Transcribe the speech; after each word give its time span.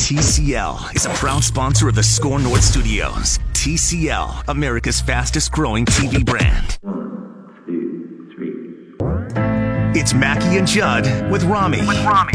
TCL 0.00 0.96
is 0.96 1.06
a 1.06 1.10
proud 1.10 1.44
sponsor 1.44 1.88
of 1.88 1.94
the 1.94 2.02
SKOR 2.02 2.40
North 2.40 2.64
Studios. 2.64 3.38
TCL, 3.52 4.48
America's 4.48 5.00
fastest 5.00 5.52
growing 5.52 5.84
TV 5.84 6.24
brand. 6.24 6.78
Two, 7.66 8.28
three. 8.34 10.00
It's 10.00 10.12
Mackey 10.12 10.56
and 10.56 10.66
Judd 10.66 11.30
with 11.30 11.44
Rami. 11.44 11.86
With 11.86 12.04
Rami. 12.04 12.32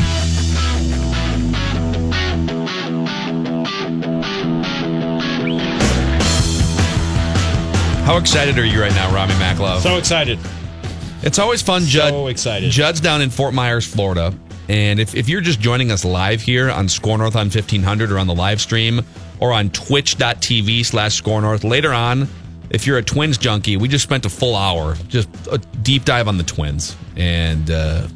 How 8.06 8.18
excited 8.18 8.58
are 8.58 8.66
you 8.66 8.80
right 8.80 8.94
now, 8.94 9.14
Rami 9.14 9.34
Maclove? 9.34 9.82
So 9.82 9.98
excited. 9.98 10.40
it's 11.24 11.40
always 11.40 11.62
fun, 11.62 11.82
Judd. 11.84 12.14
So 12.14 12.28
excited. 12.28 12.70
Judd's 12.72 13.02
down 13.02 13.22
in 13.22 13.30
Fort 13.32 13.54
Myers, 13.54 13.86
Florida. 13.86 14.34
And 14.68 15.00
if, 15.00 15.16
if 15.16 15.30
you're 15.30 15.42
just 15.42 15.60
joining 15.60 15.92
us 15.92 16.04
live 16.04 16.42
here 16.42 16.70
on 16.72 16.88
SKOR 16.90 17.18
North 17.18 17.36
on 17.36 17.48
1500 17.48 18.12
or 18.12 18.18
on 18.18 18.28
the 18.28 18.34
live 18.34 18.60
stream 18.60 19.02
or 19.40 19.54
on 19.54 19.70
twitch.tv 19.70 20.86
slash 20.86 21.16
SKOR 21.16 21.42
North, 21.42 21.64
later 21.64 21.94
on, 21.94 22.28
if 22.70 22.88
you're 22.88 22.98
a 22.98 23.04
Twins 23.04 23.38
junkie, 23.38 23.78
we 23.78 23.88
just 23.88 24.04
spent 24.04 24.26
a 24.26 24.30
full 24.30 24.56
hour, 24.56 24.96
just 25.08 25.30
a 25.52 25.58
deep 25.58 26.06
dive 26.06 26.28
on 26.28 26.38
the 26.38 26.44
Twins 26.44 26.96
and 27.16 27.70
uh, 27.70 28.08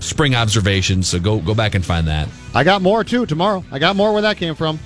spring 0.00 0.34
observations. 0.34 1.08
So 1.08 1.18
go 1.18 1.38
go 1.40 1.54
back 1.54 1.74
and 1.74 1.84
find 1.84 2.06
that. 2.06 2.28
I 2.54 2.64
got 2.64 2.80
more 2.80 3.02
too 3.04 3.26
tomorrow. 3.26 3.64
I 3.70 3.78
got 3.78 3.96
more 3.96 4.12
where 4.12 4.22
that 4.22 4.36
came 4.36 4.54
from. 4.54 4.78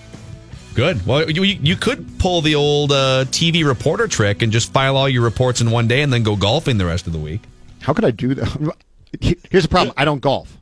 Good. 0.74 1.04
Well, 1.06 1.30
you, 1.30 1.42
you 1.42 1.76
could 1.76 2.18
pull 2.18 2.40
the 2.40 2.54
old 2.54 2.92
uh, 2.92 3.26
TV 3.26 3.64
reporter 3.64 4.08
trick 4.08 4.40
and 4.40 4.50
just 4.50 4.72
file 4.72 4.96
all 4.96 5.08
your 5.08 5.22
reports 5.22 5.60
in 5.60 5.70
one 5.70 5.86
day 5.86 6.00
and 6.00 6.10
then 6.10 6.22
go 6.22 6.34
golfing 6.34 6.78
the 6.78 6.86
rest 6.86 7.06
of 7.06 7.12
the 7.12 7.18
week. 7.18 7.42
How 7.82 7.92
could 7.92 8.06
I 8.06 8.10
do 8.10 8.34
that? 8.34 8.76
Here's 9.50 9.64
the 9.64 9.68
problem. 9.68 9.92
I 9.98 10.06
don't 10.06 10.20
golf. 10.20 10.56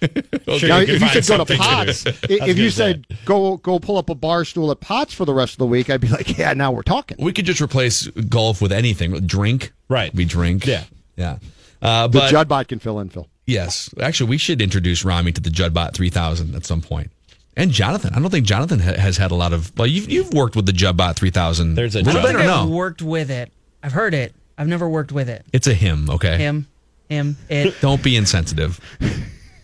Sure, 0.58 0.68
Now, 0.68 0.78
if 0.80 0.88
you 0.88 0.98
said 0.98 1.08
go 1.08 1.10
to 1.12 1.22
something 1.22 1.58
Potts, 1.58 2.04
do. 2.04 2.10
i- 2.10 2.12
I 2.12 2.14
was 2.14 2.30
if 2.30 2.38
gonna 2.38 2.52
you 2.54 2.70
say. 2.70 2.92
said 2.92 3.06
go 3.24 3.56
go 3.58 3.78
pull 3.78 3.96
up 3.98 4.08
a 4.10 4.14
bar 4.14 4.44
stool 4.44 4.70
at 4.70 4.80
Potts 4.80 5.12
for 5.14 5.24
the 5.24 5.34
rest 5.34 5.52
of 5.54 5.58
the 5.58 5.66
week, 5.66 5.90
I'd 5.90 6.00
be 6.00 6.08
like, 6.08 6.36
yeah, 6.38 6.52
now 6.54 6.72
we're 6.72 6.82
talking. 6.82 7.16
We 7.20 7.32
could 7.32 7.44
just 7.44 7.60
replace 7.60 8.06
golf 8.08 8.60
with 8.62 8.72
anything. 8.72 9.12
Drink. 9.26 9.72
Right. 9.88 10.14
We 10.14 10.24
drink. 10.24 10.66
Yeah. 10.66 10.84
Yeah. 11.16 11.38
Uh, 11.82 12.06
The 12.08 12.18
but 12.20 12.32
Judbot 12.32 12.68
can 12.68 12.78
fill 12.78 12.98
in, 13.00 13.08
Phil. 13.10 13.26
yes, 13.46 13.88
actually, 14.00 14.30
we 14.30 14.38
should 14.38 14.60
introduce 14.62 15.04
Rami 15.04 15.32
to 15.32 15.40
the 15.40 15.50
Judbot 15.50 15.94
3000 15.94 16.54
at 16.54 16.64
some 16.66 16.80
point. 16.82 17.10
And 17.56 17.70
Jonathan. 17.72 18.14
I 18.14 18.20
don't 18.20 18.30
think 18.30 18.46
Jonathan 18.46 18.78
ha- 18.80 18.94
has 18.98 19.16
had 19.16 19.30
a 19.32 19.34
lot 19.34 19.52
of. 19.52 19.72
Well, 19.76 19.86
you've, 19.86 20.08
you've 20.10 20.32
worked 20.32 20.56
with 20.56 20.66
the 20.66 20.72
Judbot 20.72 21.16
3000. 21.16 21.74
There's 21.74 21.94
a 21.94 21.98
little 22.00 22.14
Judd. 22.14 22.22
bit 22.22 22.36
I 22.36 22.38
or 22.38 22.42
think 22.42 22.50
I've 22.52 22.68
no? 22.68 22.74
worked 22.74 23.02
with 23.02 23.30
it. 23.30 23.52
I've 23.82 23.92
heard 23.92 24.14
it. 24.14 24.34
I've 24.56 24.68
never 24.68 24.88
worked 24.88 25.10
with 25.12 25.28
it. 25.28 25.44
It's 25.52 25.66
a 25.66 25.74
him, 25.74 26.08
okay? 26.10 26.36
Him, 26.38 26.66
him, 27.08 27.36
it, 27.48 27.74
Don't 27.80 28.02
be 28.02 28.14
insensitive. 28.16 28.78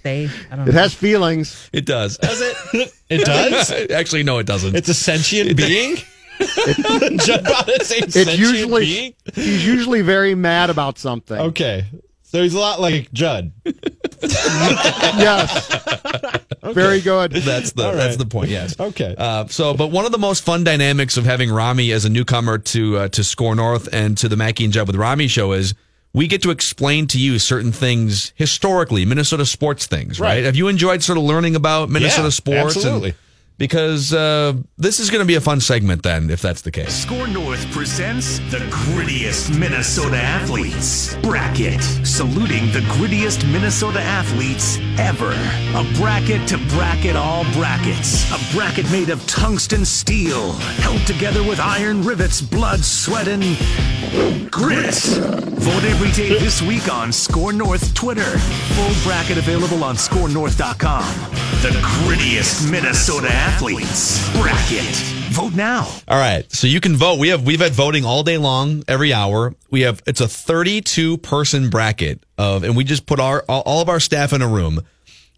They. 0.07 0.31
I 0.53 0.55
don't 0.55 0.67
know. 0.67 0.71
It 0.71 0.75
has 0.75 0.95
feelings. 0.95 1.69
It 1.73 1.85
does. 1.85 2.17
Does 2.19 2.41
it? 2.41 2.93
It 3.09 3.25
does? 3.25 3.71
actually, 3.91 4.23
no, 4.23 4.39
it 4.39 4.47
doesn't. 4.47 4.75
It's 4.77 4.89
a 4.89 4.95
sentient 4.95 5.57
being? 5.57 5.97
Judbot 6.39 7.69
is 7.69 7.91
It's 7.93 8.15
sentient 8.15 8.39
usually 8.39 8.85
being? 8.85 9.15
he's 9.35 9.67
usually 9.67 10.03
very 10.03 10.35
mad 10.37 10.71
about 10.71 10.99
something. 10.99 11.39
Okay. 11.39 11.87
So 12.23 12.43
he's 12.43 12.55
a 12.55 12.59
lot 12.59 12.81
like 12.81 13.13
Judd. 13.13 13.53
Yes. 14.23 15.69
Very 16.63 17.01
good. 17.01 17.33
That's 17.33 17.73
the 17.73 17.85
All 17.85 17.91
right. 17.91 17.97
that's 17.97 18.17
the 18.17 18.27
point. 18.27 18.51
Yes. 18.51 18.79
Okay. 18.79 19.15
Uh, 19.17 19.47
so, 19.47 19.75
but 19.75 19.89
one 19.93 20.05
of 20.05 20.13
the 20.13 20.19
most 20.19 20.45
fun 20.45 20.65
dynamics 20.65 21.17
of 21.17 21.25
having 21.25 21.51
Rami 21.51 21.93
as 21.93 22.05
a 22.05 22.09
newcomer 22.09 22.59
to 22.59 22.97
uh, 22.99 23.09
to 23.09 23.23
SKOR 23.25 23.55
North 23.55 23.89
and 23.93 24.19
to 24.19 24.29
the 24.29 24.37
Mackey 24.37 24.65
and 24.65 24.73
Judd 24.73 24.87
with 24.87 24.97
Rami 24.97 25.29
show 25.29 25.53
is 25.53 25.75
we 26.17 26.27
get 26.27 26.41
to 26.43 26.51
explain 26.51 27.07
to 27.09 27.19
you 27.21 27.39
certain 27.39 27.71
things 27.73 28.33
historically, 28.37 29.05
Minnesota 29.05 29.45
sports 29.45 29.87
things. 29.87 30.19
Right? 30.19 30.37
Right. 30.37 30.45
Have 30.45 30.57
you 30.57 30.67
enjoyed 30.69 31.03
sort 31.03 31.19
of 31.19 31.25
learning 31.25 31.55
about 31.55 31.91
Minnesota 31.91 32.23
Yeah, 32.25 32.29
sports? 32.31 32.75
and- 32.77 32.85
absolutely. 32.85 33.15
Because 33.59 34.13
uh, 34.13 34.53
this 34.77 35.01
is 35.01 35.09
going 35.09 35.21
to 35.21 35.27
be 35.27 35.37
a 35.37 35.41
fun 35.41 35.61
segment 35.61 36.03
then, 36.03 36.29
if 36.29 36.43
that's 36.43 36.61
the 36.61 36.71
case. 36.71 36.95
SKOR 36.95 37.27
North 37.27 37.71
presents 37.73 38.39
the 38.51 38.59
grittiest 38.69 39.59
Minnesota 39.59 40.19
athletes. 40.19 41.17
Bracket. 41.23 41.83
Saluting 42.05 42.71
the 42.73 42.81
grittiest 42.81 43.51
Minnesota 43.51 44.01
athletes 44.01 44.79
ever. 44.99 45.31
A 45.75 45.85
bracket 45.97 46.47
to 46.49 46.59
bracket 46.69 47.17
all 47.17 47.45
brackets. 47.55 48.31
A 48.31 48.55
bracket 48.55 48.91
made 48.93 49.09
of 49.09 49.27
tungsten 49.27 49.87
steel, 49.87 50.53
held 50.53 51.01
together 51.07 51.43
with 51.43 51.59
iron 51.59 52.03
rivets, 52.03 52.43
blood, 52.43 52.85
sweat, 52.85 53.27
and 53.27 53.43
grit. 54.51 54.95
Vote 54.95 55.85
every 55.85 56.13
day 56.13 56.39
this 56.39 56.61
week 56.61 56.93
on 56.93 57.11
SKOR 57.11 57.53
North 57.53 57.95
Twitter. 57.95 58.39
Full 58.39 58.95
bracket 59.05 59.39
available 59.39 59.83
on 59.83 59.97
skornorth.com. 59.97 61.05
The 61.63 61.71
grittiest 61.81 62.71
Minnesota 62.71 63.29
athletes. 63.29 63.46
Athletes 63.47 64.29
bracket. 64.33 64.83
Vote 65.31 65.55
now. 65.55 65.87
All 66.09 66.19
right, 66.19 66.51
so 66.53 66.67
you 66.67 66.81
can 66.81 66.97
vote. 66.97 67.21
We 67.21 67.29
have 67.29 67.47
we've 67.47 67.61
had 67.61 67.73
voting 67.73 68.05
all 68.05 68.25
day 68.25 68.39
long, 68.39 68.83
every 68.89 69.13
hour. 69.13 69.55
We 69.71 69.83
have 69.83 70.03
it's 70.05 70.21
a 70.21 70.27
32 70.27 71.19
person 71.19 71.71
bracket 71.71 72.25
of, 72.37 72.65
and 72.65 72.77
we 72.77 72.83
just 72.83 73.07
put 73.07 73.21
our 73.21 73.45
all, 73.49 73.63
all 73.63 73.81
of 73.81 73.89
our 73.89 74.01
staff 74.01 74.33
in 74.33 74.43
a 74.43 74.49
room, 74.49 74.81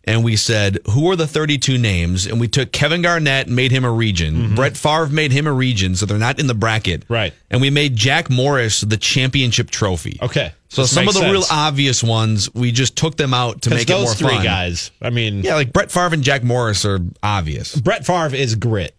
and 0.08 0.24
we 0.24 0.36
said 0.36 0.78
who 0.92 1.10
are 1.10 1.16
the 1.16 1.26
32 1.26 1.76
names, 1.76 2.26
and 2.26 2.41
we 2.41 2.48
took 2.48 2.72
Kevin 2.72 3.02
Garnett 3.02 3.46
and 3.46 3.54
made 3.54 3.70
him 3.70 3.84
a 3.84 3.92
region. 3.92 4.34
Mm-hmm. 4.34 4.54
Brett 4.54 4.76
Favre 4.76 5.08
made 5.08 5.32
him 5.32 5.46
a 5.46 5.52
region, 5.52 5.94
so 5.94 6.06
they're 6.06 6.16
not 6.19 6.41
in 6.41 6.46
the 6.46 6.54
bracket, 6.54 7.04
Right. 7.08 7.34
And 7.50 7.60
we 7.60 7.69
made 7.70 7.94
Jack 7.94 8.30
Morris 8.30 8.80
the 8.80 8.97
championship 8.97 9.70
trophy. 9.70 10.18
Okay. 10.22 10.52
So 10.70 10.82
This 10.82 10.92
some 10.92 11.08
of 11.08 11.14
the 11.14 11.22
real 11.22 11.44
obvious 11.50 12.02
ones, 12.02 12.52
we 12.54 12.72
just 12.72 12.97
took 12.97 13.16
them 13.16 13.32
out 13.34 13.62
to 13.62 13.70
make 13.70 13.88
it 13.88 13.92
more 13.92 14.00
those 14.06 14.14
three 14.14 14.28
fun. 14.28 14.44
guys, 14.44 14.91
I 15.00 15.10
mean, 15.10 15.42
Yeah, 15.42 15.54
like 15.54 15.72
Brett 15.72 15.91
Favre 15.91 16.14
and 16.14 16.22
Jack 16.22 16.42
Morris 16.42 16.84
are 16.84 17.00
obvious. 17.22 17.76
Brett 17.76 18.04
Favre 18.06 18.34
is 18.34 18.54
grit. 18.54 18.94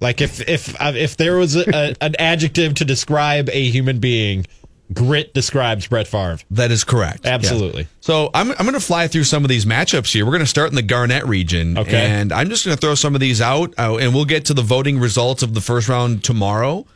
Like 0.00 0.20
if 0.20 0.40
if 0.48 0.74
if 0.80 1.16
there 1.16 1.36
was 1.36 1.56
a, 1.56 1.94
an 2.02 2.14
adjective 2.18 2.74
to 2.76 2.84
describe 2.84 3.48
a 3.50 3.70
human 3.70 3.98
being, 3.98 4.46
grit 4.92 5.32
describes 5.34 5.86
Brett 5.86 6.06
Favre. 6.06 6.38
That 6.50 6.70
is 6.70 6.84
correct. 6.84 7.26
Absolutely. 7.26 7.82
Yeah. 7.82 7.88
So 8.00 8.30
I'm, 8.34 8.50
I'm 8.52 8.58
going 8.58 8.72
to 8.72 8.80
fly 8.80 9.08
through 9.08 9.24
some 9.24 9.44
of 9.44 9.48
these 9.48 9.64
matchups 9.64 10.12
here. 10.12 10.24
We're 10.24 10.32
going 10.32 10.40
to 10.40 10.46
start 10.46 10.70
in 10.70 10.74
the 10.76 10.82
Garnett 10.82 11.26
region. 11.26 11.78
Okay. 11.78 12.06
And 12.06 12.32
I'm 12.32 12.48
just 12.48 12.64
going 12.64 12.76
to 12.76 12.80
throw 12.80 12.94
some 12.94 13.14
of 13.14 13.20
these 13.20 13.40
out, 13.40 13.74
uh, 13.78 13.96
and 13.96 14.14
we'll 14.14 14.24
get 14.24 14.44
to 14.46 14.54
the 14.54 14.62
voting 14.62 14.98
results 14.98 15.42
of 15.42 15.54
the 15.54 15.60
first 15.60 15.88
round 15.88 16.24
tomorrow. 16.24 16.86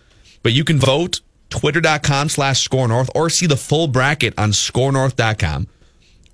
But 0.43 0.53
you 0.53 0.65
can 0.65 0.79
vote 0.79 1.21
twitter.com 1.51 2.29
slash 2.29 2.61
score 2.61 2.89
north 2.89 3.11
or 3.15 3.31
see 3.31 3.47
the 3.47 3.57
full 3.57 3.87
bracket 3.87 4.35
on 4.39 4.51
skornorth.com. 4.51 5.69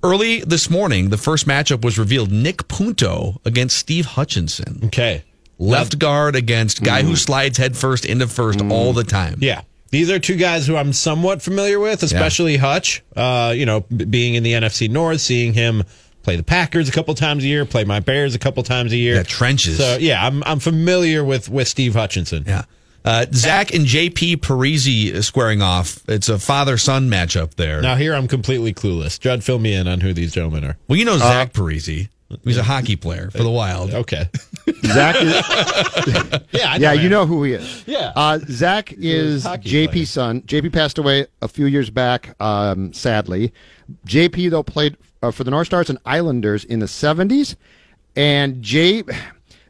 Early 0.03 0.41
this 0.41 0.71
morning, 0.71 1.11
the 1.11 1.19
first 1.19 1.47
matchup 1.47 1.85
was 1.85 1.99
revealed 1.99 2.33
Nick 2.33 2.69
Punto 2.69 3.41
against 3.45 3.77
Steve 3.77 4.07
Hutchinson. 4.07 4.81
Okay. 4.87 5.25
Left 5.59 5.99
guard 5.99 6.37
against 6.37 6.83
guy 6.83 7.03
who 7.03 7.17
slides 7.17 7.59
headfirst 7.59 8.07
into 8.07 8.27
first 8.27 8.63
all 8.63 8.95
the 8.95 9.05
time. 9.05 9.37
Yeah. 9.41 9.61
These 9.91 10.11
are 10.11 10.19
two 10.19 10.37
guys 10.37 10.67
who 10.67 10.77
I'm 10.77 10.93
somewhat 10.93 11.43
familiar 11.43 11.79
with, 11.81 12.03
especially 12.03 12.57
Hutch. 12.57 13.03
Uh, 13.17 13.53
you 13.57 13.67
know, 13.67 13.81
being 13.81 14.35
in 14.35 14.43
the 14.43 14.53
NFC 14.53 14.89
North, 14.89 15.21
seeing 15.21 15.53
him 15.53 15.83
play 16.23 16.37
the 16.37 16.43
Packers 16.43 16.89
a 16.89 16.93
couple 16.93 17.15
times 17.15 17.43
a 17.45 17.47
year, 17.47 17.65
play 17.65 17.85
my 17.85 17.99
Bears 18.01 18.35
a 18.35 18.39
couple 18.39 18.63
times 18.63 18.93
a 18.93 18.97
year. 18.97 19.17
Yeah, 19.17 19.23
trenches. 19.25 19.79
So 19.79 19.97
yeah, 20.01 20.25
I'm 20.25 20.43
I'm 20.45 20.61
familiar 20.61 21.25
with 21.25 21.49
with 21.49 21.67
Steve 21.69 21.95
Hutchinson. 21.95 22.45
Yeah. 22.47 22.65
Uh, 23.03 23.25
Zach 23.33 23.73
and 23.73 23.87
JP 23.87 24.37
Parise 24.37 25.25
squaring 25.25 25.63
off. 25.63 26.03
It's 26.07 26.29
a 26.29 26.39
father 26.39 26.77
son 26.77 27.09
matchup 27.09 27.55
there. 27.55 27.81
Now 27.81 27.97
here 27.97 28.15
I'm 28.15 28.29
completely 28.29 28.75
clueless. 28.75 29.19
Judd, 29.19 29.43
fill 29.43 29.59
me 29.59 29.73
in 29.75 29.89
on 29.89 30.01
who 30.01 30.13
these 30.13 30.33
gentlemen 30.33 30.65
are. 30.65 30.77
well, 30.87 30.99
you 30.99 31.05
know 31.07 31.17
Zach 31.17 31.53
Parise. 31.53 32.09
He's 32.45 32.59
a 32.59 32.63
hockey 32.63 32.95
player 32.95 33.31
for 33.31 33.43
the 33.43 33.51
Wild. 33.51 33.93
Okay. 33.93 34.29
Zach 34.87 35.17
is, 35.17 35.33
Yeah, 36.53 36.73
I 36.73 36.77
yeah, 36.77 36.93
you 36.93 37.09
know 37.09 37.27
who 37.27 37.43
he 37.45 37.53
is. 37.55 37.85
Yeah. 37.87 38.13
Uh, 38.17 38.39
Zach 38.49 38.93
is. 38.93 39.45
JP's 39.45 40.11
son. 40.11 40.43
JP 40.43 40.73
passed 40.73 40.99
away 40.99 41.27
a 41.43 41.49
few 41.49 41.67
years 41.67 41.91
back, 41.91 42.35
um, 42.41 42.93
sadly. 42.93 43.53
JP, 44.07 44.51
though, 44.51 44.63
played 44.63 44.97
uh, 45.23 45.31
for 45.31 45.45
the 45.45 45.51
North 45.51 45.67
Stars 45.67 45.91
and 45.91 45.99
Islanders 46.05 46.65
in 46.65 46.79
the 46.81 46.87
70s. 46.87 47.57
And 48.17 48.63
J. 48.63 49.03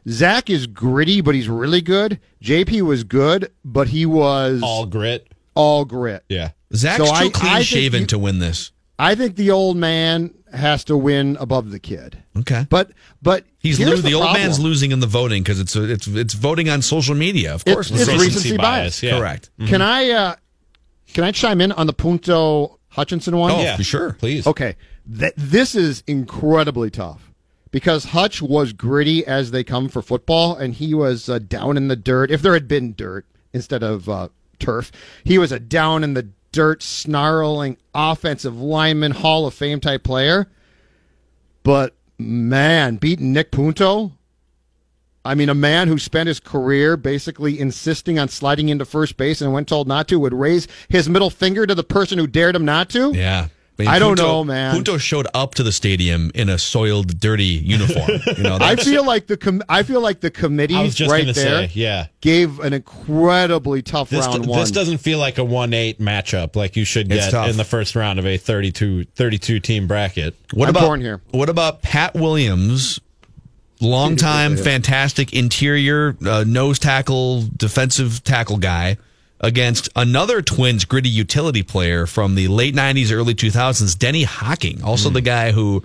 Zach 0.09 0.49
is 0.49 0.65
gritty, 0.67 1.21
but 1.21 1.35
he's 1.35 1.47
really 1.49 1.81
good. 1.81 2.19
JP 2.43 2.81
was 2.81 3.03
good, 3.03 3.51
but 3.63 3.87
he 3.87 4.05
was 4.05 4.61
all 4.63 4.85
grit. 4.87 5.27
all 5.55 5.85
grit. 5.85 6.23
Yeah. 6.27 6.51
Zach's 6.73 6.97
So 7.07 7.13
I- 7.13 7.23
too 7.23 7.27
I 7.27 7.29
clean 7.29 7.53
think 7.55 7.65
shaven 7.65 8.01
you- 8.01 8.07
to 8.07 8.17
win 8.19 8.39
this. 8.39 8.71
I 8.97 9.15
think 9.15 9.35
the 9.35 9.51
old 9.51 9.77
man 9.77 10.31
has 10.53 10.83
to 10.85 10.97
win 10.97 11.37
above 11.39 11.71
the 11.71 11.79
kid. 11.79 12.21
Okay. 12.39 12.65
But 12.69 12.91
but 13.21 13.45
He's 13.59 13.77
here's 13.77 13.89
lo- 13.89 13.95
the, 13.97 14.01
the, 14.09 14.13
old 14.15 14.33
man's 14.33 14.59
losing 14.59 14.91
in 14.91 14.99
the 14.99 15.07
voting 15.07 15.43
because 15.43 15.59
it's 15.59 15.75
it's 15.75 16.07
it's 16.07 16.33
voting 16.33 16.69
on 16.69 16.81
social 16.81 17.15
media. 17.15 17.53
Of 17.53 17.65
course, 17.65 17.89
it's 17.91 17.99
recency 18.07 18.25
recency 18.25 18.57
bias. 18.57 19.01
yeah. 19.03 19.17
Correct. 19.19 19.49
Can 19.67 19.81
I 19.81 20.09
uh, 20.09 20.35
can 21.13 21.23
I 21.23 21.31
chime 21.31 21.61
in 21.61 21.71
on 21.71 21.87
the 21.87 21.93
Punto 21.93 22.79
Hutchinson 22.89 23.37
one? 23.37 23.51
Oh, 23.51 23.61
Yeah. 23.61 23.75
for 23.77 23.83
sure. 23.83 24.13
Please. 24.13 24.45
Okay, 24.47 24.75
Th- 25.19 25.33
this 25.37 25.75
is 25.75 26.03
incredibly 26.07 26.89
tough 26.89 27.31
because 27.71 28.05
Hutch 28.05 28.41
was 28.41 28.73
gritty 28.73 29.25
as 29.25 29.51
they 29.51 29.63
come 29.63 29.87
for 29.89 30.01
football, 30.01 30.55
and 30.55 30.73
he 30.73 30.93
was 30.93 31.29
uh, 31.29 31.39
down 31.39 31.77
in 31.77 31.87
the 31.87 31.95
dirt. 31.95 32.31
If 32.31 32.41
there 32.41 32.53
had 32.53 32.67
been 32.67 32.93
dirt 32.93 33.25
instead 33.53 33.83
of 33.83 34.07
uh, 34.09 34.29
turf, 34.59 34.91
he 35.23 35.37
was 35.37 35.51
a 35.51 35.59
down 35.59 36.03
in 36.03 36.13
the 36.13 36.29
dirt, 36.51 36.83
snarling 36.83 37.77
offensive 37.93 38.59
lineman, 38.59 39.11
Hall 39.11 39.45
of 39.45 39.53
Fame 39.53 39.79
type 39.79 40.03
player. 40.03 40.47
But 41.63 41.95
man, 42.17 42.97
beating 42.97 43.33
Nick 43.33 43.51
Punto. 43.51 44.13
I 45.23 45.35
mean, 45.35 45.49
a 45.49 45.55
man 45.55 45.87
who 45.87 45.99
spent 45.99 46.27
his 46.27 46.39
career 46.39 46.97
basically 46.97 47.59
insisting 47.59 48.17
on 48.17 48.27
sliding 48.27 48.69
into 48.69 48.85
first 48.85 49.17
base 49.17 49.39
and 49.41 49.53
when 49.53 49.65
told 49.65 49.87
not 49.87 50.07
to 50.07 50.19
would 50.19 50.33
raise 50.33 50.67
his 50.89 51.07
middle 51.07 51.29
finger 51.29 51.67
to 51.67 51.75
the 51.75 51.83
person 51.83 52.17
who 52.17 52.25
dared 52.25 52.55
him 52.55 52.65
not 52.65 52.89
to. 52.89 53.11
Yeah. 53.13 53.47
Mean, 53.81 53.89
I 53.89 53.99
don't 53.99 54.17
Punto- 54.17 54.23
know, 54.23 54.43
man. 54.43 54.73
Punto 54.73 54.97
showed 54.97 55.27
up 55.33 55.55
to 55.55 55.63
the 55.63 55.71
stadium 55.71 56.31
in 56.33 56.49
a 56.49 56.57
soiled, 56.57 57.19
dirty 57.19 57.43
uniform. 57.45 58.09
You 58.37 58.43
know, 58.43 58.57
I 58.61 58.75
feel 58.75 59.05
like 59.05 59.27
the 59.27 59.37
com- 59.37 59.61
I 59.69 59.83
feel 59.83 60.01
like 60.01 60.21
the 60.21 60.31
committee 60.31 60.75
I 60.75 60.83
was 60.83 60.95
just 60.95 61.11
right 61.11 61.25
there 61.25 61.33
say, 61.33 61.71
yeah. 61.73 62.07
gave 62.21 62.59
an 62.59 62.73
incredibly 62.73 63.81
tough 63.81 64.09
This, 64.09 64.25
round 64.25 64.43
this 64.43 64.49
one. 64.49 64.71
doesn't 64.71 64.99
feel 64.99 65.19
like 65.19 65.37
a 65.37 65.43
1 65.43 65.73
8 65.73 65.99
matchup 65.99 66.55
like 66.55 66.75
you 66.75 66.85
should 66.85 67.09
get 67.09 67.33
in 67.49 67.57
the 67.57 67.63
first 67.65 67.95
round 67.95 68.19
of 68.19 68.25
a 68.25 68.37
32, 68.37 69.05
32 69.05 69.59
team 69.59 69.87
bracket. 69.87 70.35
What 70.53 70.69
I'm 70.69 70.75
about 70.75 70.85
torn 70.85 71.01
here. 71.01 71.21
What 71.31 71.49
about 71.49 71.81
Pat 71.81 72.13
Williams, 72.15 72.99
longtime 73.79 74.57
fantastic 74.57 75.33
interior 75.33 76.15
uh, 76.25 76.43
nose 76.47 76.79
tackle, 76.79 77.43
defensive 77.57 78.23
tackle 78.23 78.57
guy, 78.57 78.97
against 79.41 79.89
another 79.95 80.41
Twins 80.41 80.85
gritty 80.85 81.09
utility 81.09 81.63
player 81.63 82.05
from 82.05 82.35
the 82.35 82.47
late 82.47 82.73
'90s, 82.75 83.11
early 83.11 83.33
2000s, 83.35 83.97
Denny 83.97 84.23
Hocking, 84.23 84.81
also 84.83 85.09
Hmm. 85.09 85.13
the 85.15 85.21
guy 85.21 85.51
who 85.51 85.83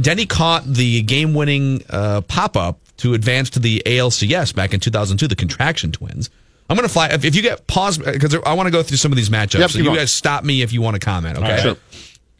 Denny 0.00 0.26
caught 0.26 0.64
the 0.66 1.00
game-winning 1.02 1.82
uh, 1.88 2.20
pop-up 2.22 2.78
to 2.98 3.14
advance 3.14 3.48
to 3.50 3.58
the 3.58 3.82
ALCS 3.86 4.54
back 4.54 4.74
in 4.74 4.80
2002, 4.80 5.26
the 5.26 5.34
Contraction 5.34 5.90
Twins. 5.90 6.28
I'm 6.68 6.76
going 6.76 6.86
to 6.86 6.92
fly. 6.92 7.08
If, 7.08 7.24
if 7.24 7.34
you 7.34 7.40
get 7.42 7.66
pause, 7.66 7.96
because 7.98 8.34
I 8.46 8.52
want 8.52 8.66
to 8.66 8.70
go 8.70 8.82
through 8.82 8.98
some 8.98 9.10
of 9.10 9.16
these 9.16 9.30
matchups. 9.30 9.58
Yep, 9.58 9.70
so 9.70 9.78
you 9.78 9.84
going. 9.84 9.96
guys 9.96 10.12
stop 10.12 10.44
me 10.44 10.60
if 10.62 10.72
you 10.72 10.82
want 10.82 10.94
to 10.94 11.00
comment. 11.00 11.38
Okay. 11.38 11.50
right. 11.50 11.60
Sure. 11.60 11.76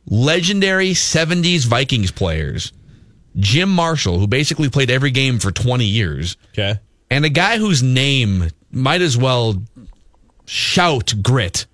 Legendary 0.07 0.91
70s 0.91 1.67
Vikings 1.67 2.11
players. 2.11 2.73
Jim 3.37 3.69
Marshall, 3.71 4.19
who 4.19 4.27
basically 4.27 4.69
played 4.69 4.91
every 4.91 5.11
game 5.11 5.39
for 5.39 5.51
20 5.53 5.85
years, 5.85 6.37
Okay. 6.53 6.79
and 7.11 7.25
a 7.25 7.29
guy 7.29 7.59
whose 7.59 7.83
name 7.83 8.49
might 8.73 9.03
as 9.03 9.17
well 9.17 9.63
shout 10.51 11.15
grit. 11.23 11.67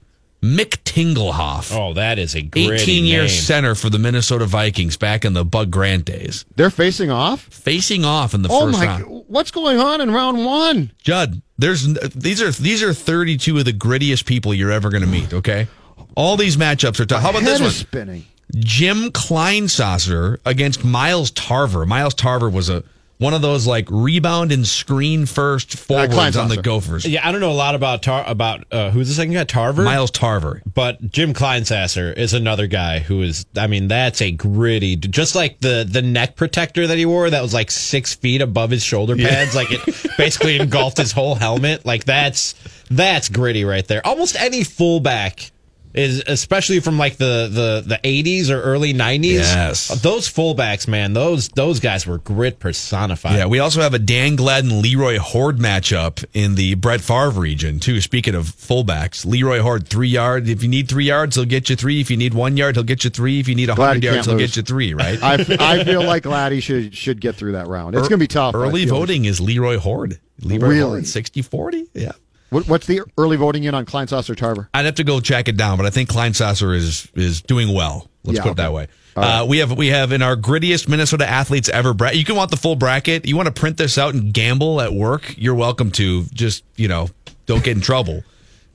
Mick 0.43 0.76
Tingelhoff. 0.84 1.75
Oh, 1.75 1.94
that 1.94 2.19
is 2.19 2.34
a 2.37 2.43
gritty 2.43 2.75
18 2.75 3.05
year 3.05 3.20
name. 3.23 3.28
center 3.28 3.75
for 3.75 3.88
the 3.90 3.99
Minnesota 3.99 4.44
Vikings 4.44 4.96
back 4.96 5.25
in 5.25 5.32
the 5.32 5.44
Bud 5.44 5.70
Grant 5.70 6.05
days. 6.05 6.44
They're 6.55 6.70
facing 6.70 7.11
off. 7.11 7.40
Facing 7.44 8.05
off 8.05 8.34
in 8.34 8.43
the 8.43 8.49
Oh 8.52 8.67
first 8.67 8.78
my! 8.78 8.87
round. 8.87 9.25
What's 9.28 9.50
going 9.50 9.78
on 9.78 10.00
in 10.02 10.12
round 10.12 10.44
one? 10.44 10.93
Judd, 11.02 11.40
there's 11.58 11.84
these 12.14 12.40
are 12.43 12.52
these 12.52 12.82
are 12.82 12.93
32 12.93 13.58
of 13.58 13.64
the 13.64 13.73
grittiest 13.73 14.26
people 14.26 14.52
you're 14.55 14.70
ever 14.70 14.90
going 14.90 15.02
to 15.02 15.08
meet, 15.08 15.32
okay? 15.32 15.67
All 16.14 16.37
these 16.37 16.56
matchups 16.58 17.00
are 17.00 17.06
tough. 17.06 17.23
How 17.23 17.31
about 17.31 17.43
this 17.43 17.61
one? 17.61 17.70
spinning. 17.70 18.25
Jim 18.55 19.11
Kleinsasser 19.11 20.37
against 20.44 20.84
Miles 20.84 21.31
Tarver. 21.32 21.87
Miles 21.87 22.14
Tarver 22.14 22.49
was 22.50 22.69
a 22.69 22.84
one 23.19 23.33
of 23.33 23.43
those 23.43 23.67
like 23.67 23.89
rebound 23.91 24.53
and 24.53 24.67
screen 24.67 25.27
first 25.27 25.77
forwards 25.77 26.37
on 26.37 26.49
the 26.49 26.61
Gophers. 26.61 27.07
Yeah, 27.07 27.27
I 27.27 27.33
don't 27.33 27.41
know 27.41 27.51
a 27.51 27.53
lot 27.53 27.75
about 27.75 28.03
Tar- 28.03 28.25
about 28.27 28.65
uh, 28.71 28.91
who's 28.91 29.09
the 29.09 29.15
second 29.15 29.35
guy, 29.35 29.45
Tarver. 29.45 29.83
Miles 29.83 30.11
Tarver. 30.11 30.63
But 30.73 31.11
Jim 31.11 31.33
Kleinsasser 31.33 32.17
is 32.17 32.35
another 32.35 32.67
guy 32.67 32.99
who 32.99 33.23
is. 33.23 33.47
I 33.57 33.67
mean, 33.67 33.89
that's 33.89 34.21
a 34.21 34.31
gritty. 34.31 34.97
Just 34.97 35.35
like 35.35 35.61
the 35.61 35.87
the 35.89 36.03
neck 36.03 36.37
protector 36.37 36.87
that 36.87 36.99
he 36.99 37.07
wore, 37.07 37.31
that 37.31 37.43
was 37.43 37.55
like 37.55 37.71
six 37.71 38.15
feet 38.15 38.43
above 38.43 38.71
his 38.71 38.83
shoulder 38.83 39.17
pads. 39.17 39.55
Like 39.55 39.69
it 39.71 40.11
basically 40.19 40.59
engulfed 40.59 40.99
his 40.99 41.12
whole 41.12 41.35
helmet. 41.35 41.87
Like 41.87 42.05
that's 42.05 42.55
that's 42.91 43.29
gritty 43.29 43.65
right 43.65 43.87
there. 43.87 44.07
Almost 44.07 44.37
any 44.41 44.62
fullback 44.62 45.51
is, 45.97 46.23
especially 46.27 46.81
from 46.81 46.99
like 46.99 47.17
the 47.17 47.49
the 47.51 47.85
the 47.87 48.01
eighties 48.05 48.51
or 48.51 48.61
early 48.61 48.93
nineties. 48.93 49.41
Yes. 49.41 49.89
those 50.03 50.29
fullbacks, 50.29 50.87
man. 50.87 51.13
Those 51.15 51.49
those 51.51 51.81
guys 51.81 52.07
were 52.07 52.19
grit 52.19 52.59
personified. 52.59 53.37
Yeah, 53.37 53.47
we 53.47 53.59
also 53.59 53.81
have 53.81 53.95
a 53.95 53.99
Dan 53.99 54.37
Gladden 54.37 54.83
Leroy 54.83 55.19
Hoard 55.19 55.59
matchup 55.59 56.25
in 56.35 56.55
the 56.55 56.75
Brett 56.75 57.01
Favre 57.01 57.31
region 57.41 57.81
too. 57.81 58.01
Speaking 58.01 58.35
of 58.35 58.47
fullbacks, 58.47 59.25
Leroy 59.25 59.61
Hoard 59.61 59.89
three 59.89 60.09
yards. 60.09 60.49
If 60.49 60.63
you 60.63 60.69
need 60.69 60.89
three 60.89 61.07
yards, 61.07 61.37
he'll 61.37 61.45
get 61.45 61.71
you 61.71 61.77
three. 61.77 62.01
If 62.01 62.11
you 62.11 62.17
need 62.17 62.35
one 62.35 62.57
yard, 62.57 62.77
he'll 62.77 62.85
get 62.85 63.05
you 63.05 63.11
three. 63.11 63.41
If 63.41 63.49
you 63.49 63.55
need 63.55 63.69
a 63.69 63.75
hundred 63.75 64.05
yards, 64.05 64.27
he'll 64.27 64.37
lose. 64.37 64.51
get 64.51 64.57
you 64.57 64.63
three. 64.63 64.95
Right. 64.95 65.23
I, 65.23 65.35
I 65.61 65.85
feel 65.85 66.05
like 66.05 66.27
Laddie 66.27 66.61
should 66.61 66.95
should 66.95 67.21
get 67.21 67.37
through 67.37 67.53
that 67.53 67.67
round. 67.67 67.95
It's 67.95 68.09
going 68.09 68.19
to 68.19 68.23
be 68.23 68.29
tough. 68.29 68.55
Early 68.55 68.85
feel. 68.85 68.97
voting 68.97 69.25
is 69.25 69.41
Leroy 69.41 69.79
Hoard. 69.79 70.21
Leroy 70.43 70.69
Really? 70.69 70.81
Hoard, 71.01 71.05
60-40? 71.05 71.89
Yeah. 71.95 72.13
What, 72.51 72.69
what's 72.69 72.87
the 72.87 73.03
early 73.19 73.37
voting 73.37 73.65
in 73.65 73.75
on 73.75 73.85
Kleinsasser 73.87 74.37
Tarver? 74.37 74.69
I'd 74.73 74.85
have 74.87 74.95
to 74.97 75.05
go 75.05 75.21
check 75.21 75.49
it 75.49 75.57
down, 75.57 75.77
but 75.77 75.87
I 75.87 75.91
think 75.91 76.09
Kleinsasser 76.09 76.75
is 76.75 77.09
is 77.15 77.43
doing 77.43 77.75
well. 77.75 78.09
Let's 78.25 78.37
Yeah, 78.37 78.43
put 78.43 78.49
it 78.49 78.53
okay. 78.53 78.63
that 78.63 78.73
way. 78.73 78.89
Uh, 79.17 79.47
we 79.49 79.59
have 79.59 79.73
we 79.73 79.89
have 79.89 80.13
in 80.13 80.21
our 80.23 80.37
grittiest 80.37 80.89
Minnesota 80.89 81.27
athletes 81.29 81.69
ever. 81.71 81.95
Bra- 81.95 82.11
you 82.11 82.25
can 82.25 82.37
want 82.37 82.51
the 82.51 82.57
full 82.57 82.77
bracket. 82.77 83.27
You 83.27 83.35
want 83.37 83.47
to 83.47 83.53
print 83.53 83.79
this 83.79 83.97
out 83.99 84.15
and 84.15 84.33
gamble 84.33 84.81
at 84.81 84.93
work. 84.93 85.35
You're 85.39 85.55
welcome 85.55 85.91
to. 85.93 86.25
Just 86.35 86.62
you 86.76 86.87
know, 86.88 87.09
don't 87.47 87.65
get 87.65 87.76
in 87.76 87.83
trouble. 87.83 88.23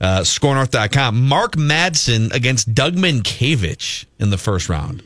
Uh, 0.00 0.22
SKORNorth.com. 0.22 1.28
Mark 1.28 1.52
Madsen 1.52 2.34
against 2.34 2.74
Doug 2.74 2.96
Mientkiewicz 2.96 4.04
in 4.18 4.30
the 4.30 4.38
first 4.38 4.68
round. 4.68 5.02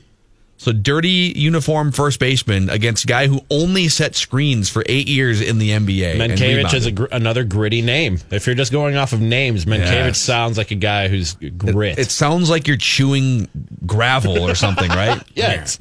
So 0.58 0.72
dirty 0.72 1.32
uniform 1.36 1.92
first 1.92 2.18
baseman 2.18 2.70
against 2.70 3.06
guy 3.06 3.26
who 3.26 3.40
only 3.50 3.88
set 3.88 4.14
screens 4.14 4.68
for 4.70 4.82
eight 4.86 5.06
years 5.06 5.40
in 5.42 5.58
the 5.58 5.70
NBA. 5.70 6.18
and 6.20 6.32
Mientkiewicz 6.32 6.74
is 6.74 6.86
a 6.86 6.92
gr- 6.92 7.04
another 7.12 7.44
gritty 7.44 7.82
name. 7.82 8.18
If 8.30 8.46
you're 8.46 8.54
just 8.56 8.72
going 8.72 8.96
off 8.96 9.12
of 9.12 9.20
names, 9.20 9.66
Mientkiewicz 9.66 9.90
Yes. 10.06 10.18
sounds 10.18 10.56
like 10.56 10.70
a 10.70 10.74
guy 10.76 11.08
who's 11.08 11.34
grit. 11.34 11.98
It 11.98 12.10
sounds 12.10 12.48
like 12.48 12.66
you're 12.66 12.78
chewing 12.78 13.48
gravel 13.84 14.38
or 14.40 14.54
something, 14.54 14.88
right? 14.90 15.22
Yeah, 15.34 15.48
Yeah, 15.48 15.62
it's- 15.62 15.78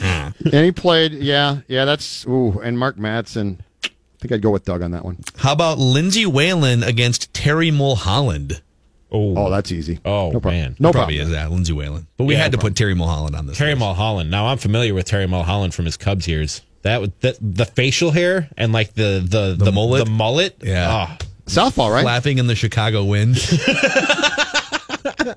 Yeah. 0.00 0.32
And 0.44 0.64
he 0.64 0.72
played, 0.72 1.12
yeah, 1.12 1.58
yeah. 1.68 1.84
That's 1.84 2.26
ooh, 2.26 2.60
and 2.62 2.78
Mark 2.78 2.96
Madsen. 2.96 3.58
I 3.84 3.88
think 4.20 4.32
I'd 4.32 4.42
go 4.42 4.50
with 4.50 4.64
Doug 4.64 4.82
on 4.82 4.90
that 4.90 5.04
one. 5.04 5.18
How 5.36 5.52
about 5.52 5.78
Lindsay 5.78 6.26
Whalen 6.26 6.82
against 6.82 7.32
Terry 7.32 7.70
Mulholland? 7.70 8.60
Oh, 9.10 9.34
oh, 9.36 9.50
that's 9.50 9.72
easy. 9.72 9.98
Oh, 10.04 10.30
no 10.32 10.40
problem. 10.40 10.54
man. 10.54 10.76
no 10.78 10.92
Probably 10.92 11.16
problem. 11.16 11.32
is 11.34 11.38
that 11.38 11.50
Lindsay 11.50 11.72
Whalen, 11.72 12.06
but 12.18 12.24
we 12.24 12.34
Yeah, 12.34 12.42
had 12.42 12.52
to 12.52 12.58
no 12.58 12.62
put 12.62 12.76
Terry 12.76 12.94
Mulholland 12.94 13.34
on 13.36 13.46
this. 13.46 13.56
Terry 13.56 13.70
list. 13.72 13.80
Mulholland. 13.80 14.30
Now 14.30 14.46
I'm 14.48 14.58
familiar 14.58 14.92
with 14.94 15.06
Terry 15.06 15.26
Mulholland 15.26 15.74
from 15.74 15.86
his 15.86 15.96
Cubs 15.96 16.28
years. 16.28 16.60
That 16.82 17.00
was 17.00 17.10
the, 17.20 17.36
the 17.40 17.64
facial 17.64 18.10
hair 18.10 18.48
and 18.56 18.72
like 18.72 18.94
the 18.94 19.24
the 19.26 19.56
the, 19.58 19.72
mullet? 19.72 20.04
The 20.04 20.10
mullet. 20.10 20.56
Yeah. 20.62 21.08
Oh. 21.20 21.24
Southpaw, 21.46 21.88
right? 21.88 22.04
laughing 22.04 22.38
in 22.38 22.46
the 22.46 22.54
Chicago 22.54 23.04
wind. 23.04 23.36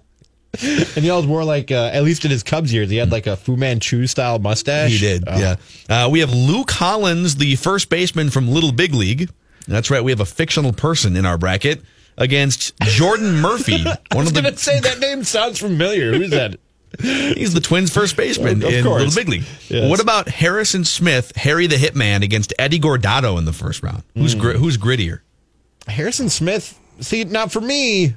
And 0.63 1.03
he 1.05 1.09
always 1.09 1.25
wore 1.27 1.43
like 1.45 1.71
uh, 1.71 1.89
at 1.93 2.03
least 2.03 2.25
in 2.25 2.29
his 2.29 2.43
Cubs 2.43 2.73
years, 2.73 2.89
he 2.89 2.97
had 2.97 3.09
like 3.11 3.25
a 3.25 3.37
Fu 3.37 3.55
Manchu 3.55 4.05
style 4.05 4.37
mustache. 4.37 4.91
he 4.91 4.97
did. 4.99 5.23
Oh. 5.25 5.39
Yeah. 5.39 5.55
Uh, 5.89 6.09
we 6.11 6.19
have 6.19 6.31
Lou 6.33 6.65
Collins, 6.65 7.37
the 7.37 7.55
first 7.55 7.89
baseman 7.89 8.29
from 8.29 8.49
Little 8.49 8.73
Big 8.73 8.93
League. 8.93 9.29
That's 9.67 9.89
right. 9.89 10.03
We 10.03 10.11
have 10.11 10.19
a 10.19 10.25
fictional 10.25 10.73
person 10.73 11.15
in 11.15 11.25
our 11.25 11.37
bracket 11.37 11.81
against 12.17 12.77
Jordan 12.81 13.35
Murphy. 13.41 13.75
I 13.85 13.97
One 14.13 14.25
was 14.25 14.27
of 14.29 14.33
the 14.35 14.41
gonna 14.41 14.57
say 14.57 14.79
that 14.79 14.99
name 14.99 15.23
sounds 15.23 15.59
familiar. 15.59 16.13
Who's 16.13 16.29
that? 16.31 16.59
He's 16.99 17.53
the 17.53 17.61
Twins' 17.61 17.91
first 17.93 18.17
baseman 18.17 18.61
in 18.63 18.83
course. 18.83 19.01
Little 19.03 19.15
Big 19.15 19.29
League. 19.29 19.43
Yes. 19.69 19.89
What 19.89 20.01
about 20.01 20.27
Harrison 20.27 20.83
Smith, 20.83 21.31
Harry 21.37 21.65
the 21.67 21.77
Hitman, 21.77 22.21
against 22.21 22.53
Eddie 22.59 22.79
Guardado 22.81 23.37
in 23.37 23.45
the 23.45 23.53
first 23.53 23.81
round? 23.81 24.03
Who's 24.15 24.33
Hmm. 24.33 24.39
gri- 24.39 24.57
who's 24.57 24.77
grittier? 24.77 25.21
Harrison 25.87 26.29
Smith. 26.29 26.77
See, 26.99 27.23
now 27.23 27.47
for 27.47 27.61
me, 27.61 28.15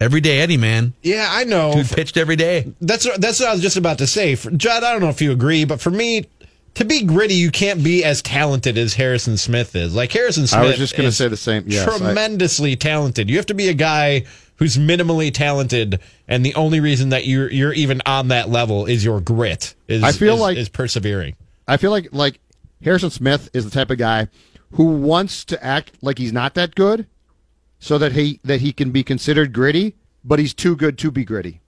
Everyday 0.00 0.40
Eddie, 0.40 0.56
man. 0.56 0.94
yeah, 1.02 1.28
I 1.30 1.44
know. 1.44 1.72
Dude 1.74 1.88
pitched 1.90 2.16
every 2.16 2.36
day. 2.36 2.72
That's 2.80 3.06
that's 3.18 3.40
what 3.40 3.48
I 3.48 3.52
was 3.52 3.60
just 3.60 3.76
about 3.76 3.98
to 3.98 4.06
say. 4.06 4.34
For, 4.36 4.50
Judd, 4.52 4.82
I 4.84 4.92
don't 4.92 5.00
know 5.02 5.08
if 5.10 5.20
you 5.20 5.32
agree, 5.32 5.64
but 5.64 5.80
for 5.80 5.90
me, 5.90 6.26
to 6.74 6.84
be 6.84 7.02
gritty, 7.04 7.34
you 7.34 7.50
can't 7.50 7.82
be 7.84 8.04
as 8.04 8.22
talented 8.22 8.78
as 8.78 8.94
Harrison 8.94 9.36
Smith 9.36 9.76
is. 9.76 9.94
Like 9.94 10.12
Harrison 10.12 10.46
Smith, 10.46 10.62
I 10.62 10.66
was 10.66 10.76
just 10.78 10.96
gonna 10.96 11.12
say 11.12 11.28
the 11.28 11.36
same. 11.36 11.64
Yes, 11.66 11.86
I- 11.88 11.98
tremendously 11.98 12.76
talented. 12.76 13.28
You 13.28 13.36
have 13.36 13.46
to 13.46 13.54
be 13.54 13.68
a 13.68 13.74
guy 13.74 14.24
who's 14.56 14.76
minimally 14.76 15.32
talented, 15.32 15.98
and 16.28 16.44
the 16.46 16.54
only 16.54 16.80
reason 16.80 17.10
that 17.10 17.26
you're 17.26 17.50
you're 17.50 17.72
even 17.72 18.00
on 18.06 18.28
that 18.28 18.48
level 18.48 18.86
is 18.86 19.04
your 19.04 19.20
grit. 19.20 19.74
Is, 19.88 20.02
I 20.02 20.12
feel 20.12 20.34
is- 20.34 20.40
like- 20.40 20.56
is 20.56 20.68
persevering. 20.68 21.34
I 21.68 21.76
feel 21.76 21.90
like 21.90 22.08
like 22.12 22.40
Harrison 22.82 23.10
Smith 23.10 23.50
is 23.52 23.64
the 23.64 23.70
type 23.70 23.90
of 23.90 23.98
guy 23.98 24.28
who 24.72 24.84
wants 24.84 25.44
to 25.46 25.62
act 25.64 25.92
like 26.00 26.18
he's 26.18 26.32
not 26.32 26.54
that 26.54 26.74
good, 26.74 27.06
so 27.78 27.98
that 27.98 28.12
he 28.12 28.40
that 28.44 28.60
he 28.60 28.72
can 28.72 28.90
be 28.90 29.02
considered 29.02 29.52
gritty, 29.52 29.94
but 30.24 30.38
he's 30.38 30.54
too 30.54 30.74
good 30.76 30.96
to 30.98 31.10
be 31.10 31.24
gritty. 31.24 31.60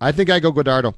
I 0.00 0.12
think 0.12 0.30
I 0.30 0.38
go 0.40 0.52
Guardado. 0.52 0.94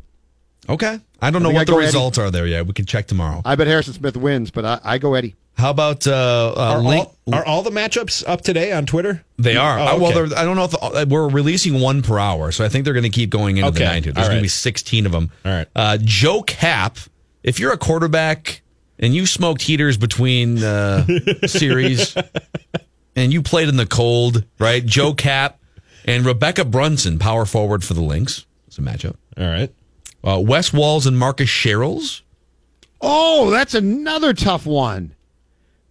Okay. 0.69 1.01
I 1.21 1.31
don't 1.31 1.43
know 1.43 1.49
think 1.49 1.57
I 1.57 1.61
what 1.61 1.67
the 1.67 1.73
go 1.73 1.79
Eddie. 1.79 1.87
results 1.87 2.19
are 2.19 2.31
there 2.31 2.47
yet. 2.47 2.67
We 2.67 2.73
can 2.73 2.85
check 2.85 3.07
tomorrow. 3.07 3.43
I 3.45 3.57
bet 3.57 3.67
Harrison 3.67 3.95
Smith 3.95 4.17
wins, 4.17 4.51
but 4.51 4.65
I, 4.65 4.81
I 4.85 4.99
go 4.99 5.15
Eddie. 5.15 5.35
How 5.57 5.71
about 5.71 6.07
uh, 6.07 6.55
uh 6.57 6.75
Are, 6.77 6.79
link? 6.81 7.09
all, 7.27 7.35
are 7.35 7.45
all 7.45 7.63
the 7.63 7.71
matchups 7.71 8.23
up 8.29 8.43
today 8.43 8.71
on 8.73 8.87
Twitter? 8.87 9.25
They 9.39 9.57
are. 9.57 9.79
Oh, 9.79 9.83
Uh, 9.83 9.99
Well, 9.99 10.13
they're, 10.13 10.39
I 10.39 10.45
don't 10.45 10.57
know 10.57 10.65
if 10.65 10.75
uh, 10.81 11.05
we're 11.09 11.29
releasing 11.29 11.81
one 11.81 12.03
per 12.03 12.19
hour, 12.19 12.53
so 12.53 12.65
I 12.65 12.69
think 12.69 12.85
they're 12.85 12.95
going 12.95 13.03
to 13.03 13.09
keep 13.11 13.31
going 13.31 13.57
into 13.57 13.73
the 13.73 13.81
night. 13.81 14.05
There's 14.05 14.17
All 14.17 14.25
going 14.25 14.37
to 14.37 14.43
be 14.43 14.49
16 14.49 15.07
of 15.07 15.13
them. 15.13 15.31
All 15.45 15.51
right. 15.53 15.67
Uh, 15.75 15.99
Joe 16.01 16.43
Kapp, 16.43 16.99
if 17.43 17.59
you're 17.59 17.73
a 17.73 17.79
quarterback 17.79 18.63
and 19.01 19.15
you 19.15 19.27
smoked 19.27 19.63
heaters 19.63 19.97
between 19.97 20.63
uh, 20.63 21.05
series 21.47 22.17
and 23.17 23.33
you 23.33 23.43
played 23.43 23.69
in 23.69 23.77
the 23.77 23.87
cold, 23.87 24.45
right? 24.61 24.85
Joe 24.87 25.13
Kapp 25.13 25.59
and 26.05 26.25
Rebekkah 26.25 26.71
Brunson, 26.71 27.19
power 27.19 27.45
forward 27.45 27.83
for 27.83 27.95
the 27.95 28.03
Lynx. 28.03 28.47
It's 28.69 28.79
a 28.79 28.83
matchup. 28.83 29.17
All 29.37 29.47
right. 29.47 29.73
Uh, 30.25 30.41
Wes 30.45 30.73
Walz 30.73 31.07
and 31.07 31.19
Marcus 31.19 31.49
Sherels. 31.49 32.23
Oh, 33.01 33.51
that's 33.51 33.75
another 33.75 34.33
tough 34.33 34.67
one. 34.67 35.15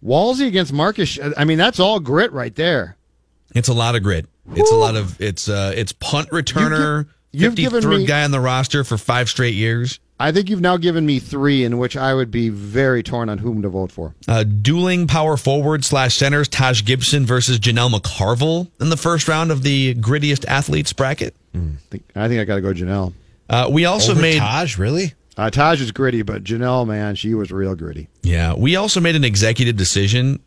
Walsey 0.04 0.46
against 0.46 0.72
Marcus. 0.72 1.18
I 1.36 1.44
mean, 1.44 1.58
that's 1.58 1.80
all 1.80 2.00
grit 2.00 2.32
right 2.32 2.54
there. 2.54 2.96
It's 3.54 3.68
a 3.68 3.74
lot 3.74 3.96
of 3.96 4.02
grit. 4.02 4.26
It's 4.54 4.70
a 4.70 4.76
lot 4.76 4.96
of 4.96 5.20
it's 5.20 5.48
uh 5.48 5.72
it's 5.74 5.92
punt 5.92 6.30
returner, 6.30 7.06
you've 7.32 7.54
given 7.54 7.82
53rd 7.82 7.98
me- 7.98 8.06
guy 8.06 8.24
on 8.24 8.30
the 8.30 8.40
roster 8.40 8.84
for 8.84 8.96
five 8.96 9.28
straight 9.28 9.54
years. 9.54 10.00
I 10.20 10.32
think 10.32 10.48
you've 10.50 10.60
now 10.60 10.76
given 10.78 11.06
me 11.06 11.20
three 11.20 11.64
in 11.64 11.78
which 11.78 11.96
I 11.96 12.12
would 12.12 12.30
be 12.30 12.48
very 12.48 13.04
torn 13.04 13.28
on 13.28 13.38
whom 13.38 13.62
to 13.62 13.68
vote 13.68 13.92
for. 13.92 14.14
Uh, 14.26 14.42
dueling 14.42 15.06
power 15.06 15.36
forward 15.36 15.84
slash 15.84 16.16
centers, 16.16 16.48
Taj 16.48 16.84
Gibson 16.84 17.24
versus 17.24 17.60
Janel 17.60 17.92
McCarville 17.92 18.68
in 18.80 18.90
the 18.90 18.96
first 18.96 19.28
round 19.28 19.52
of 19.52 19.62
the 19.62 19.94
grittiest 19.94 20.44
athletes 20.46 20.92
bracket. 20.92 21.36
I 21.54 21.58
think 21.90 22.04
I, 22.16 22.26
think 22.28 22.40
I 22.40 22.44
got 22.44 22.56
to 22.56 22.60
go 22.60 22.72
Janel. 22.72 23.12
Uh, 23.48 23.68
we 23.70 23.84
also 23.84 24.12
Over 24.12 24.20
made 24.22 24.38
Taj, 24.38 24.76
really? 24.78 25.14
Uh, 25.36 25.50
Taj 25.50 25.80
is 25.80 25.92
gritty, 25.92 26.22
but 26.22 26.42
Janel, 26.44 26.86
man, 26.86 27.14
she 27.14 27.34
was 27.34 27.50
real 27.50 27.74
gritty. 27.74 28.08
yeah, 28.22 28.54
we 28.54 28.76
also 28.76 29.00
made 29.00 29.14
an 29.16 29.24
executive 29.24 29.76
decision 29.76 30.40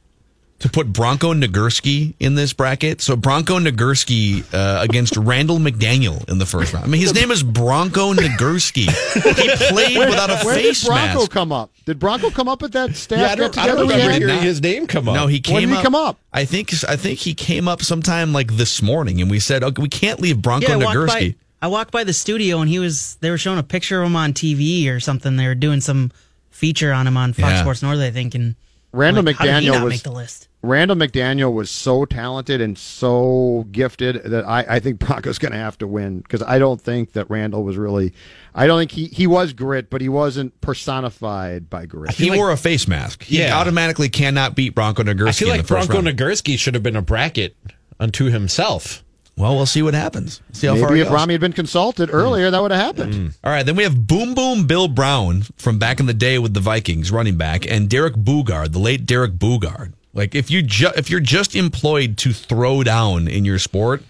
to 0.60 0.70
put 0.70 0.94
Bronco 0.94 1.34
Nagurski 1.34 2.14
in 2.20 2.36
this 2.36 2.54
bracket. 2.54 3.02
So 3.02 3.16
Bronco 3.16 3.58
Nagurski 3.58 4.44
uh, 4.54 4.84
against 4.84 5.18
Randall 5.18 5.58
McDaniel 5.58 6.30
in 6.30 6.38
the 6.38 6.46
first 6.46 6.72
round. 6.74 6.86
I 6.86 6.88
mean, 6.88 7.02
his 7.02 7.16
name 7.16 7.32
is 7.32 7.42
Bronco 7.42 8.14
Nagurski. 8.14 8.84
He 9.14 9.50
played 9.74 9.98
without 9.98 10.30
a 10.30 10.46
Where 10.46 10.54
face 10.54 10.82
did 10.82 10.88
Bronco 10.90 11.20
mask. 11.22 11.32
come 11.32 11.52
up? 11.52 11.72
Did 11.86 11.98
Bronco 11.98 12.30
come 12.30 12.48
up 12.48 12.62
at 12.62 12.74
that 12.74 12.96
staff 12.96 13.20
Yeah, 13.20 13.28
I 13.32 13.36
don't, 13.36 13.58
I 13.58 13.66
don't 13.66 13.80
remember 13.90 14.12
hearing 14.12 14.44
his 14.44 14.62
name 14.62 14.86
come 14.86 15.10
up. 15.10 15.16
No, 15.16 15.26
he 15.26 15.40
came 15.40 15.56
When 15.56 15.62
did 15.64 15.70
he 15.72 15.78
up. 15.78 15.84
come 15.84 15.96
up? 15.96 16.20
I 16.32 16.46
think 16.46 16.72
I 16.88 16.96
think 16.96 17.18
he 17.18 17.34
came 17.34 17.68
up 17.68 17.82
sometime 17.82 18.32
like 18.32 18.52
this 18.58 18.84
morning, 18.84 19.20
and 19.20 19.32
we 19.32 19.40
said, 19.40 19.64
okay, 19.64 19.82
we 19.82 19.90
can't 19.90 20.20
leave 20.20 20.42
Bronco 20.44 20.68
Yeah, 20.68 20.74
I 20.74 20.78
walked 20.78 20.96
Nagurski. 20.98 21.36
By. 21.62 21.68
I 21.68 21.70
walked 21.70 21.92
by 21.92 22.04
the 22.04 22.14
studio 22.14 22.60
and 22.60 22.70
he 22.70 22.80
was. 22.80 23.16
They 23.22 23.30
were 23.30 23.38
showing 23.38 23.60
a 23.60 23.64
picture 23.64 24.02
of 24.02 24.08
him 24.08 24.16
on 24.16 24.34
TV 24.34 24.90
or 24.90 25.00
something. 25.00 25.38
They 25.38 25.48
were 25.48 25.56
doing 25.56 25.82
some 25.82 26.12
feature 26.50 26.92
on 26.92 27.08
him 27.08 27.18
on 27.18 27.34
Fox 27.34 27.54
Yeah. 27.54 27.62
Sports 27.62 27.82
North, 27.82 28.00
I 28.00 28.12
think. 28.12 28.36
And 28.36 28.56
Randall 28.94 29.24
like, 29.24 29.38
how 29.38 29.46
did 29.46 29.64
he 29.64 29.70
McDaniel 29.70 29.74
not 29.74 29.84
was 29.86 29.94
make 29.94 30.04
the 30.04 30.12
list. 30.12 30.48
Randall 30.64 30.98
McDaniel 30.98 31.52
was 31.54 31.72
so 31.72 32.06
talented 32.06 32.62
and 32.62 32.78
so 32.78 33.66
gifted 33.72 34.22
that 34.26 34.46
I, 34.48 34.64
I 34.76 34.80
think 34.80 35.00
Bronco's 35.00 35.40
going 35.40 35.54
to 35.54 35.58
have 35.58 35.76
to 35.80 35.88
win 35.88 36.20
because 36.20 36.44
I 36.44 36.60
don't 36.60 36.80
think 36.80 37.14
that 37.14 37.28
Randall 37.32 37.64
was 37.64 37.78
really. 37.78 38.14
I 38.54 38.68
don't 38.68 38.78
think 38.80 38.92
he 38.92 39.06
he 39.08 39.26
was 39.28 39.54
grit, 39.54 39.90
but 39.90 40.02
he 40.02 40.10
wasn't 40.10 40.60
personified 40.62 41.70
by 41.70 41.86
grit. 41.88 42.12
He 42.14 42.30
wore 42.32 42.52
a 42.52 42.58
face 42.58 42.88
mask. 42.88 43.24
He 43.24 43.40
Yeah. 43.40 43.58
automatically 43.58 44.10
cannot 44.10 44.56
beat 44.56 44.76
Bronco 44.76 45.04
Nagurski. 45.04 45.28
I 45.30 45.32
feel 45.32 45.48
in 45.48 45.52
like 45.54 45.62
the 45.62 45.68
first 45.68 45.88
Bronco 45.90 46.06
round. 46.06 46.20
Nagurski 46.20 46.60
should 46.60 46.74
have 46.76 46.84
been 46.84 46.96
a 46.98 47.02
bracket 47.02 47.56
unto 48.00 48.26
himself. 48.26 49.04
Well, 49.42 49.56
we'll 49.56 49.66
see 49.66 49.82
what 49.82 49.96
happens. 49.96 50.40
See 50.52 50.68
how 50.68 50.76
far 50.76 50.90
Maybe 50.90 50.96
he 50.98 51.02
if 51.02 51.08
goes. 51.08 51.16
Rami 51.16 51.34
had 51.34 51.42
been 51.42 51.52
consulted 51.52 52.12
earlier, 52.14 52.52
that 52.52 52.62
would 52.62 52.70
have 52.70 52.80
happened. 52.80 53.14
Mm. 53.14 53.34
All 53.44 53.52
right, 53.52 53.66
then 53.66 53.76
we 53.76 53.82
have 53.82 54.06
Boom 54.06 54.36
Boom 54.36 54.68
Bill 54.68 54.88
Brown 54.88 55.42
from 55.58 55.80
back 55.80 56.00
in 56.00 56.06
the 56.06 56.14
day 56.14 56.38
with 56.38 56.54
the 56.54 56.60
Vikings, 56.60 57.12
running 57.12 57.38
back, 57.38 57.66
and 57.66 57.90
Derek 57.90 58.14
Boogaard, 58.14 58.72
the 58.72 58.78
late 58.80 59.08
Derek 59.08 59.34
Boogaard. 59.34 59.94
Like 60.14 60.36
if 60.36 60.52
you 60.52 60.62
ju- 60.62 60.92
if 60.96 61.10
you're 61.10 61.20
just 61.20 61.56
employed 61.56 62.18
to 62.20 62.34
throw 62.34 62.84
down 62.84 63.28
in 63.28 63.44
your 63.44 63.58
sport, 63.58 64.04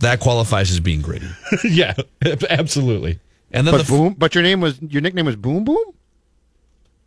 that 0.00 0.20
qualifies 0.20 0.70
as 0.70 0.80
being 0.80 1.02
gritty. 1.02 1.28
yeah, 1.64 1.92
absolutely. 2.48 3.18
And 3.52 3.66
then 3.66 3.74
But 3.74 3.86
the 3.86 3.92
boom, 3.92 4.14
but 4.16 4.34
your 4.34 4.42
name 4.42 4.62
was 4.62 4.80
your 4.80 5.02
nickname 5.02 5.26
was 5.26 5.36
Boom 5.36 5.64
Boom. 5.64 5.84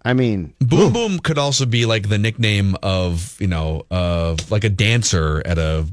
I 0.06 0.14
mean, 0.14 0.54
Boom 0.60 0.92
Boom 0.92 1.20
could 1.20 1.38
also 1.38 1.66
be 1.66 1.86
like 1.86 2.10
the 2.10 2.18
nickname 2.18 2.76
of 2.84 3.38
you 3.40 3.48
know 3.48 3.86
of 3.90 4.52
like 4.52 4.64
a 4.66 4.70
dancer 4.70 5.42
at 5.46 5.58
a 5.58 5.86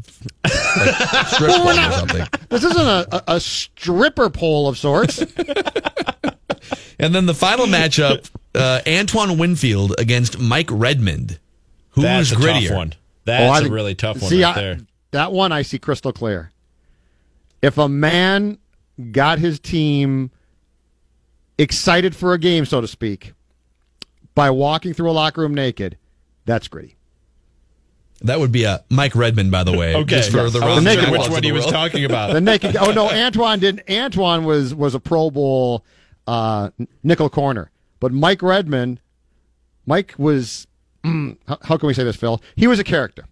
like, 0.42 0.52
strip 1.28 1.50
club 1.50 1.78
or 1.78 1.92
something. 1.92 2.26
this 2.48 2.64
isn't 2.64 2.80
a, 2.86 3.06
a, 3.12 3.22
a 3.36 3.40
stripper 3.40 4.28
pole 4.30 4.68
of 4.68 4.76
sorts. 4.78 5.22
And 6.98 7.14
then 7.14 7.24
the 7.24 7.32
final 7.34 7.64
matchup: 7.64 8.30
uh, 8.54 8.82
Antoine 8.86 9.38
Winfield 9.38 9.94
against 9.98 10.38
Mike 10.38 10.68
Redmond. 10.70 11.38
Who's 11.92 12.04
That's 12.04 12.32
a 12.32 12.34
grittier? 12.36 12.68
tough 12.68 12.76
one. 12.76 12.92
Oh, 12.94 12.98
That's 13.24 13.62
I 13.62 13.66
a 13.66 13.70
really 13.70 13.94
tough 13.94 14.20
one 14.20 14.28
see, 14.30 14.42
right 14.44 14.54
I- 14.56 14.60
there. 14.60 14.78
That 15.12 15.32
one 15.32 15.50
I 15.50 15.62
see 15.62 15.78
crystal 15.78 16.12
clear. 16.12 16.52
If 17.62 17.78
a 17.78 17.88
man 17.88 18.58
got 19.12 19.38
his 19.38 19.58
team 19.58 20.30
excited 21.56 22.14
for 22.14 22.34
a 22.34 22.38
game, 22.38 22.66
so 22.66 22.82
to 22.82 22.86
speak, 22.86 23.32
by 24.40 24.48
walking 24.48 24.94
through 24.94 25.10
a 25.10 25.12
locker 25.12 25.42
room 25.42 25.52
naked, 25.52 25.98
that's 26.46 26.66
gritty. 26.66 26.96
That 28.22 28.40
would 28.40 28.50
be 28.50 28.64
a 28.64 28.82
Mike 28.88 29.14
Redmond, 29.14 29.50
by 29.50 29.64
the 29.64 29.76
way. 29.76 29.94
Okay, 29.94 30.16
just 30.16 30.30
for 30.30 30.38
yes. 30.38 30.54
the 30.54 30.60
I 30.60 30.66
Ron 30.66 30.82
naked 30.82 31.10
which 31.10 31.28
one 31.28 31.42
he 31.42 31.52
was 31.52 31.66
talking 31.66 32.06
about. 32.06 32.32
The 32.32 32.40
naked. 32.40 32.74
oh 32.80 32.90
no, 32.90 33.10
Antoine 33.10 33.58
didn't. 33.58 33.82
Antoine 33.90 34.44
was 34.44 34.74
was 34.74 34.94
a 34.94 34.98
Pro 34.98 35.30
Bowl 35.30 35.84
uh, 36.26 36.70
nickel 37.02 37.28
corner, 37.28 37.70
but 37.98 38.12
Mike 38.12 38.40
Redmond, 38.40 39.02
Mike 39.84 40.14
was. 40.16 40.66
mm, 41.04 41.36
how, 41.46 41.58
how 41.60 41.76
can 41.76 41.86
we 41.86 41.92
say 41.92 42.04
this, 42.04 42.16
Phil? 42.16 42.40
He 42.56 42.66
was 42.66 42.78
a 42.78 42.84
character. 42.84 43.26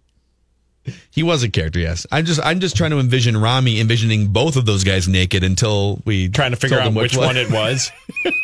He 1.09 1.23
was 1.23 1.41
a 1.41 1.49
character, 1.49 1.79
yes. 1.79 2.05
I'm 2.11 2.25
just 2.25 2.39
I'm 2.45 2.59
just 2.59 2.77
trying 2.77 2.91
to 2.91 2.99
envision 2.99 3.35
Rami 3.35 3.79
envisioning 3.79 4.27
both 4.27 4.55
of 4.55 4.67
those 4.67 4.83
guys 4.83 5.07
naked 5.07 5.43
until 5.43 6.03
we 6.05 6.29
Trying 6.29 6.51
to 6.51 6.57
figure 6.57 6.79
out 6.79 6.85
him 6.85 6.93
which 6.93 7.17
one 7.17 7.35
it 7.35 7.49
was. 7.49 7.91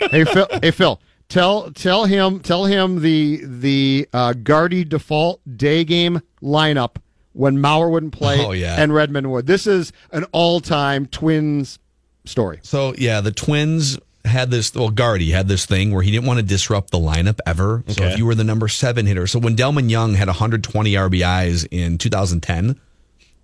hey 0.10 0.24
Phil, 0.26 0.48
hey 0.64 0.72
Phil, 0.72 1.00
tell 1.30 1.72
tell 1.72 2.06
him 2.06 2.40
tell 2.40 2.66
him 2.66 3.02
the 3.02 3.42
the 3.44 4.08
uh, 4.14 4.34
Gardy 4.34 4.84
default 4.84 5.42
day 5.58 5.84
game 5.84 6.22
lineup 6.42 6.98
when 7.34 7.58
Mauer 7.58 7.92
wouldn't 7.92 8.14
play 8.14 8.44
Oh, 8.46 8.52
yeah. 8.52 8.82
and 8.82 8.94
Redmond 8.94 9.30
would. 9.32 9.46
This 9.46 9.68
is 9.68 9.92
an 10.12 10.24
all 10.32 10.60
time 10.62 11.06
Twins 11.06 11.80
story. 12.26 12.60
So 12.64 12.94
yeah, 12.98 13.22
the 13.22 13.32
Twins 13.32 14.00
had 14.24 14.50
this. 14.52 14.74
Well, 14.74 14.90
Gardy 14.90 15.32
had 15.32 15.48
this 15.48 15.66
thing 15.66 15.92
where 15.94 16.02
he 16.02 16.12
didn't 16.12 16.26
want 16.26 16.40
to 16.40 16.46
disrupt 16.46 16.92
the 16.92 16.98
lineup 16.98 17.40
ever. 17.46 17.84
So 17.88 18.04
if 18.06 18.18
you 18.18 18.26
were 18.26 18.36
the 18.36 18.44
number 18.44 18.68
seven 18.68 19.06
hitter, 19.06 19.28
so 19.28 19.38
when 19.40 19.56
Delmon 19.56 19.90
Young 19.90 20.14
had 20.16 20.28
120 20.28 20.94
RBIs 20.94 21.68
in 21.72 21.98
2010 21.98 22.80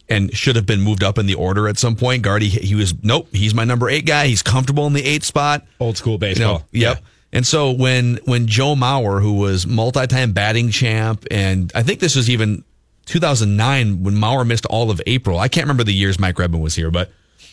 and 0.09 0.35
should 0.35 0.55
have 0.55 0.65
been 0.65 0.81
moved 0.81 1.03
up 1.03 1.17
in 1.19 1.25
the 1.27 1.35
order 1.35 1.67
at 1.67 1.77
some 1.77 1.95
point, 1.95 2.23
Gardy 2.23 2.47
he 2.49 2.73
was 2.75 2.93
nope. 3.03 3.27
He's 3.31 3.53
my 3.53 3.63
number 3.65 3.89
eight 3.89 4.05
guy. 4.05 4.27
He's 4.27 4.41
comfortable 4.41 4.87
in 4.87 4.93
the 4.93 5.03
eight 5.05 5.23
spot. 5.23 5.65
Old 5.79 5.97
school 5.97 6.13
You 6.13 6.19
baseball. 6.19 6.59
know, 6.59 6.65
yep. 6.71 7.03
And 7.33 7.47
so 7.47 7.71
when 7.71 8.19
when 8.25 8.47
Joe 8.47 8.75
Mauer, 8.75 9.21
who 9.21 9.33
was 9.33 9.65
multi-time 9.65 10.33
batting 10.33 10.69
champ, 10.69 11.25
and 11.31 11.71
I 11.73 11.83
think 11.83 11.99
this 11.99 12.15
was 12.15 12.29
even 12.29 12.63
2009 13.05 14.03
when 14.03 14.15
Mauer 14.15 14.45
missed 14.45 14.65
all 14.65 14.91
of 14.91 15.01
April. 15.07 15.39
I 15.39 15.47
can't 15.47 15.65
remember 15.65 15.83
the 15.83 15.93
years 15.93 16.19
Mike 16.19 16.37
Redmond 16.37 16.63
was 16.63 16.75
here, 16.75 16.91
but 16.91 17.11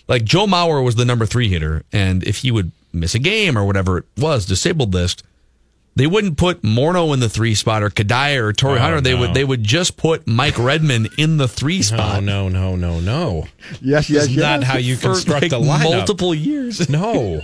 like 0.09 0.25
Joe 0.25 0.47
Mauer 0.47 0.85
was 0.85 0.97
the 0.97 1.05
number 1.05 1.27
three 1.27 1.49
hitter, 1.49 1.85
and 1.93 2.25
if 2.25 2.39
he 2.39 2.51
would 2.51 2.73
miss 2.93 3.15
a 3.15 3.19
game 3.19 3.57
or 3.57 3.65
whatever 3.65 3.99
it 3.99 4.05
was, 4.17 4.47
disabled 4.47 4.95
list, 4.95 5.23
they 5.99 6.07
wouldn't 6.07 6.39
put 6.39 6.63
Morneau 6.63 7.13
in 7.13 7.21
the 7.21 7.29
three 7.29 7.55
spot 7.55 7.83
or 7.83 7.91
Cuddyer 7.91 8.43
or 8.45 8.53
Torii 8.53 8.77
Oh, 8.79 8.81
Hunter. 8.81 9.01
They 9.01 9.13
no. 9.15 9.21
would 9.21 9.35
they 9.35 9.45
would 9.45 9.63
just 9.65 9.97
put 9.97 10.27
Mike 10.27 10.57
Redmond 10.59 11.11
in 11.19 11.37
the 11.37 11.47
three 11.49 11.83
spot. 11.83 12.23
no, 12.23 12.49
no, 12.49 12.77
no, 12.77 13.01
no. 13.01 13.47
Yes, 13.83 14.09
yes, 14.09 14.23
That's 14.25 14.29
yes. 14.31 14.37
not 14.39 14.63
how 14.63 14.79
you 14.79 14.97
For 14.97 15.09
construct 15.09 15.43
like 15.43 15.53
a 15.53 15.57
lineup. 15.57 15.83
multiple 15.97 16.35
years. 16.35 16.89
No, 16.89 17.43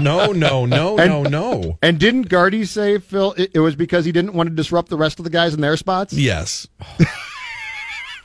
no, 0.00 0.32
no, 0.32 0.66
no, 0.66 0.96
no, 0.96 1.22
no. 1.22 1.78
And 1.82 2.00
didn't 2.00 2.28
Gardy 2.28 2.64
say 2.64 2.98
Phil? 2.98 3.34
It, 3.36 3.50
it 3.54 3.60
was 3.60 3.76
because 3.76 4.04
he 4.04 4.12
didn't 4.12 4.32
want 4.34 4.48
to 4.48 4.54
disrupt 4.54 4.88
the 4.88 4.96
rest 4.96 5.18
of 5.20 5.24
the 5.24 5.30
guys 5.30 5.54
in 5.54 5.60
their 5.60 5.76
spots. 5.76 6.12
Yes. 6.12 6.66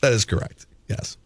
that 0.01 0.13
is 0.13 0.25
correct. 0.25 0.65
Yes. 0.87 1.17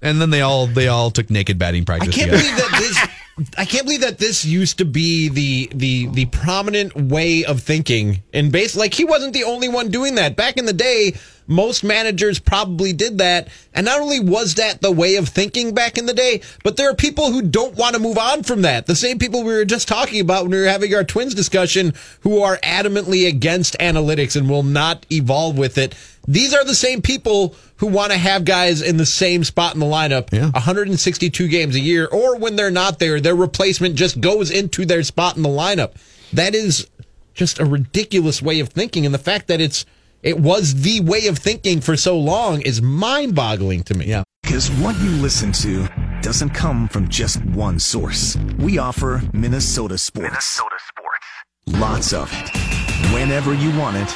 And 0.00 0.20
then 0.20 0.30
they 0.30 0.40
all 0.40 0.66
they 0.66 0.88
all 0.88 1.10
took 1.10 1.30
naked 1.30 1.58
batting 1.58 1.84
practice. 1.84 2.14
I 2.16 2.24
practice 2.26 2.42
can't 2.42 2.56
together. 2.56 2.70
believe 2.70 2.70
that 2.72 3.08
this 3.08 3.08
I 3.56 3.64
can't 3.64 3.84
believe 3.84 4.02
that 4.02 4.18
this 4.18 4.44
used 4.44 4.78
to 4.78 4.84
be 4.84 5.28
the 5.28 5.70
the 5.74 6.06
the 6.08 6.26
prominent 6.26 6.94
way 6.94 7.44
of 7.44 7.62
thinking 7.62 8.22
in 8.32 8.50
base. 8.50 8.76
Like 8.76 8.92
he 8.92 9.04
wasn't 9.04 9.32
the 9.32 9.44
only 9.44 9.68
one 9.68 9.90
doing 9.90 10.16
that 10.16 10.36
back 10.36 10.58
in 10.58 10.66
the 10.66 10.72
day. 10.72 11.14
Most 11.52 11.84
managers 11.84 12.38
probably 12.38 12.92
did 12.92 13.18
that, 13.18 13.48
and 13.74 13.84
not 13.84 14.00
only 14.00 14.20
was 14.20 14.54
that 14.54 14.80
the 14.80 14.90
way 14.90 15.16
of 15.16 15.28
thinking 15.28 15.74
back 15.74 15.98
in 15.98 16.06
the 16.06 16.14
day, 16.14 16.40
but 16.64 16.76
there 16.76 16.90
are 16.90 16.94
people 16.94 17.30
who 17.30 17.42
don't 17.42 17.76
want 17.76 17.94
to 17.94 18.00
move 18.00 18.18
on 18.18 18.42
from 18.42 18.62
that. 18.62 18.86
The 18.86 18.96
same 18.96 19.18
people 19.18 19.42
we 19.44 19.52
were 19.52 19.64
just 19.64 19.86
talking 19.86 20.20
about 20.20 20.42
when 20.44 20.52
we 20.52 20.60
were 20.60 20.66
having 20.66 20.94
our 20.94 21.04
twins 21.04 21.34
discussion, 21.34 21.92
who 22.20 22.40
are 22.40 22.56
adamantly 22.58 23.28
against 23.28 23.78
analytics 23.78 24.34
and 24.34 24.48
will 24.48 24.62
not 24.62 25.04
evolve 25.12 25.58
with 25.58 25.76
it. 25.78 25.94
These 26.26 26.54
are 26.54 26.64
the 26.64 26.74
same 26.74 27.02
people 27.02 27.54
who 27.76 27.88
want 27.88 28.12
to 28.12 28.18
have 28.18 28.44
guys 28.44 28.80
in 28.80 28.96
the 28.96 29.06
same 29.06 29.44
spot 29.44 29.74
in 29.74 29.80
the 29.80 29.86
lineup 29.86 30.32
Yeah. 30.32 30.50
162 30.50 31.48
games 31.48 31.74
a 31.74 31.80
year, 31.80 32.06
or 32.06 32.36
when 32.36 32.56
they're 32.56 32.70
not 32.70 32.98
there, 32.98 33.20
their 33.20 33.34
replacement 33.34 33.96
just 33.96 34.20
goes 34.20 34.50
into 34.50 34.86
their 34.86 35.02
spot 35.02 35.36
in 35.36 35.42
the 35.42 35.48
lineup. 35.48 35.92
That 36.32 36.54
is 36.54 36.86
just 37.34 37.58
a 37.58 37.64
ridiculous 37.64 38.40
way 38.40 38.60
of 38.60 38.68
thinking, 38.68 39.04
and 39.04 39.14
the 39.14 39.18
fact 39.18 39.48
that 39.48 39.60
it's 39.60 39.84
it 40.22 40.38
was 40.38 40.82
the 40.82 41.00
way 41.00 41.26
of 41.26 41.38
thinking 41.38 41.80
for 41.80 41.96
so 41.96 42.18
long 42.18 42.60
is 42.62 42.80
mind-boggling 42.80 43.82
to 43.84 43.94
me. 43.94 44.06
Yeah. 44.06 44.22
Because 44.42 44.70
what 44.72 44.98
you 45.00 45.10
listen 45.10 45.52
to 45.52 45.88
doesn't 46.20 46.50
come 46.50 46.88
from 46.88 47.08
just 47.08 47.44
one 47.46 47.78
source. 47.78 48.36
We 48.58 48.78
offer 48.78 49.22
Minnesota 49.32 49.98
sports. 49.98 50.28
Minnesota 50.28 50.76
sports. 50.88 51.80
Lots 51.80 52.12
of 52.12 52.30
it. 52.32 52.50
Whenever 53.12 53.54
you 53.54 53.76
want 53.78 53.96
it, 53.96 54.10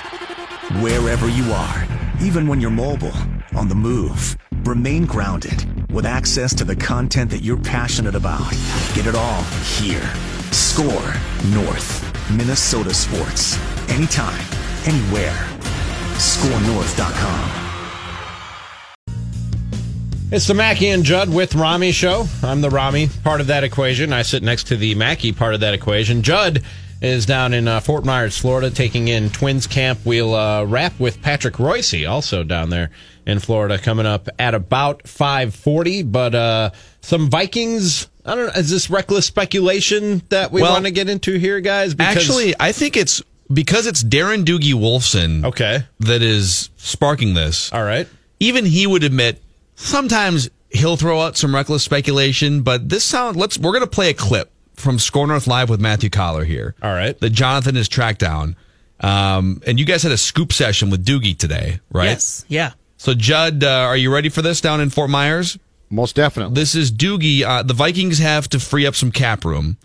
wherever 0.83 1.29
you 1.29 1.53
are. 1.53 1.87
Even 2.21 2.47
when 2.47 2.61
you're 2.61 2.71
mobile, 2.71 3.13
on 3.57 3.69
the 3.69 3.75
move. 3.75 4.37
Remain 4.65 5.07
grounded 5.07 5.91
with 5.91 6.07
access 6.07 6.55
to 6.55 6.65
the 6.65 6.77
content 6.77 7.31
that 7.31 7.43
you're 7.43 7.57
passionate 7.57 8.15
about. 8.15 8.51
Get 8.95 9.07
it 9.07 9.15
all 9.15 9.43
here. 9.79 10.09
SKOR 10.53 11.15
North. 11.53 12.31
Minnesota 12.31 12.93
sports. 12.93 13.59
Anytime, 13.89 14.45
anywhere. 14.85 15.49
SKORNorth.com. 16.19 17.63
It's 20.33 20.47
the 20.47 20.55
Mackey 20.55 20.89
and 20.89 21.05
Judd 21.05 21.33
with 21.33 21.55
Rami 21.55 21.93
show. 21.93 22.27
I'm 22.43 22.61
the 22.61 22.71
Rami 22.71 23.09
part 23.23 23.41
of 23.41 23.47
that 23.47 23.63
equation. 23.65 24.13
I 24.13 24.23
sit 24.23 24.43
next 24.43 24.65
to 24.69 24.77
the 24.77 24.95
Mackey 24.95 25.33
part 25.33 25.55
of 25.55 25.61
that 25.61 25.73
equation. 25.75 26.23
Judd 26.23 26.63
is 27.01 27.27
down 27.27 27.53
in 27.55 27.69
uh, 27.69 27.81
Fort 27.81 28.05
Myers, 28.05 28.37
Florida, 28.37 28.71
taking 28.71 29.09
in 29.09 29.31
Twins 29.31 29.67
camp. 29.67 30.01
We'll 30.05 30.35
uh, 30.35 30.65
wrap 30.65 30.99
with 30.99 31.21
Patrick 31.23 31.59
Royce, 31.59 32.05
also 32.07 32.43
down 32.43 32.71
there 32.71 32.91
in 33.27 33.39
Florida, 33.39 33.79
coming 33.79 34.07
up 34.07 34.29
at 34.39 34.55
about 34.55 35.05
5:40. 35.05 36.11
But 36.11 36.35
uh, 36.35 36.71
some 37.03 37.31
Vikings. 37.31 38.09
I 38.25 38.35
don't 38.35 38.47
know. 38.47 38.53
Is 38.61 38.71
this 38.71 38.91
reckless 38.91 39.27
speculation 39.27 40.23
that 40.31 40.51
we 40.51 40.61
Well, 40.63 40.73
want 40.73 40.87
to 40.87 40.91
get 40.91 41.09
into 41.09 41.39
here, 41.39 41.61
guys? 41.61 41.95
Actually, 42.01 42.55
I 42.59 42.73
think 42.73 42.97
it's 42.97 43.23
because 43.53 43.87
it's 43.87 44.03
Darren 44.03 44.45
Doogie 44.45 44.75
Wolfson 44.75 45.45
okay. 45.45 45.85
that 46.01 46.23
is 46.23 46.71
sparking 46.77 47.35
this. 47.35 47.73
All 47.73 47.85
right. 47.85 48.09
Even 48.41 48.65
he 48.67 48.87
would 48.87 49.05
admit 49.05 49.43
sometimes 49.75 50.51
he'll 50.71 50.97
throw 50.97 51.21
out 51.21 51.37
some 51.37 51.55
reckless 51.55 51.83
speculation, 51.83 52.63
but 52.63 52.89
this 52.89 53.05
sound 53.05 53.37
let's 53.37 53.59
we're 53.59 53.73
gonna 53.73 53.87
play 53.87 54.11
a 54.11 54.15
clip 54.15 54.51
from 54.75 54.99
SKOR 54.99 55.27
North 55.27 55.47
Live 55.47 55.71
with 55.71 55.81
Matthew 55.81 56.11
Coller 56.11 56.45
here. 56.45 56.75
All 56.83 56.93
right. 56.93 57.19
That 57.19 57.31
Jonathan 57.31 57.77
has 57.77 57.89
tracked 57.89 58.21
down. 58.21 58.57
Um, 59.01 59.63
and 59.67 59.79
you 59.79 59.85
guys 59.85 60.03
had 60.03 60.13
a 60.13 60.17
scoop 60.17 60.53
session 60.53 60.91
with 60.91 61.05
Doogie 61.05 61.37
today, 61.37 61.81
right? 61.91 62.07
Yes. 62.07 62.45
Yeah. 62.49 62.73
So 62.97 63.15
Judd, 63.15 63.63
uh, 63.63 63.69
are 63.69 63.97
you 63.97 64.13
ready 64.13 64.29
for 64.29 64.43
this 64.43 64.61
down 64.61 64.81
in 64.81 64.91
Fort 64.91 65.11
Myers? 65.11 65.59
Most 65.91 66.17
definitely. 66.17 66.55
This 66.55 66.75
is 66.75 66.91
Doogie. 66.91 67.43
Uh, 67.43 67.63
the 67.63 67.75
Vikings 67.75 68.19
have 68.19 68.49
to 68.49 68.59
free 68.59 68.87
up 68.87 68.95
some 68.95 69.13
cap 69.13 69.45
room. 69.45 69.77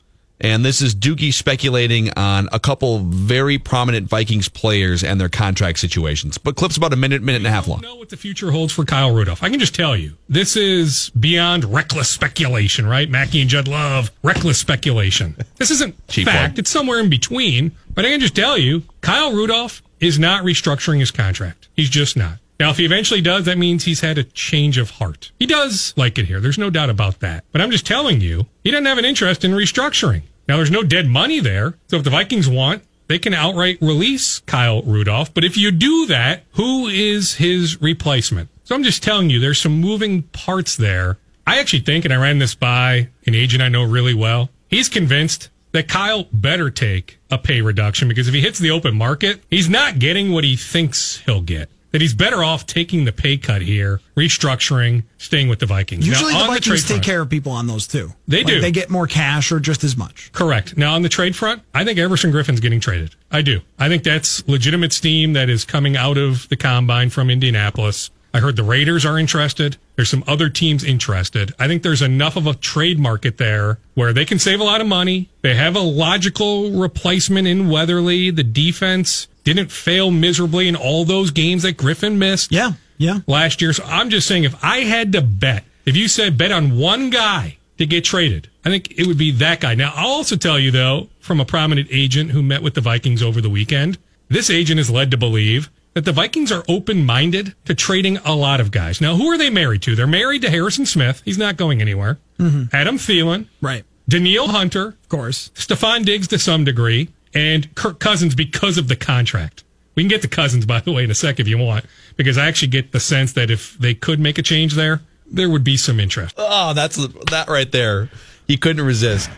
And 0.44 0.66
this 0.66 0.82
is 0.82 0.96
Doogie 0.96 1.32
speculating 1.34 2.10
on 2.18 2.50
a 2.52 2.60
couple 2.60 3.00
very 3.00 3.60
prominent 3.60 4.10
Vikings 4.10 4.50
players 4.50 5.04
and 5.04 5.22
their 5.22 5.30
contract 5.30 5.78
situations. 5.78 6.40
But 6.40 6.56
clip's 6.56 6.78
about 6.78 6.94
a 6.94 6.96
minute, 6.96 7.22
minute 7.22 7.38
and 7.38 7.48
a 7.48 7.52
half 7.52 7.68
long. 7.68 7.82
know 7.82 7.96
what 7.96 8.10
the 8.10 8.18
future 8.18 8.50
holds 8.52 8.74
for 8.74 8.84
Kyle 8.84 9.14
Rudolph. 9.14 9.44
I 9.44 9.50
can 9.50 9.60
just 9.60 9.76
tell 9.76 9.96
you, 9.96 10.18
this 10.28 10.56
is 10.56 11.12
beyond 11.12 11.64
reckless 11.66 12.10
speculation, 12.10 12.88
right? 12.88 13.08
Mackey 13.08 13.40
and 13.42 13.50
Judd 13.50 13.68
love 13.68 14.12
reckless 14.24 14.58
speculation. 14.58 15.36
This 15.58 15.70
isn't 15.70 16.08
Cheap 16.08 16.26
fact. 16.26 16.54
one. 16.54 16.60
It's 16.60 16.72
somewhere 16.72 17.00
in 17.00 17.08
between. 17.10 17.74
But 17.94 18.04
I 18.06 18.10
can 18.10 18.20
just 18.20 18.36
tell 18.36 18.58
you, 18.58 18.82
Kyle 19.02 19.32
Rudolph 19.32 19.84
is 20.00 20.18
not 20.18 20.44
restructuring 20.44 21.00
his 21.00 21.12
contract. 21.12 21.68
He's 21.76 21.90
just 21.90 22.18
not. 22.18 22.40
Now, 22.60 22.72
if 22.72 22.78
he 22.78 22.86
eventually 22.86 23.22
does, 23.22 23.46
that 23.46 23.58
means 23.60 23.84
he's 23.84 24.02
had 24.02 24.18
a 24.18 24.24
change 24.24 24.78
of 24.80 24.92
heart. 24.92 25.32
He 25.40 25.46
does 25.46 25.94
like 25.98 26.18
it 26.18 26.26
here. 26.26 26.40
There's 26.40 26.58
no 26.58 26.70
doubt 26.72 26.90
about 26.90 27.20
that. 27.20 27.44
But 27.52 27.62
I'm 27.62 27.70
just 27.70 27.86
telling 27.86 28.22
you, 28.22 28.48
he 28.64 28.72
doesn't 28.72 28.86
have 28.86 28.98
an 28.98 29.06
interest 29.06 29.44
in 29.46 29.52
restructuring. 29.52 30.24
Now, 30.52 30.58
there's 30.58 30.70
no 30.70 30.84
dead 30.84 31.08
money 31.08 31.40
there. 31.40 31.76
So 31.88 31.96
if 31.96 32.04
the 32.04 32.10
Vikings 32.10 32.50
want, 32.50 32.84
they 33.08 33.18
can 33.18 33.34
outright 33.34 33.78
release 33.80 34.40
Kyle 34.40 34.82
Rudolph. 34.82 35.34
But 35.34 35.46
if 35.46 35.56
you 35.56 35.72
do 35.72 36.08
that, 36.08 36.44
who 36.56 36.88
is 36.88 37.36
his 37.36 37.82
replacement? 37.82 38.50
So 38.66 38.76
I'm 38.76 38.84
just 38.84 39.02
telling 39.02 39.30
you, 39.30 39.40
there's 39.40 39.62
some 39.62 39.80
moving 39.80 40.24
parts 40.24 40.76
there. 40.76 41.18
I 41.48 41.60
actually 41.60 41.84
think, 41.84 42.04
and 42.04 42.14
I 42.14 42.18
ran 42.18 42.40
this 42.40 42.54
by 42.54 43.08
an 43.26 43.34
agent 43.34 43.64
I 43.64 43.70
know 43.70 43.86
really 43.86 44.14
well, 44.14 44.50
he's 44.68 44.90
convinced 44.90 45.48
that 45.72 45.88
Kyle 45.88 46.28
better 46.34 46.70
take 46.70 47.18
a 47.30 47.38
pay 47.38 47.62
reduction 47.62 48.10
because 48.10 48.28
if 48.28 48.34
he 48.34 48.42
hits 48.42 48.60
the 48.60 48.72
open 48.72 48.94
market, 48.94 49.42
he's 49.50 49.70
not 49.70 50.00
getting 50.00 50.34
what 50.34 50.44
he 50.44 50.58
thinks 50.58 51.20
he'll 51.20 51.40
get. 51.40 51.70
That 51.92 52.00
he's 52.02 52.14
better 52.14 52.42
off 52.44 52.66
taking 52.66 53.04
the 53.06 53.12
pay 53.12 53.38
cut 53.38 53.62
here, 53.62 54.00
restructuring, 54.16 55.04
staying 55.18 55.50
with 55.50 55.60
the 55.60 55.66
Vikings. 55.66 56.06
Now, 56.08 56.14
Usually 56.14 56.34
the 56.34 56.40
Vikings 56.40 56.66
trade 56.66 56.78
take 56.80 56.88
front- 56.88 57.04
care 57.04 57.22
of 57.22 57.30
people 57.30 57.52
on 57.52 57.68
those 57.68 57.86
too. 57.88 58.14
They 58.28 58.38
Like, 58.38 58.48
do. 58.48 58.62
They 58.62 58.72
get 58.72 58.90
more 58.90 59.08
cash 59.08 59.52
or 59.52 59.60
just 59.60 59.84
as 59.84 59.98
much. 59.98 60.32
Correct. 60.32 60.78
Now 60.78 60.94
on 60.96 61.02
the 61.02 61.10
trade 61.10 61.36
front, 61.36 61.64
I 61.74 61.84
think 61.84 62.00
Everson 62.00 62.32
Griffen's 62.32 62.60
getting 62.62 62.80
traded. 62.80 63.16
I 63.32 63.42
do. 63.42 63.62
I 63.78 63.90
think 63.90 64.04
that's 64.04 64.48
legitimate 64.48 64.94
steam 64.94 65.34
that 65.34 65.50
is 65.50 65.66
coming 65.66 65.98
out 65.98 66.18
of 66.18 66.48
the 66.50 66.56
combine 66.56 67.10
from 67.10 67.30
Indianapolis. 67.30 68.10
I 68.34 68.40
heard 68.40 68.56
the 68.56 68.64
Raiders 68.64 69.06
are 69.06 69.20
interested. 69.20 69.76
There's 69.98 70.10
some 70.10 70.24
other 70.26 70.48
teams 70.50 70.86
interested. 70.86 71.54
I 71.60 71.68
think 71.68 71.84
there's 71.84 72.02
enough 72.02 72.38
of 72.38 72.48
a 72.48 72.54
trade 72.54 72.98
market 72.98 73.38
there 73.38 73.78
where 73.94 74.14
they 74.14 74.24
can 74.24 74.40
save 74.40 74.62
a 74.62 74.64
lot 74.64 74.80
of 74.80 74.88
money. 74.88 75.30
They 75.42 75.56
have 75.56 75.76
a 75.76 75.82
logical 75.82 76.72
replacement 76.72 77.46
in 77.48 77.68
Weatherly. 77.70 78.32
The 78.32 78.44
defense 78.46 79.28
didn't 79.44 79.72
fail 79.72 80.12
miserably 80.12 80.68
in 80.68 80.76
all 80.76 81.06
those 81.06 81.32
games 81.32 81.64
that 81.64 81.78
Griffen 81.78 82.18
missed 82.18 82.52
Yeah, 82.52 82.74
yeah. 82.98 83.20
last 83.28 83.62
year. 83.62 83.74
So 83.74 83.84
I'm 83.86 84.10
just 84.10 84.28
saying, 84.28 84.44
if 84.44 84.56
I 84.64 84.80
had 84.82 85.12
to 85.14 85.22
bet, 85.22 85.64
if 85.86 85.96
you 85.96 86.08
said 86.08 86.38
bet 86.38 86.52
on 86.52 86.78
one 86.78 87.10
guy 87.10 87.58
to 87.78 87.86
get 87.86 88.04
traded, 88.04 88.50
I 88.64 88.70
think 88.70 88.92
it 88.98 89.08
would 89.08 89.18
be 89.18 89.32
that 89.32 89.60
guy. 89.60 89.74
Now, 89.76 89.94
I'll 89.96 90.10
also 90.10 90.36
tell 90.36 90.60
you, 90.60 90.70
though, 90.72 91.10
from 91.20 91.40
a 91.40 91.46
prominent 91.46 91.88
agent 91.92 92.32
who 92.32 92.44
met 92.44 92.62
with 92.62 92.76
the 92.76 92.82
Vikings 92.82 93.24
over 93.24 93.42
the 93.42 93.50
weekend, 93.50 93.98
this 94.30 94.50
agent 94.50 94.80
is 94.80 94.92
led 94.92 95.10
to 95.12 95.18
believe 95.18 95.70
that 95.94 96.06
the 96.06 96.12
Vikings 96.14 96.52
are 96.52 96.64
open 96.70 97.04
minded 97.06 97.54
to 97.66 97.74
trading 97.76 98.18
a 98.20 98.34
lot 98.36 98.62
of 98.62 98.72
guys. 98.72 99.02
Now, 99.02 99.16
who 99.16 99.28
are 99.32 99.38
they 99.38 99.50
married 99.50 99.82
to? 99.82 99.96
They're 99.96 100.08
married 100.08 100.44
to 100.44 100.50
Harrison 100.50 100.86
Smith. 100.86 101.22
He's 101.26 101.38
not 101.38 101.58
going 101.58 101.82
anywhere. 101.82 102.18
Mm-hmm. 102.40 102.74
Adam 102.74 102.98
Thielen, 102.98 103.48
Right. 103.60 103.84
Danielle 104.08 104.48
Hunter, 104.50 104.88
Of 104.90 105.10
course. 105.10 105.50
Stefon 105.56 106.06
Diggs 106.06 106.28
to 106.30 106.40
some 106.40 106.64
degree, 106.64 107.10
and 107.34 107.74
Kirk 107.76 108.00
Cousins 108.00 108.36
because 108.36 108.78
of 108.78 108.88
the 108.88 108.96
contract. 108.96 109.64
We 109.96 110.04
can 110.04 110.10
get 110.10 110.22
to 110.22 110.28
Cousins, 110.28 110.66
by 110.66 110.80
the 110.80 110.92
way, 110.92 111.04
in 111.04 111.12
a 111.12 111.16
sec 111.16 111.40
if 111.40 111.48
you 111.48 111.58
want, 111.58 111.86
because 112.16 112.38
I 112.38 112.48
actually 112.48 112.70
get 112.70 112.92
the 112.92 113.00
sense 113.00 113.34
that 113.34 113.52
if 113.52 113.78
they 113.78 113.94
could 113.94 114.20
make 114.20 114.38
a 114.38 114.42
change 114.42 114.76
there, 114.76 115.02
there 115.26 115.50
would 115.50 115.64
be 115.64 115.78
some 115.78 116.00
interest. 116.00 116.36
Oh, 116.38 116.74
that's 116.74 116.96
that 116.96 117.46
right 117.48 117.72
there. 117.72 118.10
He 118.48 118.58
couldn't 118.58 118.86
resist. 118.86 119.30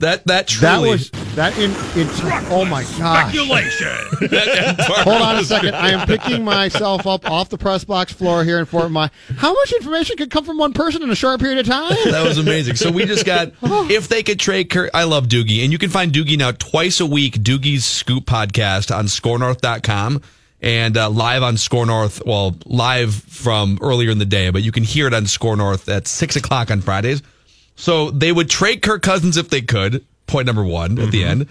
That 0.00 0.26
that 0.26 0.48
truly 0.48 0.88
that 0.88 0.90
was 0.90 1.10
that 1.36 1.58
in, 1.58 1.70
in 2.00 2.08
oh 2.50 2.64
my 2.64 2.84
god 2.98 3.32
gosh. 3.32 3.34
Hold 5.04 5.22
on 5.22 5.36
a 5.36 5.44
second. 5.44 5.74
I 5.74 5.90
am 5.90 6.06
picking 6.06 6.42
myself 6.42 7.06
up 7.06 7.30
off 7.30 7.50
the 7.50 7.58
press 7.58 7.84
box 7.84 8.10
floor 8.10 8.42
here 8.42 8.58
in 8.58 8.64
Fort 8.64 8.90
Myers. 8.90 9.10
How 9.36 9.52
much 9.52 9.72
information 9.72 10.16
could 10.16 10.30
come 10.30 10.44
from 10.44 10.56
one 10.56 10.72
person 10.72 11.02
in 11.02 11.10
a 11.10 11.14
short 11.14 11.38
period 11.38 11.58
of 11.58 11.66
time? 11.66 11.96
That 12.10 12.26
was 12.26 12.38
amazing. 12.38 12.76
So 12.76 12.90
we 12.90 13.04
just 13.04 13.24
got 13.24 13.52
if 13.62 14.08
they 14.08 14.22
could 14.22 14.40
trade 14.40 14.70
Kirk. 14.70 14.90
I 14.94 15.04
love 15.04 15.26
Doogie, 15.26 15.62
and 15.62 15.70
you 15.70 15.78
can 15.78 15.90
find 15.90 16.12
Doogie 16.12 16.38
now 16.38 16.52
twice 16.52 16.98
a 17.00 17.06
week. 17.06 17.38
Doogie's 17.38 17.84
Scoop 17.84 18.24
podcast 18.24 18.94
on 18.94 19.04
SKORNorth.com 19.04 20.22
and 20.62 20.96
uh, 20.96 21.08
live 21.10 21.42
on 21.42 21.56
SKOR 21.56 21.86
North. 21.86 22.22
Well, 22.24 22.56
live 22.64 23.14
from 23.14 23.78
earlier 23.80 24.10
in 24.10 24.18
the 24.18 24.24
day, 24.26 24.50
but 24.50 24.62
you 24.62 24.72
can 24.72 24.82
hear 24.82 25.06
it 25.06 25.14
on 25.14 25.26
SKOR 25.26 25.56
North 25.56 25.88
at 25.88 26.06
six 26.06 26.36
o'clock 26.36 26.70
on 26.70 26.80
Fridays. 26.80 27.22
So 27.80 28.10
they 28.10 28.30
would 28.30 28.50
trade 28.50 28.82
Kirk 28.82 29.02
Cousins 29.02 29.36
if 29.36 29.48
they 29.48 29.62
could. 29.62 30.04
Point 30.26 30.46
number 30.46 30.62
one 30.64 30.98
at 30.98 31.10
the 31.10 31.24
end. 31.24 31.48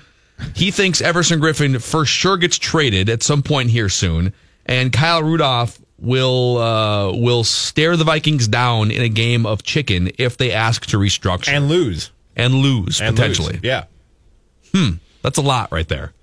He 0.55 0.71
thinks 0.71 1.01
Everson 1.01 1.39
Griffen 1.41 1.81
for 1.81 2.05
sure 2.05 2.37
gets 2.37 2.57
traded 2.57 3.09
at 3.09 3.23
some 3.23 3.43
point 3.43 3.71
here 3.71 3.89
soon, 3.89 4.31
and 4.65 4.93
Kyle 4.93 5.21
Rudolph 5.23 5.79
will 5.97 6.57
uh, 6.59 7.11
will 7.17 7.43
stare 7.43 7.97
the 7.97 8.05
Vikings 8.05 8.47
down 8.47 8.89
in 8.91 9.01
a 9.01 9.09
game 9.09 9.45
of 9.45 9.63
chicken 9.63 10.11
if 10.17 10.37
they 10.37 10.53
ask 10.53 10.85
to 10.87 10.97
restructure 10.97 11.49
And 11.49 11.67
lose. 11.67 12.11
and 12.37 12.53
lose 12.53 13.01
And 13.01 13.17
potentially. 13.17 13.53
lose. 13.55 13.63
Yeah. 13.63 13.85
Hmm. 14.73 14.91
That's 15.23 15.37
a 15.39 15.41
lot 15.41 15.71
right 15.73 15.87
there. 15.89 16.13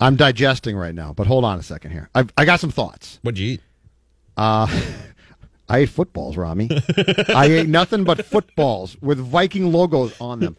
I'm 0.00 0.16
digesting 0.16 0.76
right 0.76 0.94
now, 0.94 1.12
but 1.12 1.26
hold 1.26 1.44
on 1.44 1.58
a 1.58 1.62
second 1.62 1.90
here. 1.90 2.08
I've, 2.14 2.32
I 2.38 2.44
got 2.44 2.60
some 2.60 2.70
thoughts. 2.70 3.18
What'd 3.22 3.38
you 3.38 3.54
eat? 3.54 3.60
I 4.38 4.66
I 5.72 5.78
ate 5.78 5.88
footballs, 5.88 6.36
Rami. 6.36 6.68
I 7.34 7.46
ate 7.46 7.66
nothing 7.68 8.04
but 8.04 8.26
footballs 8.26 8.96
with 9.00 9.18
Viking 9.18 9.72
logos 9.72 10.14
on 10.20 10.40
them. 10.40 10.56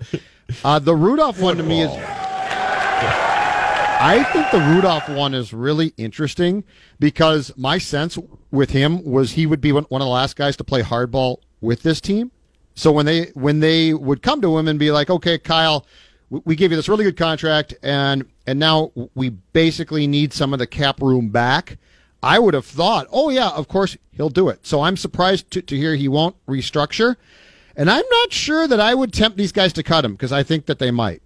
Uh, 0.65 0.79
the 0.79 0.95
Rudolph 0.95 1.39
one 1.39 1.57
to 1.57 1.63
me 1.63 1.83
is. 1.83 1.91
I 4.05 4.23
think 4.33 4.51
the 4.51 4.59
Rudolph 4.59 5.07
one 5.09 5.33
is 5.35 5.53
really 5.53 5.93
interesting 5.97 6.63
because 6.99 7.53
my 7.55 7.77
sense 7.77 8.17
with 8.51 8.71
him 8.71 9.03
was 9.03 9.33
he 9.33 9.45
would 9.45 9.61
be 9.61 9.71
one 9.71 9.83
one 9.83 10.01
of 10.01 10.05
the 10.07 10.11
last 10.11 10.35
guys 10.35 10.57
to 10.57 10.63
play 10.63 10.81
hardball 10.81 11.37
with 11.61 11.83
this 11.83 12.01
team. 12.01 12.31
So 12.75 12.91
when 12.91 13.05
they 13.05 13.25
when 13.35 13.59
they 13.59 13.93
would 13.93 14.21
come 14.23 14.41
to 14.41 14.57
him 14.57 14.67
and 14.67 14.79
be 14.79 14.91
like, 14.91 15.09
"Okay, 15.11 15.37
Kyle, 15.37 15.85
we- 16.29 16.55
gave 16.55 16.71
you 16.71 16.75
this 16.75 16.89
really 16.89 17.03
good 17.05 17.17
contract, 17.17 17.75
and 17.83 18.25
and 18.47 18.59
now 18.59 18.91
we 19.13 19.29
basically 19.29 20.07
need 20.07 20.33
some 20.33 20.53
of 20.53 20.59
the 20.59 20.67
cap 20.67 21.01
room 21.01 21.29
back," 21.29 21.77
I 22.23 22.39
would 22.39 22.53
have 22.53 22.65
thought, 22.65 23.07
"Oh 23.11 23.29
yeah, 23.29 23.49
of 23.49 23.67
course 23.67 23.97
he'll 24.11 24.29
do 24.29 24.49
it." 24.49 24.65
So 24.65 24.81
I'm 24.81 24.97
surprised 24.97 25.51
to, 25.51 25.61
to 25.61 25.75
hear 25.77 25.95
he 25.95 26.07
won't 26.07 26.35
restructure, 26.47 27.17
and 27.75 27.89
I'm 27.89 28.05
not 28.09 28.31
sure 28.33 28.67
that 28.67 28.79
I 28.79 28.95
would 28.95 29.13
tempt 29.13 29.37
these 29.37 29.51
guys 29.51 29.73
to 29.73 29.83
cut 29.83 30.05
him 30.05 30.13
because 30.13 30.31
I 30.31 30.41
think 30.43 30.65
that 30.67 30.79
they 30.79 30.89
might. 30.89 31.21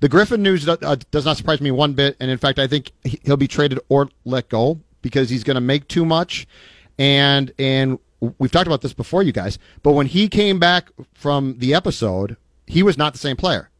The 0.00 0.08
Griffen 0.08 0.40
news 0.40 0.68
uh, 0.68 0.96
does 1.10 1.24
not 1.24 1.36
surprise 1.38 1.60
me 1.62 1.70
one 1.70 1.94
bit, 1.94 2.16
and 2.20 2.30
in 2.30 2.36
fact, 2.38 2.58
I 2.58 2.66
think 2.66 2.92
he- 3.04 3.20
he'll 3.24 3.38
be 3.38 3.48
traded 3.48 3.80
or 3.88 4.10
let 4.24 4.48
go 4.50 4.80
because 5.00 5.30
he's 5.30 5.44
going 5.44 5.54
to 5.54 5.60
make 5.62 5.88
too 5.88 6.04
much, 6.04 6.46
and 6.98 7.52
and 7.58 7.98
we've 8.38 8.52
talked 8.52 8.66
about 8.66 8.82
this 8.82 8.92
before, 8.92 9.22
you 9.22 9.32
guys. 9.32 9.58
But 9.82 9.92
when 9.92 10.06
he 10.06 10.28
came 10.28 10.58
back 10.58 10.90
from 11.14 11.58
the 11.58 11.74
episode, 11.74 12.36
he 12.66 12.82
was 12.82 12.98
not 12.98 13.12
the 13.12 13.18
same 13.18 13.36
player. 13.36 13.70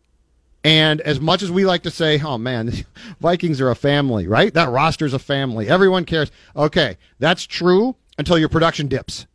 And 0.64 1.02
as 1.02 1.20
much 1.20 1.42
as 1.42 1.50
we 1.52 1.66
like 1.66 1.82
to 1.82 1.90
say, 1.90 2.18
"Oh 2.20 2.38
man, 2.38 2.72
Vikings 3.20 3.60
are 3.60 3.70
a 3.70 3.76
family," 3.76 4.26
right? 4.26 4.52
That 4.52 4.70
roster's 4.70 5.12
a 5.12 5.18
family. 5.18 5.68
Everyone 5.68 6.04
cares. 6.04 6.30
Okay, 6.56 6.96
that's 7.18 7.44
true 7.44 7.96
until 8.18 8.38
your 8.38 8.48
production 8.48 8.88
dips. 8.88 9.26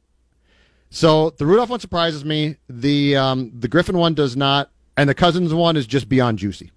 So 0.89 1.29
the 1.31 1.45
Rudolph 1.45 1.69
one 1.69 1.79
surprises 1.79 2.25
me. 2.25 2.57
The 2.67 3.15
um, 3.15 3.51
the 3.57 3.69
Griffen 3.69 3.95
one 3.95 4.15
does 4.15 4.35
not, 4.35 4.71
and 4.97 5.07
the 5.07 5.13
Cousins 5.13 5.53
one 5.53 5.77
is 5.77 5.85
just 5.85 6.09
beyond 6.09 6.39
juicy. 6.39 6.71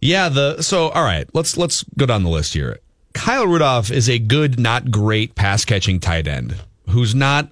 Yeah, 0.00 0.30
the 0.30 0.62
so 0.62 0.88
all 0.88 1.04
right, 1.04 1.28
let's 1.34 1.58
let's 1.58 1.84
go 1.98 2.06
down 2.06 2.22
the 2.22 2.30
list 2.30 2.54
here. 2.54 2.78
Kyle 3.12 3.46
Rudolph 3.46 3.90
is 3.90 4.08
a 4.08 4.18
good, 4.18 4.58
not 4.58 4.90
great 4.90 5.34
pass 5.34 5.64
catching 5.64 6.00
tight 6.00 6.26
end 6.26 6.56
who's 6.88 7.14
not 7.14 7.50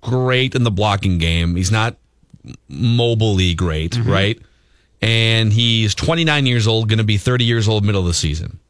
great 0.00 0.54
in 0.54 0.62
the 0.62 0.70
blocking 0.70 1.18
game. 1.18 1.56
He's 1.56 1.70
not 1.72 1.96
mobily 2.70 3.56
great, 3.56 3.96
right? 4.04 4.40
And 5.02 5.52
he's 5.52 5.94
29 5.94 6.46
years 6.46 6.66
old, 6.68 6.88
going 6.88 6.98
to 6.98 7.04
be 7.04 7.18
30 7.18 7.44
years 7.44 7.68
old 7.68 7.84
middle 7.84 8.00
of 8.02 8.06
the 8.06 8.14
season. 8.14 8.60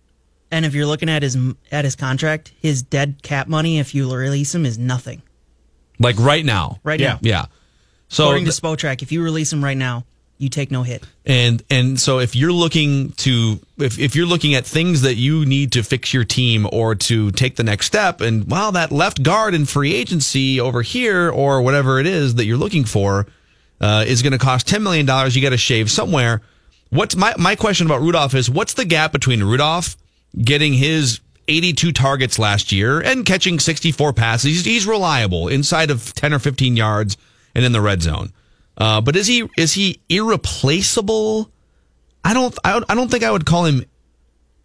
And 0.51 0.65
if 0.65 0.75
you're 0.75 0.87
looking 0.87 1.09
at 1.09 1.23
his 1.23 1.37
at 1.71 1.85
his 1.85 1.95
contract, 1.95 2.53
his 2.61 2.83
dead 2.83 3.23
cap 3.23 3.49
money, 3.49 3.79
if 3.79 3.95
you 3.95 4.13
release 4.15 4.55
him, 4.55 4.67
is 4.67 4.79
nothing. 4.79 5.23
Like 5.99 6.19
right 6.19 6.45
now. 6.45 6.81
Right 6.83 6.99
now. 7.01 7.19
Yeah. 7.23 7.47
So 8.09 8.25
According 8.25 8.47
to 8.47 8.51
Spotrac, 8.51 9.03
if 9.03 9.13
you 9.13 9.23
release 9.23 9.53
him 9.53 9.63
right 9.65 9.77
now, 9.77 10.05
you 10.39 10.49
take 10.49 10.71
no 10.71 10.83
hit. 10.83 11.05
and 11.25 11.63
and 11.71 12.01
so 12.01 12.19
if 12.19 12.35
you're 12.35 12.53
looking 12.53 13.13
to 13.13 13.61
if, 13.79 13.99
if 13.99 14.17
you're 14.17 14.27
looking 14.27 14.55
at 14.55 14.67
things 14.67 15.03
that 15.03 15.15
you 15.15 15.47
need 15.47 15.73
to 15.73 15.83
fix 15.83 16.13
your 16.13 16.25
team 16.25 16.67
or 16.73 16.95
to 16.97 17.31
take 17.31 17.55
the 17.57 17.63
next 17.63 17.87
step 17.87 18.21
and 18.21 18.51
well 18.51 18.73
that 18.73 18.91
left 18.91 19.23
guard 19.23 19.55
in 19.55 19.65
free 19.67 19.95
agency 19.95 20.59
over 20.61 20.83
here 20.83 21.31
or 21.31 21.63
whatever 21.63 22.01
it 22.01 22.07
is 22.07 22.35
that 22.35 22.45
you're 22.45 22.57
looking 22.57 22.85
for 22.85 23.27
uh, 23.83 24.05
is 24.07 24.23
going 24.23 24.33
to 24.33 24.39
cost 24.39 24.67
10 24.69 24.83
million 24.83 25.05
dollars 25.05 25.37
you 25.37 25.43
got 25.43 25.51
to 25.51 25.59
shave 25.59 25.91
somewhere 25.91 26.41
what's 26.91 27.15
my 27.17 27.35
my 27.39 27.55
question 27.57 27.87
about 27.87 28.01
Rudolph 28.01 28.35
is 28.35 28.49
what's 28.49 28.75
the 28.75 28.85
gap 28.85 29.13
between 29.13 29.43
Rudolph 29.43 29.97
getting 30.41 30.73
his 30.73 31.21
82 31.49 31.93
targets 31.93 32.39
last 32.39 32.73
year 32.73 33.01
and 33.01 33.27
catching 33.27 33.59
64 33.59 34.13
passes 34.13 34.45
he's, 34.45 34.65
he's 34.65 34.87
reliable 34.87 35.49
inside 35.49 35.91
of 35.91 36.15
10 36.15 36.33
or 36.33 36.39
15 36.39 36.77
yards 36.77 37.17
and 37.55 37.65
in 37.65 37.73
the 37.73 37.81
red 37.81 38.01
zone 38.01 38.33
uh, 38.77 39.01
but 39.01 39.17
is 39.17 39.27
he 39.27 39.49
is 39.57 39.75
he 39.75 40.01
irreplaceable? 40.09 41.51
I 42.25 42.35
don't 42.35 42.57
I 42.65 42.73
don't, 42.73 42.85
I 42.89 42.95
don't 42.95 43.11
think 43.11 43.25
I 43.25 43.31
would 43.31 43.47
call 43.47 43.65
him 43.67 43.85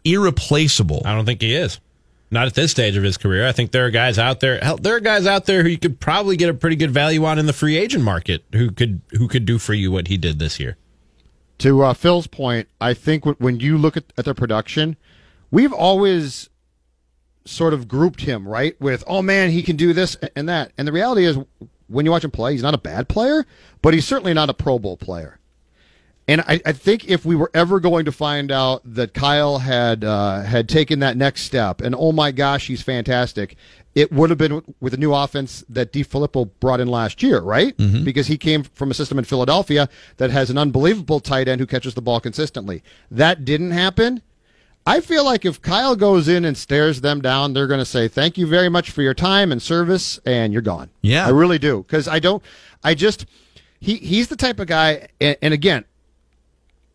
irreplaceable. 0.03 1.01
I 1.05 1.13
don't 1.13 1.25
think 1.25 1.41
he 1.41 1.53
is. 1.53 1.79
Not 2.29 2.47
at 2.47 2.55
this 2.55 2.71
stage 2.71 2.97
of 2.97 3.03
his 3.03 3.15
career. 3.15 3.47
I 3.47 3.53
think 3.53 3.71
there 3.71 3.85
are 3.85 3.89
guys 3.89 4.19
out 4.19 4.41
there. 4.41 4.59
Hell, 4.59 4.77
there 4.77 4.95
are 4.95 4.99
guys 4.99 5.25
out 5.25 5.45
there 5.45 5.63
who 5.63 5.69
you 5.69 5.77
could 5.77 5.99
probably 5.99 6.35
get 6.35 6.49
a 6.49 6.53
pretty 6.53 6.75
good 6.75 6.91
value 6.91 7.23
on 7.23 7.39
in 7.39 7.45
the 7.45 7.53
free 7.53 7.77
agent 7.77 8.03
market 8.03 8.43
who 8.53 8.69
could 8.71 9.01
who 9.11 9.27
could 9.27 9.45
do 9.45 9.57
for 9.57 9.73
you 9.73 9.91
what 9.91 10.07
he 10.07 10.17
did 10.17 10.39
this 10.39 10.59
year. 10.59 10.77
To 11.59 11.83
uh, 11.83 11.93
Phil's 11.93 12.27
point, 12.27 12.67
I 12.79 12.93
think 12.93 13.25
when 13.25 13.59
you 13.59 13.77
look 13.77 13.97
at, 13.97 14.03
at 14.17 14.25
their 14.25 14.33
production, 14.33 14.97
we've 15.49 15.73
always 15.73 16.49
sort 17.45 17.73
of 17.73 17.87
grouped 17.87 18.21
him 18.21 18.47
right 18.47 18.79
with, 18.79 19.03
oh 19.07 19.21
man, 19.21 19.49
he 19.49 19.63
can 19.63 19.75
do 19.75 19.93
this 19.93 20.15
and 20.35 20.49
that. 20.49 20.71
And 20.77 20.87
the 20.87 20.91
reality 20.91 21.25
is, 21.25 21.37
when 21.87 22.05
you 22.05 22.11
watch 22.11 22.23
him 22.23 22.31
play, 22.31 22.51
he's 22.51 22.61
not 22.61 22.73
a 22.73 22.77
bad 22.79 23.07
player, 23.07 23.45
but 23.81 23.93
he's 23.93 24.05
certainly 24.05 24.33
not 24.33 24.49
a 24.49 24.53
Pro 24.53 24.77
Bowl 24.77 24.97
player. 24.97 25.39
And 26.29 26.41
I, 26.41 26.59
I 26.65 26.73
think 26.73 27.09
if 27.09 27.25
we 27.25 27.35
were 27.35 27.49
ever 27.53 27.79
going 27.79 28.03
to 28.05 28.11
find 28.11 28.51
out 28.51 28.81
that 28.83 29.13
Kyle 29.13 29.59
had 29.59 30.03
uh, 30.03 30.41
had 30.41 30.67
taken 30.67 30.99
that 30.99 31.15
next 31.15 31.43
step, 31.43 31.79
and 31.81 31.95
oh 31.97 32.11
my 32.11 32.31
gosh, 32.31 32.67
he's 32.67 32.81
fantastic, 32.81 33.55
it 33.95 34.11
would 34.11 34.29
have 34.29 34.37
been 34.37 34.61
with 34.81 34.93
a 34.93 34.97
new 34.97 35.13
offense 35.13 35.63
that 35.69 35.93
DeFilippo 35.93 36.49
brought 36.59 36.79
in 36.81 36.87
last 36.89 37.23
year, 37.23 37.39
right? 37.39 37.75
Because 38.03 38.27
he 38.27 38.37
came 38.37 38.63
from 38.63 38.91
a 38.91 38.93
system 38.93 39.17
in 39.17 39.23
Philadelphia 39.25 39.87
that 40.17 40.29
has 40.29 40.49
an 40.49 40.57
unbelievable 40.57 41.19
tight 41.19 41.47
end 41.47 41.61
who 41.61 41.65
catches 41.65 41.93
the 41.93 42.01
ball 42.01 42.19
consistently. 42.19 42.83
That 43.09 43.45
didn't 43.45 43.71
happen. 43.71 44.21
I 44.85 45.01
feel 45.01 45.25
like 45.25 45.45
if 45.45 45.61
Kyle 45.61 45.95
goes 45.95 46.27
in 46.27 46.45
and 46.45 46.55
stares 46.55 47.01
them 47.01 47.21
down, 47.21 47.53
they're 47.53 47.67
going 47.67 47.79
to 47.79 47.85
say, 47.85 48.07
"Thank 48.07 48.37
you 48.37 48.47
very 48.47 48.69
much 48.69 48.91
for 48.91 49.01
your 49.01 49.13
time 49.13 49.51
and 49.51 49.61
service," 49.61 50.19
and 50.25 50.53
you're 50.53 50.61
gone. 50.61 50.89
Yeah. 51.01 51.25
I 51.25 51.29
really 51.29 51.59
do 51.59 51.83
because 51.83 52.07
I 52.07 52.19
don't. 52.19 52.43
I 52.83 52.93
just 52.93 53.25
he 53.79 53.95
he's 53.95 54.27
the 54.27 54.35
type 54.35 54.59
of 54.59 54.67
guy, 54.67 55.07
and, 55.19 55.37
and 55.41 55.53
again, 55.53 55.83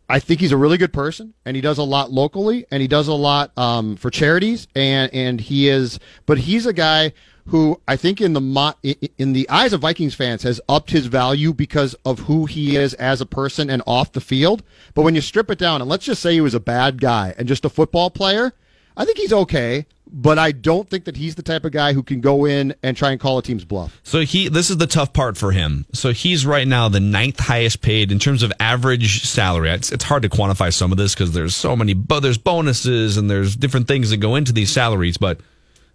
I 0.09 0.19
think 0.19 0.41
he's 0.41 0.51
a 0.51 0.57
really 0.57 0.77
good 0.77 0.93
person, 0.93 1.33
and 1.45 1.55
he 1.55 1.61
does 1.61 1.77
a 1.77 1.83
lot 1.83 2.11
locally, 2.11 2.65
and 2.71 2.81
he 2.81 2.87
does 2.87 3.07
a 3.07 3.13
lot 3.13 3.57
um, 3.57 3.95
for 3.95 4.09
charities, 4.09 4.67
and 4.75 5.13
and 5.13 5.39
he 5.39 5.69
is. 5.69 5.99
But 6.25 6.39
he's 6.39 6.65
a 6.65 6.73
guy 6.73 7.13
who 7.47 7.79
I 7.87 7.95
think 7.95 8.21
in 8.21 8.33
the 8.33 8.41
mo- 8.41 8.75
in 9.17 9.33
the 9.33 9.49
eyes 9.49 9.73
of 9.73 9.81
Vikings 9.81 10.15
fans 10.15 10.43
has 10.43 10.61
upped 10.69 10.91
his 10.91 11.07
value 11.07 11.53
because 11.53 11.93
of 12.05 12.19
who 12.19 12.45
he 12.45 12.75
is 12.75 12.93
as 12.95 13.21
a 13.21 13.25
person 13.25 13.69
and 13.69 13.81
off 13.85 14.11
the 14.11 14.21
field. 14.21 14.63
But 14.93 15.03
when 15.03 15.15
you 15.15 15.21
strip 15.21 15.49
it 15.49 15.59
down, 15.59 15.81
and 15.81 15.89
let's 15.89 16.05
just 16.05 16.21
say 16.21 16.33
he 16.33 16.41
was 16.41 16.53
a 16.53 16.59
bad 16.59 17.01
guy 17.01 17.33
and 17.37 17.47
just 17.47 17.65
a 17.65 17.69
football 17.69 18.09
player, 18.09 18.53
I 18.97 19.05
think 19.05 19.17
he's 19.17 19.33
okay. 19.33 19.85
But 20.15 20.37
I 20.37 20.51
don't 20.51 20.87
think 20.87 21.05
that 21.05 21.15
he's 21.17 21.33
the 21.33 21.41
type 21.41 21.65
of 21.65 21.71
guy 21.71 21.93
who 21.93 22.03
can 22.03 22.21
go 22.21 22.45
in 22.45 22.75
and 22.83 22.95
try 22.95 23.09
and 23.09 23.19
call 23.19 23.39
a 23.39 23.41
team's 23.41 23.65
bluff. 23.65 23.99
So 24.03 24.19
he 24.19 24.47
this 24.47 24.69
is 24.69 24.77
the 24.77 24.85
tough 24.85 25.11
part 25.11 25.37
for 25.37 25.51
him. 25.51 25.87
So 25.91 26.11
he's 26.11 26.45
right 26.45 26.67
now 26.67 26.87
the 26.87 26.99
ninth 26.99 27.39
highest 27.39 27.81
paid 27.81 28.11
in 28.11 28.19
terms 28.19 28.43
of 28.43 28.53
average 28.59 29.23
salary. 29.23 29.71
It's, 29.71 29.91
it's 29.91 30.03
hard 30.03 30.21
to 30.21 30.29
quantify 30.29 30.71
some 30.71 30.91
of 30.91 30.99
this 30.99 31.15
because 31.15 31.31
there's 31.31 31.55
so 31.55 31.75
many 31.75 31.95
but 31.95 32.19
there's 32.19 32.37
bonuses 32.37 33.17
and 33.17 33.27
there's 33.27 33.55
different 33.55 33.87
things 33.87 34.11
that 34.11 34.17
go 34.17 34.35
into 34.35 34.53
these 34.53 34.69
salaries. 34.71 35.17
But 35.17 35.39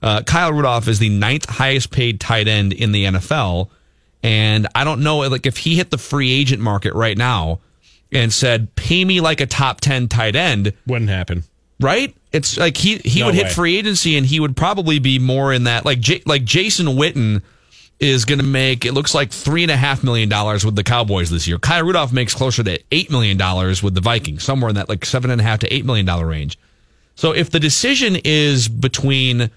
uh, 0.03 0.23
Kyle 0.23 0.53
Rudolph 0.53 0.89
is 0.89 0.99
the 0.99 1.11
ninth 1.11 1.49
highest 1.49 1.93
paid 1.93 2.19
tight 2.21 2.49
end 2.49 2.73
in 2.73 2.91
the 2.91 3.05
NFL, 3.05 3.69
and 4.25 4.67
I 4.75 4.83
don't 4.83 5.03
know 5.05 5.19
like 5.29 5.47
if 5.47 5.59
he 5.59 5.77
hit 5.77 5.91
the 5.93 5.99
free 5.99 6.33
agent 6.33 6.61
market 6.61 6.93
right 6.95 7.17
now 7.17 7.61
and 8.11 8.33
said 8.33 8.75
pay 8.75 9.05
me 9.05 9.21
like 9.21 9.41
a 9.41 9.47
top 9.47 9.81
ten 9.81 10.09
tight 10.09 10.35
end, 10.35 10.73
Wouldn't 10.89 11.11
happen. 11.11 11.45
right? 11.79 12.17
It's 12.33 12.57
like 12.59 12.77
he 12.77 12.99
he 12.99 13.21
No 13.21 13.27
would 13.27 13.35
way. 13.37 13.45
hit 13.45 13.53
free 13.53 13.77
agency 13.79 14.17
and 14.17 14.27
he 14.27 14.39
would 14.41 14.57
probably 14.57 14.99
be 14.99 15.19
more 15.19 15.53
in 15.53 15.65
that 15.65 15.85
like 15.85 16.01
J- 16.01 16.23
like 16.27 16.45
Jason 16.45 16.87
Witten 16.89 17.43
is 18.01 18.25
going 18.25 18.39
to 18.39 18.45
make 18.45 18.85
it 18.85 18.93
looks 18.93 19.15
like 19.15 19.31
three 19.33 19.63
and 19.63 19.73
a 19.73 19.77
half 19.77 20.05
million 20.05 20.29
dollars 20.29 20.65
with 20.65 20.77
the 20.77 20.85
Cowboys 20.85 21.31
this 21.31 21.49
year. 21.49 21.59
Kyle 21.59 21.83
Rudolph 21.85 22.13
makes 22.13 22.35
closer 22.35 22.63
to 22.63 22.79
eight 22.93 23.11
million 23.11 23.37
dollars 23.37 23.83
with 23.83 23.95
the 23.95 24.01
Vikings, 24.01 24.45
somewhere 24.45 24.69
in 24.69 24.75
that 24.77 24.89
like 24.89 25.05
seven 25.05 25.31
and 25.31 25.41
a 25.41 25.45
half 25.45 25.59
to 25.61 25.75
eight 25.75 25.85
million 25.85 26.05
dollar 26.07 26.27
range. 26.27 26.59
So 27.17 27.33
if 27.33 27.51
the 27.51 27.59
decision 27.59 28.17
is 28.25 28.69
between 28.69 29.51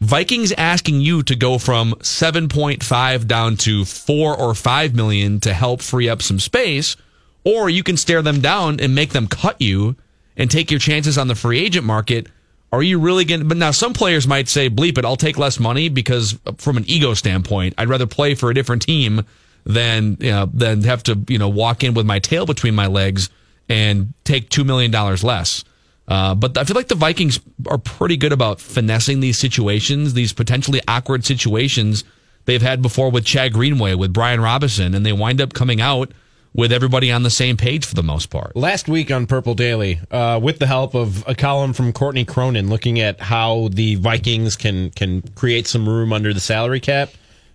Vikings 0.00 0.50
asking 0.52 1.00
you 1.02 1.22
to 1.24 1.36
go 1.36 1.58
from 1.58 1.92
7.5 2.00 3.26
down 3.26 3.56
to 3.58 3.84
4 3.84 4.36
or 4.36 4.54
5 4.54 4.94
million 4.94 5.38
to 5.40 5.52
help 5.54 5.80
free 5.82 6.08
up 6.08 6.22
some 6.22 6.38
space 6.40 6.96
or 7.44 7.68
you 7.70 7.82
can 7.82 7.96
stare 7.96 8.22
them 8.22 8.40
down 8.40 8.80
and 8.80 8.94
make 8.94 9.10
them 9.10 9.26
cut 9.28 9.60
you 9.60 9.94
and 10.36 10.50
take 10.50 10.70
your 10.70 10.80
chances 10.80 11.18
on 11.18 11.28
the 11.28 11.34
free 11.34 11.58
agent 11.60 11.84
market 11.84 12.26
are 12.72 12.82
you 12.82 12.98
really 12.98 13.24
going 13.24 13.40
to 13.40 13.46
but 13.46 13.56
now 13.56 13.70
some 13.70 13.92
players 13.92 14.26
might 14.26 14.48
say 14.48 14.70
bleep 14.70 14.98
it 14.98 15.04
I'll 15.04 15.16
take 15.16 15.38
less 15.38 15.60
money 15.60 15.88
because 15.88 16.38
from 16.58 16.76
an 16.76 16.84
ego 16.86 17.14
standpoint 17.14 17.74
I'd 17.78 17.88
rather 17.88 18.06
play 18.06 18.34
for 18.34 18.50
a 18.50 18.54
different 18.54 18.82
team 18.82 19.24
than 19.64 20.16
you 20.20 20.30
know, 20.30 20.50
than 20.52 20.82
have 20.82 21.02
to 21.04 21.18
you 21.28 21.38
know 21.38 21.48
walk 21.48 21.84
in 21.84 21.94
with 21.94 22.06
my 22.06 22.18
tail 22.18 22.46
between 22.46 22.74
my 22.74 22.86
legs 22.86 23.30
and 23.68 24.12
take 24.24 24.48
2 24.50 24.64
million 24.64 24.90
dollars 24.90 25.22
less. 25.22 25.64
Uh, 26.08 26.34
but 26.34 26.58
I 26.58 26.64
feel 26.64 26.74
like 26.74 26.88
the 26.88 26.94
Vikings 26.96 27.40
are 27.68 27.78
pretty 27.78 28.16
good 28.16 28.32
about 28.32 28.60
finessing 28.60 29.20
these 29.20 29.38
situations, 29.38 30.14
these 30.14 30.32
potentially 30.32 30.80
awkward 30.88 31.24
situations 31.24 32.04
they've 32.44 32.60
had 32.60 32.82
before 32.82 33.10
with 33.10 33.24
Chad 33.24 33.52
Greenway, 33.52 33.94
with 33.94 34.12
Brian 34.12 34.40
Robison, 34.40 34.94
and 34.94 35.06
they 35.06 35.12
wind 35.12 35.40
up 35.40 35.54
coming 35.54 35.80
out 35.80 36.10
with 36.54 36.72
everybody 36.72 37.10
on 37.10 37.22
the 37.22 37.30
same 37.30 37.56
page 37.56 37.84
for 37.86 37.94
the 37.94 38.02
most 38.02 38.26
part. 38.26 38.54
Last 38.54 38.88
week 38.88 39.10
on 39.10 39.26
Purple 39.26 39.54
Daily, 39.54 40.00
uh, 40.10 40.38
with 40.42 40.58
the 40.58 40.66
help 40.66 40.94
of 40.94 41.26
a 41.26 41.34
column 41.34 41.72
from 41.72 41.92
Courtney 41.92 42.24
Cronin 42.24 42.68
looking 42.68 43.00
at 43.00 43.20
how 43.20 43.68
the 43.72 43.94
Vikings 43.94 44.56
can 44.56 44.90
can 44.90 45.22
create 45.34 45.66
some 45.66 45.88
room 45.88 46.12
under 46.12 46.34
the 46.34 46.40
salary 46.40 46.80
cap, 46.80 47.10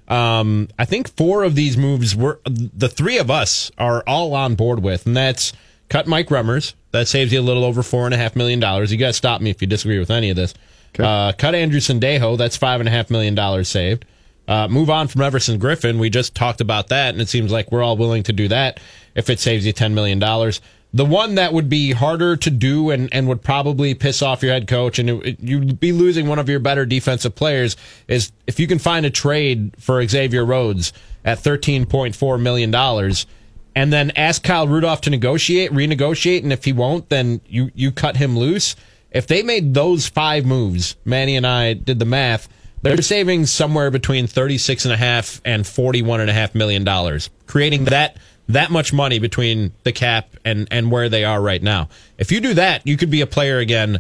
Um, 0.08 0.70
I 0.80 0.86
think 0.86 1.16
four 1.16 1.44
of 1.44 1.56
these 1.56 1.76
moves 1.78 2.16
were 2.16 2.40
the 2.46 2.90
three 2.90 3.18
of 3.18 3.30
us 3.30 3.72
are 3.78 4.04
all 4.08 4.34
on 4.34 4.56
board 4.56 4.82
with, 4.82 5.06
and 5.06 5.16
that's 5.18 5.54
cut 5.90 6.08
Mike 6.08 6.30
Remmers. 6.30 6.74
That 6.92 7.08
saves 7.08 7.32
you 7.34 7.40
a 7.40 7.42
little 7.42 7.66
over 7.66 7.84
four 7.84 8.06
and 8.06 8.14
a 8.14 8.18
half 8.18 8.36
million 8.36 8.60
dollars. 8.60 8.92
You 8.92 8.98
guys 8.98 9.18
stop 9.18 9.42
me 9.42 9.50
if 9.50 9.62
you 9.62 9.68
disagree 9.68 10.00
with 10.00 10.10
any 10.10 10.30
of 10.30 10.36
this. 10.38 10.54
Uh, 10.98 11.34
cut 11.34 11.54
Andrew 11.54 11.80
Sendejo. 11.82 12.38
That's 12.38 12.58
five 12.58 12.80
and 12.80 12.88
a 12.88 12.92
half 12.92 13.12
million 13.12 13.36
dollars 13.36 13.68
saved. 13.68 14.06
Uh, 14.48 14.68
move 14.68 14.90
on 14.90 15.08
from 15.08 15.22
Everson 15.22 15.60
Griffen. 15.60 16.00
We 16.00 16.10
just 16.10 16.34
talked 16.36 16.62
about 16.62 16.88
that, 16.90 17.10
and 17.14 17.22
it 17.22 17.28
seems 17.28 17.52
like 17.52 17.72
we're 17.72 17.84
all 17.84 17.98
willing 17.98 18.24
to 18.24 18.34
do 18.34 18.48
that 18.48 18.80
if 19.16 19.30
it 19.30 19.40
saves 19.40 19.66
you 19.66 19.74
$10 19.74 19.94
million. 19.94 20.20
The 20.94 21.04
one 21.06 21.36
that 21.36 21.52
would 21.52 21.68
be 21.68 21.92
harder 21.92 22.38
to 22.38 22.50
do 22.50 22.92
and, 22.92 23.10
and 23.14 23.28
would 23.28 23.42
probably 23.42 23.94
piss 23.94 24.22
off 24.22 24.42
your 24.42 24.54
head 24.54 24.68
coach 24.70 25.00
and 25.00 25.10
it, 25.10 25.26
it- 25.26 25.40
you'd 25.42 25.80
be 25.82 25.92
losing 25.92 26.28
one 26.28 26.40
of 26.40 26.48
your 26.48 26.60
better 26.60 26.86
defensive 26.86 27.36
players 27.36 27.76
is 28.08 28.32
if 28.48 28.58
you 28.58 28.68
can 28.68 28.80
find 28.80 29.06
a 29.06 29.10
trade 29.10 29.76
for 29.80 30.06
Xavier 30.08 30.46
Rhodes 30.46 30.94
at 31.26 31.40
$13.4 31.40 32.42
million 32.42 32.74
and 33.76 33.94
then 33.94 34.12
ask 34.16 34.42
Kyle 34.44 34.68
Rudolph 34.68 35.02
to 35.02 35.10
negotiate, 35.10 35.72
renegotiate, 35.72 36.44
and 36.44 36.54
if 36.54 36.64
he 36.64 36.72
won't, 36.72 37.10
then 37.10 37.42
you, 37.48 37.70
you 37.76 37.92
cut 37.92 38.16
him 38.16 38.38
loose. 38.38 38.76
If 39.12 39.28
they 39.28 39.44
made 39.44 39.74
those 39.74 40.08
five 40.08 40.46
moves, 40.46 40.96
Manny 41.04 41.36
and 41.36 41.46
I 41.46 41.74
did 41.74 42.00
the 42.00 42.06
math, 42.06 42.48
they're 42.82 43.02
saving 43.02 43.46
somewhere 43.46 43.92
between 43.92 44.28
thirty-six 44.28 44.86
and 44.86 44.94
a 44.94 44.98
half 44.98 45.42
and 45.44 45.66
forty-one 45.66 46.22
and 46.22 46.30
a 46.30 46.34
half 46.34 46.56
million 46.56 46.84
dollars, 46.84 47.30
creating 47.46 47.86
that 47.86 48.18
that 48.50 48.72
much 48.72 48.94
money 48.94 49.20
between 49.20 49.74
the 49.84 49.92
cap 49.92 50.30
and 50.46 50.68
and 50.72 50.92
where 50.92 51.10
they 51.10 51.24
are 51.24 51.42
right 51.42 51.62
now. 51.62 51.90
If 52.18 52.32
you 52.32 52.40
do 52.40 52.54
that, 52.56 52.86
you 52.86 52.98
could 52.98 53.10
be 53.10 53.22
a 53.22 53.28
player 53.28 53.60
again 53.60 54.00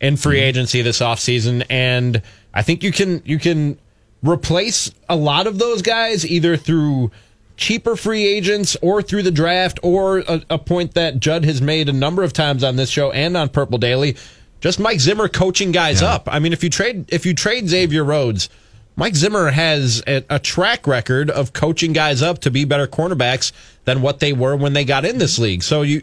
in 0.00 0.16
free 0.16 0.36
mm-hmm. 0.36 0.44
agency 0.44 0.82
this 0.82 1.00
offseason 1.00 1.66
and 1.68 2.22
I 2.54 2.62
think 2.62 2.82
you 2.82 2.92
can 2.92 3.22
you 3.24 3.38
can 3.38 3.78
replace 4.22 4.90
a 5.08 5.16
lot 5.16 5.46
of 5.46 5.58
those 5.58 5.82
guys 5.82 6.26
either 6.26 6.56
through 6.56 7.10
cheaper 7.56 7.96
free 7.96 8.26
agents 8.26 8.76
or 8.82 9.02
through 9.02 9.22
the 9.22 9.30
draft 9.30 9.80
or 9.82 10.18
a, 10.18 10.42
a 10.50 10.58
point 10.58 10.94
that 10.94 11.18
Judd 11.18 11.44
has 11.44 11.60
made 11.60 11.88
a 11.88 11.92
number 11.92 12.22
of 12.22 12.32
times 12.32 12.62
on 12.62 12.76
this 12.76 12.88
show 12.90 13.10
and 13.10 13.36
on 13.36 13.48
Purple 13.48 13.78
Daily. 13.78 14.16
Just 14.60 14.80
Mike 14.80 15.00
Zimmer 15.00 15.28
coaching 15.28 15.72
guys 15.72 16.02
up. 16.02 16.28
I 16.30 16.38
mean, 16.38 16.52
if 16.52 16.64
you 16.64 16.70
trade 16.70 17.06
if 17.12 17.24
you 17.24 17.34
trade 17.34 17.68
Xavier 17.68 18.02
Rhodes, 18.04 18.48
Mike 18.96 19.14
Zimmer 19.14 19.50
has 19.50 20.02
a, 20.06 20.24
a 20.28 20.38
track 20.38 20.86
record 20.86 21.30
of 21.30 21.52
coaching 21.52 21.92
guys 21.92 22.22
up 22.22 22.40
to 22.40 22.50
be 22.50 22.64
better 22.64 22.88
cornerbacks 22.88 23.52
than 23.84 24.02
what 24.02 24.18
they 24.18 24.32
were 24.32 24.56
when 24.56 24.72
they 24.72 24.84
got 24.84 25.04
in 25.04 25.18
this 25.18 25.38
league. 25.38 25.62
So 25.62 25.82
you, 25.82 26.02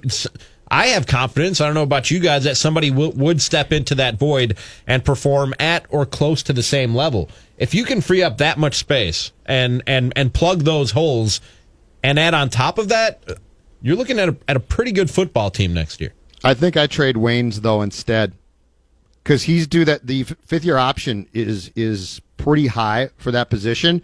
I 0.69 0.87
have 0.87 1.05
confidence. 1.05 1.59
I 1.59 1.65
don't 1.65 1.75
know 1.75 1.83
about 1.83 2.09
you 2.09 2.19
guys 2.19 2.45
that 2.45 2.55
somebody 2.55 2.89
w- 2.89 3.11
would 3.15 3.41
step 3.41 3.73
into 3.73 3.95
that 3.95 4.17
void 4.17 4.57
and 4.87 5.03
perform 5.03 5.53
at 5.59 5.85
or 5.89 6.05
close 6.05 6.41
to 6.43 6.53
the 6.53 6.63
same 6.63 6.95
level. 6.95 7.29
If 7.57 7.73
you 7.75 7.83
can 7.83 7.99
free 8.01 8.23
up 8.23 8.37
that 8.37 8.57
much 8.57 8.75
space 8.75 9.31
and 9.45 9.83
and 9.85 10.13
and 10.15 10.33
plug 10.33 10.63
those 10.63 10.91
holes, 10.91 11.41
and 12.03 12.17
add 12.17 12.33
on 12.33 12.49
top 12.49 12.77
of 12.77 12.89
that, 12.89 13.21
you're 13.81 13.95
looking 13.95 14.19
at 14.19 14.29
a, 14.29 14.37
at 14.47 14.55
a 14.55 14.59
pretty 14.59 14.91
good 14.93 15.09
football 15.09 15.51
team 15.51 15.73
next 15.73 15.99
year. 15.99 16.13
I 16.43 16.53
think 16.53 16.77
I 16.77 16.87
trade 16.87 17.15
Waynes 17.15 17.57
though 17.57 17.81
instead, 17.81 18.33
because 19.25 19.43
he's 19.43 19.65
due 19.65 19.83
that 19.83 20.05
the 20.05 20.23
fifth 20.23 20.63
year 20.63 20.77
option 20.77 21.27
is 21.33 21.71
is 21.75 22.21
pretty 22.37 22.67
high 22.67 23.09
for 23.17 23.31
that 23.31 23.49
position, 23.49 24.01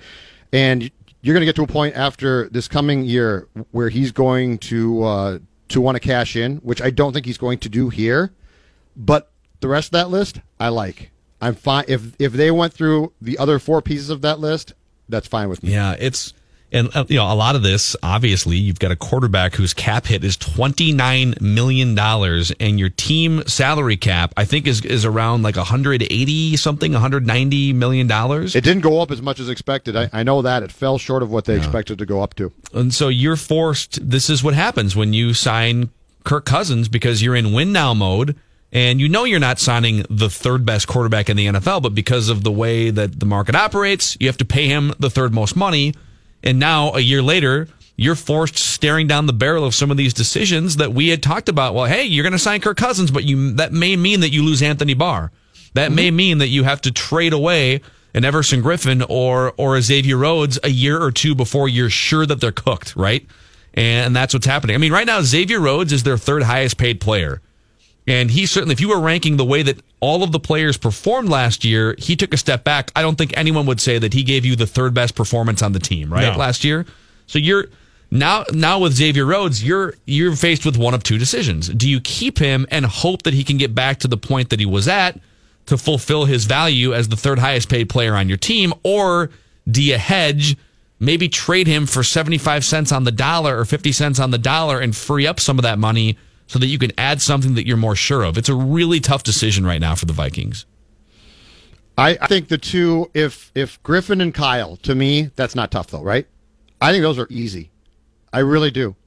and 0.51 0.89
you're 1.21 1.35
going 1.35 1.41
to 1.41 1.45
get 1.45 1.55
to 1.55 1.63
a 1.63 1.67
point 1.67 1.95
after 1.95 2.49
this 2.49 2.67
coming 2.67 3.03
year 3.03 3.47
where 3.69 3.89
he's 3.89 4.11
going 4.11 4.57
to 4.57 5.03
uh, 5.03 5.39
to 5.69 5.79
want 5.79 5.95
to 5.95 5.99
cash 5.99 6.35
in, 6.35 6.57
which 6.57 6.81
I 6.81 6.89
don't 6.89 7.13
think 7.13 7.27
he's 7.27 7.37
going 7.37 7.59
to 7.59 7.69
do 7.69 7.89
here. 7.89 8.33
But 8.97 9.31
the 9.59 9.67
rest 9.67 9.89
of 9.89 9.91
that 9.91 10.09
list, 10.09 10.41
I 10.59 10.69
like. 10.69 11.11
I'm 11.39 11.55
fine 11.55 11.85
if 11.87 12.15
if 12.19 12.33
they 12.33 12.49
went 12.49 12.73
through 12.73 13.13
the 13.21 13.37
other 13.37 13.59
four 13.59 13.81
pieces 13.81 14.09
of 14.09 14.21
that 14.23 14.39
list. 14.39 14.73
That's 15.07 15.27
fine 15.27 15.49
with 15.49 15.61
me. 15.61 15.71
Yeah, 15.71 15.95
it's 15.99 16.33
and 16.71 16.95
uh, 16.95 17.05
you 17.07 17.17
know 17.17 17.31
a 17.31 17.35
lot 17.35 17.55
of 17.55 17.63
this. 17.63 17.95
Obviously, 18.01 18.57
you've 18.57 18.79
got 18.79 18.91
a 18.91 18.95
quarterback 18.95 19.55
whose 19.55 19.73
cap 19.73 20.05
hit 20.05 20.23
is 20.23 20.37
twenty 20.37 20.91
nine 20.91 21.35
million 21.41 21.95
dollars, 21.95 22.51
and 22.59 22.79
your 22.79 22.89
team 22.89 23.43
salary 23.47 23.97
cap 23.97 24.33
I 24.37 24.45
think 24.45 24.67
is 24.67 24.83
is 24.85 25.05
around 25.05 25.43
like 25.43 25.55
hundred 25.55 26.03
eighty 26.03 26.55
something, 26.57 26.93
one 26.93 27.01
hundred 27.01 27.27
ninety 27.27 27.73
million 27.73 28.07
dollars. 28.07 28.55
It 28.55 28.63
didn't 28.63 28.81
go 28.81 29.01
up 29.01 29.11
as 29.11 29.21
much 29.21 29.39
as 29.39 29.49
expected. 29.49 29.95
I, 29.95 30.09
I 30.13 30.23
know 30.23 30.41
that 30.41 30.63
it 30.63 30.71
fell 30.71 30.97
short 30.97 31.23
of 31.23 31.31
what 31.31 31.45
they 31.45 31.57
expected 31.57 31.97
to 31.99 32.05
go 32.05 32.21
up 32.21 32.35
to. 32.35 32.51
And 32.73 32.93
so 32.93 33.09
you're 33.09 33.35
forced. 33.35 34.09
This 34.09 34.29
is 34.29 34.43
what 34.43 34.53
happens 34.53 34.95
when 34.95 35.13
you 35.13 35.33
sign 35.33 35.89
Kirk 36.23 36.45
Cousins 36.45 36.87
because 36.87 37.21
you're 37.21 37.35
in 37.35 37.53
win 37.53 37.71
now 37.71 37.93
mode. 37.93 38.35
And 38.73 39.01
you 39.01 39.09
know 39.09 39.25
you're 39.25 39.41
not 39.41 39.59
signing 39.59 40.05
the 40.09 40.29
third 40.29 40.65
best 40.65 40.87
quarterback 40.87 41.29
in 41.29 41.35
the 41.35 41.47
NFL, 41.47 41.81
but 41.81 41.93
because 41.93 42.29
of 42.29 42.45
the 42.45 42.51
way 42.53 42.89
that 42.89 43.19
the 43.19 43.25
market 43.25 43.53
operates, 43.53 44.15
you 44.21 44.27
have 44.27 44.37
to 44.37 44.45
pay 44.45 44.67
him 44.67 44.93
the 44.97 45.09
third 45.09 45.33
most 45.33 45.57
money. 45.57 45.93
And 46.43 46.59
now, 46.59 46.91
a 46.93 46.99
year 46.99 47.21
later, 47.21 47.67
you're 47.95 48.15
forced 48.15 48.57
staring 48.57 49.07
down 49.07 49.27
the 49.27 49.33
barrel 49.33 49.63
of 49.63 49.75
some 49.75 49.91
of 49.91 49.97
these 49.97 50.13
decisions 50.13 50.77
that 50.77 50.93
we 50.93 51.09
had 51.09 51.21
talked 51.21 51.49
about. 51.49 51.75
Well, 51.75 51.85
hey, 51.85 52.03
you're 52.03 52.23
going 52.23 52.33
to 52.33 52.39
sign 52.39 52.61
Kirk 52.61 52.77
Cousins, 52.77 53.11
but 53.11 53.25
you 53.25 53.51
that 53.53 53.71
may 53.71 53.95
mean 53.95 54.21
that 54.21 54.31
you 54.31 54.43
lose 54.43 54.61
Anthony 54.61 54.93
Barr. 54.93 55.31
That 55.73 55.91
may 55.91 56.07
mm-hmm. 56.07 56.15
mean 56.15 56.37
that 56.39 56.47
you 56.47 56.63
have 56.63 56.81
to 56.81 56.91
trade 56.91 57.33
away 57.33 57.81
an 58.13 58.25
Everson 58.25 58.61
Griffen 58.61 59.05
or 59.07 59.53
or 59.57 59.77
a 59.77 59.81
Xavier 59.81 60.17
Rhodes 60.17 60.59
a 60.63 60.69
year 60.69 61.01
or 61.01 61.11
two 61.11 61.35
before 61.35 61.69
you're 61.69 61.89
sure 61.89 62.25
that 62.25 62.41
they're 62.41 62.51
cooked, 62.51 62.95
right? 62.95 63.25
And 63.73 64.15
that's 64.15 64.33
what's 64.33 64.47
happening. 64.47 64.75
I 64.75 64.79
mean, 64.79 64.91
right 64.91 65.05
now 65.07 65.21
Xavier 65.21 65.59
Rhodes 65.59 65.93
is 65.93 66.03
their 66.03 66.17
third 66.17 66.43
highest 66.43 66.77
paid 66.77 66.99
player. 66.99 67.41
And 68.07 68.31
he 68.31 68.45
certainly, 68.45 68.73
if 68.73 68.81
you 68.81 68.89
were 68.89 68.99
ranking 68.99 69.37
the 69.37 69.45
way 69.45 69.61
that 69.63 69.79
all 69.99 70.23
of 70.23 70.31
the 70.31 70.39
players 70.39 70.75
performed 70.77 71.29
last 71.29 71.63
year, 71.63 71.95
he 71.99 72.15
took 72.15 72.33
a 72.33 72.37
step 72.37 72.63
back. 72.63 72.91
I 72.95 73.01
don't 73.01 73.17
think 73.17 73.35
anyone 73.37 73.65
would 73.67 73.79
say 73.79 73.99
that 73.99 74.13
he 74.13 74.23
gave 74.23 74.43
you 74.43 74.55
the 74.55 74.65
third 74.65 74.93
best 74.93 75.15
performance 75.15 75.61
on 75.61 75.73
the 75.73 75.79
team, 75.79 76.11
right? 76.11 76.33
No. 76.33 76.37
Last 76.37 76.63
year. 76.63 76.85
So 77.27 77.37
you're 77.37 77.67
now 78.09 78.43
now 78.51 78.79
with 78.79 78.93
Xavier 78.93 79.25
Rhodes, 79.25 79.63
you're 79.63 79.93
you're 80.05 80.35
faced 80.35 80.65
with 80.65 80.77
one 80.77 80.93
of 80.93 81.03
two 81.03 81.17
decisions. 81.17 81.69
Do 81.69 81.87
you 81.89 82.01
keep 82.01 82.39
him 82.39 82.65
and 82.71 82.85
hope 82.85 83.23
that 83.23 83.33
he 83.33 83.43
can 83.43 83.57
get 83.57 83.75
back 83.75 83.99
to 83.99 84.07
the 84.07 84.17
point 84.17 84.49
that 84.49 84.59
he 84.59 84.65
was 84.65 84.87
at 84.87 85.19
to 85.67 85.77
fulfill 85.77 86.25
his 86.25 86.45
value 86.45 86.93
as 86.93 87.07
the 87.07 87.15
third 87.15 87.39
highest 87.39 87.69
paid 87.69 87.87
player 87.87 88.15
on 88.15 88.27
your 88.27 88.37
team, 88.37 88.73
or 88.83 89.29
do 89.69 89.81
you 89.81 89.97
hedge? 89.97 90.57
Maybe 90.99 91.29
trade 91.29 91.65
him 91.65 91.87
for 91.87 92.03
75 92.03 92.63
cents 92.63 92.91
on 92.91 93.05
the 93.05 93.11
dollar 93.11 93.57
or 93.57 93.65
50 93.65 93.91
cents 93.91 94.19
on 94.19 94.29
the 94.29 94.37
dollar 94.37 94.79
and 94.79 94.95
free 94.95 95.25
up 95.25 95.39
some 95.39 95.57
of 95.57 95.63
that 95.63 95.79
money 95.79 96.15
so 96.51 96.59
that 96.59 96.67
you 96.67 96.77
can 96.77 96.91
add 96.97 97.21
something 97.21 97.53
that 97.53 97.65
you're 97.65 97.77
more 97.77 97.95
sure 97.95 98.23
of. 98.23 98.37
It's 98.37 98.49
a 98.49 98.53
really 98.53 98.99
tough 98.99 99.23
decision 99.23 99.65
right 99.65 99.79
now 99.79 99.95
for 99.95 100.05
the 100.05 100.11
Vikings. 100.11 100.65
I, 101.97 102.17
I 102.19 102.27
think 102.27 102.49
the 102.49 102.57
two, 102.57 103.09
if 103.13 103.53
if 103.55 103.81
Griffen 103.83 104.21
and 104.21 104.33
Kyle, 104.33 104.75
to 104.77 104.93
me, 104.93 105.31
that's 105.37 105.55
not 105.55 105.71
tough 105.71 105.87
though, 105.87 106.03
right? 106.03 106.27
I 106.81 106.91
think 106.91 107.03
those 107.03 107.17
are 107.17 107.27
easy. 107.29 107.71
I 108.33 108.39
really 108.39 108.69
do, 108.69 108.97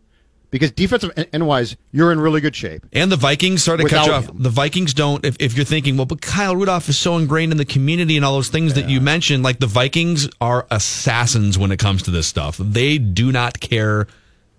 because 0.50 0.70
defensive 0.70 1.10
end 1.34 1.46
wise, 1.46 1.76
you're 1.92 2.12
in 2.12 2.18
really 2.18 2.40
good 2.40 2.56
shape. 2.56 2.86
And 2.94 3.12
the 3.12 3.16
Vikings, 3.16 3.62
sorry 3.62 3.76
to 3.78 3.88
cut 3.90 4.06
you 4.06 4.12
off. 4.12 4.30
The 4.32 4.48
Vikings 4.48 4.94
don't, 4.94 5.22
if, 5.22 5.36
if 5.38 5.54
you're 5.54 5.66
thinking, 5.66 5.98
well, 5.98 6.06
but 6.06 6.22
Kyle 6.22 6.56
Rudolph 6.56 6.88
is 6.88 6.96
so 6.96 7.18
ingrained 7.18 7.52
in 7.52 7.58
the 7.58 7.66
community 7.66 8.16
and 8.16 8.24
all 8.24 8.32
those 8.32 8.48
things 8.48 8.72
that 8.72 8.88
you 8.88 9.02
mentioned, 9.02 9.42
like 9.42 9.58
the 9.58 9.66
Vikings 9.66 10.30
are 10.40 10.66
assassins 10.70 11.58
when 11.58 11.72
it 11.72 11.78
comes 11.78 12.04
to 12.04 12.10
this 12.10 12.26
stuff. 12.26 12.56
They 12.56 12.96
do 12.96 13.32
not 13.32 13.60
care 13.60 14.06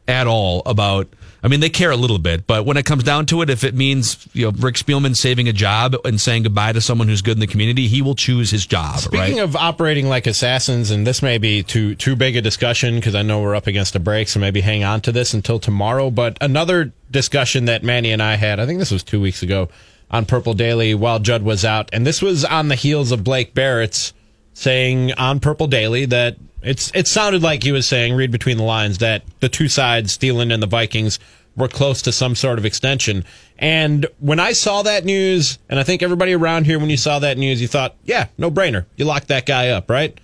at 0.07 0.27
all 0.27 0.61
about, 0.65 1.07
I 1.43 1.47
mean, 1.47 1.59
they 1.59 1.69
care 1.69 1.91
a 1.91 1.95
little 1.95 2.17
bit, 2.19 2.47
but 2.47 2.65
when 2.65 2.77
it 2.77 2.85
comes 2.85 3.03
down 3.03 3.25
to 3.27 3.41
it, 3.41 3.49
if 3.49 3.63
it 3.63 3.75
means, 3.75 4.27
you 4.33 4.45
know, 4.45 4.51
Rick 4.59 4.75
Spielman 4.75 5.15
saving 5.15 5.47
a 5.47 5.53
job 5.53 5.95
and 6.05 6.19
saying 6.19 6.43
goodbye 6.43 6.73
to 6.73 6.81
someone 6.81 7.07
who's 7.07 7.21
good 7.21 7.37
in 7.37 7.39
the 7.39 7.47
community, 7.47 7.87
he 7.87 8.01
will 8.01 8.15
choose 8.15 8.51
his 8.51 8.65
job, 8.65 8.97
Speaking 8.99 9.35
right? 9.35 9.43
of 9.43 9.55
operating 9.55 10.07
like 10.07 10.27
assassins, 10.27 10.91
and 10.91 11.05
this 11.05 11.21
may 11.21 11.37
be 11.37 11.63
too 11.63 11.95
too 11.95 12.15
big 12.15 12.35
a 12.35 12.41
discussion 12.41 12.95
because 12.95 13.15
I 13.15 13.21
know 13.21 13.41
we're 13.41 13.55
up 13.55 13.67
against 13.67 13.95
a 13.95 13.99
break, 13.99 14.27
so 14.27 14.39
maybe 14.39 14.61
hang 14.61 14.83
on 14.83 15.01
to 15.01 15.11
this 15.11 15.33
until 15.33 15.59
tomorrow. 15.59 16.09
But 16.09 16.37
another 16.41 16.93
discussion 17.11 17.65
that 17.65 17.83
Manny 17.83 18.11
and 18.11 18.21
I 18.21 18.35
had, 18.35 18.59
I 18.59 18.65
think 18.65 18.79
this 18.79 18.91
was 18.91 19.03
two 19.03 19.21
weeks 19.21 19.43
ago 19.43 19.69
on 20.11 20.25
Purple 20.25 20.53
Daily 20.53 20.93
while 20.95 21.19
Judd 21.19 21.43
was 21.43 21.65
out, 21.65 21.89
and 21.93 22.05
this 22.05 22.21
was 22.21 22.45
on 22.45 22.67
the 22.67 22.75
heels 22.75 23.11
of 23.11 23.23
Blake 23.23 23.53
Baratz 23.53 24.13
saying 24.53 25.13
on 25.13 25.39
Purple 25.39 25.67
Daily 25.67 26.05
that 26.05 26.37
it's 26.65 26.91
it 26.93 27.07
sounded 27.07 27.43
like 27.43 27.63
he 27.63 27.71
was 27.71 27.87
saying, 27.87 28.15
read 28.15 28.31
between 28.31 28.57
the 28.57 28.63
lines, 28.63 28.97
that 28.97 29.23
the 29.39 29.49
two 29.49 29.67
sides, 29.67 30.17
Thielen 30.17 30.53
and 30.53 30.61
the 30.61 30.67
Vikings, 30.67 31.19
were 31.55 31.67
close 31.67 32.01
to 32.01 32.11
some 32.11 32.35
sort 32.35 32.59
of 32.59 32.65
extension. 32.65 33.23
And 33.57 34.05
when 34.19 34.39
I 34.39 34.51
saw 34.51 34.81
that 34.83 35.05
news, 35.05 35.57
and 35.69 35.79
I 35.79 35.83
think 35.83 36.03
everybody 36.03 36.33
around 36.33 36.65
here, 36.65 36.79
when 36.79 36.89
you 36.89 36.97
saw 36.97 37.19
that 37.19 37.37
news, 37.37 37.61
you 37.61 37.67
thought, 37.67 37.95
yeah, 38.03 38.27
no 38.37 38.51
brainer. 38.51 38.85
You 38.97 39.05
lock 39.05 39.25
that 39.25 39.45
guy 39.45 39.69
up, 39.69 39.89
right? 39.89 40.19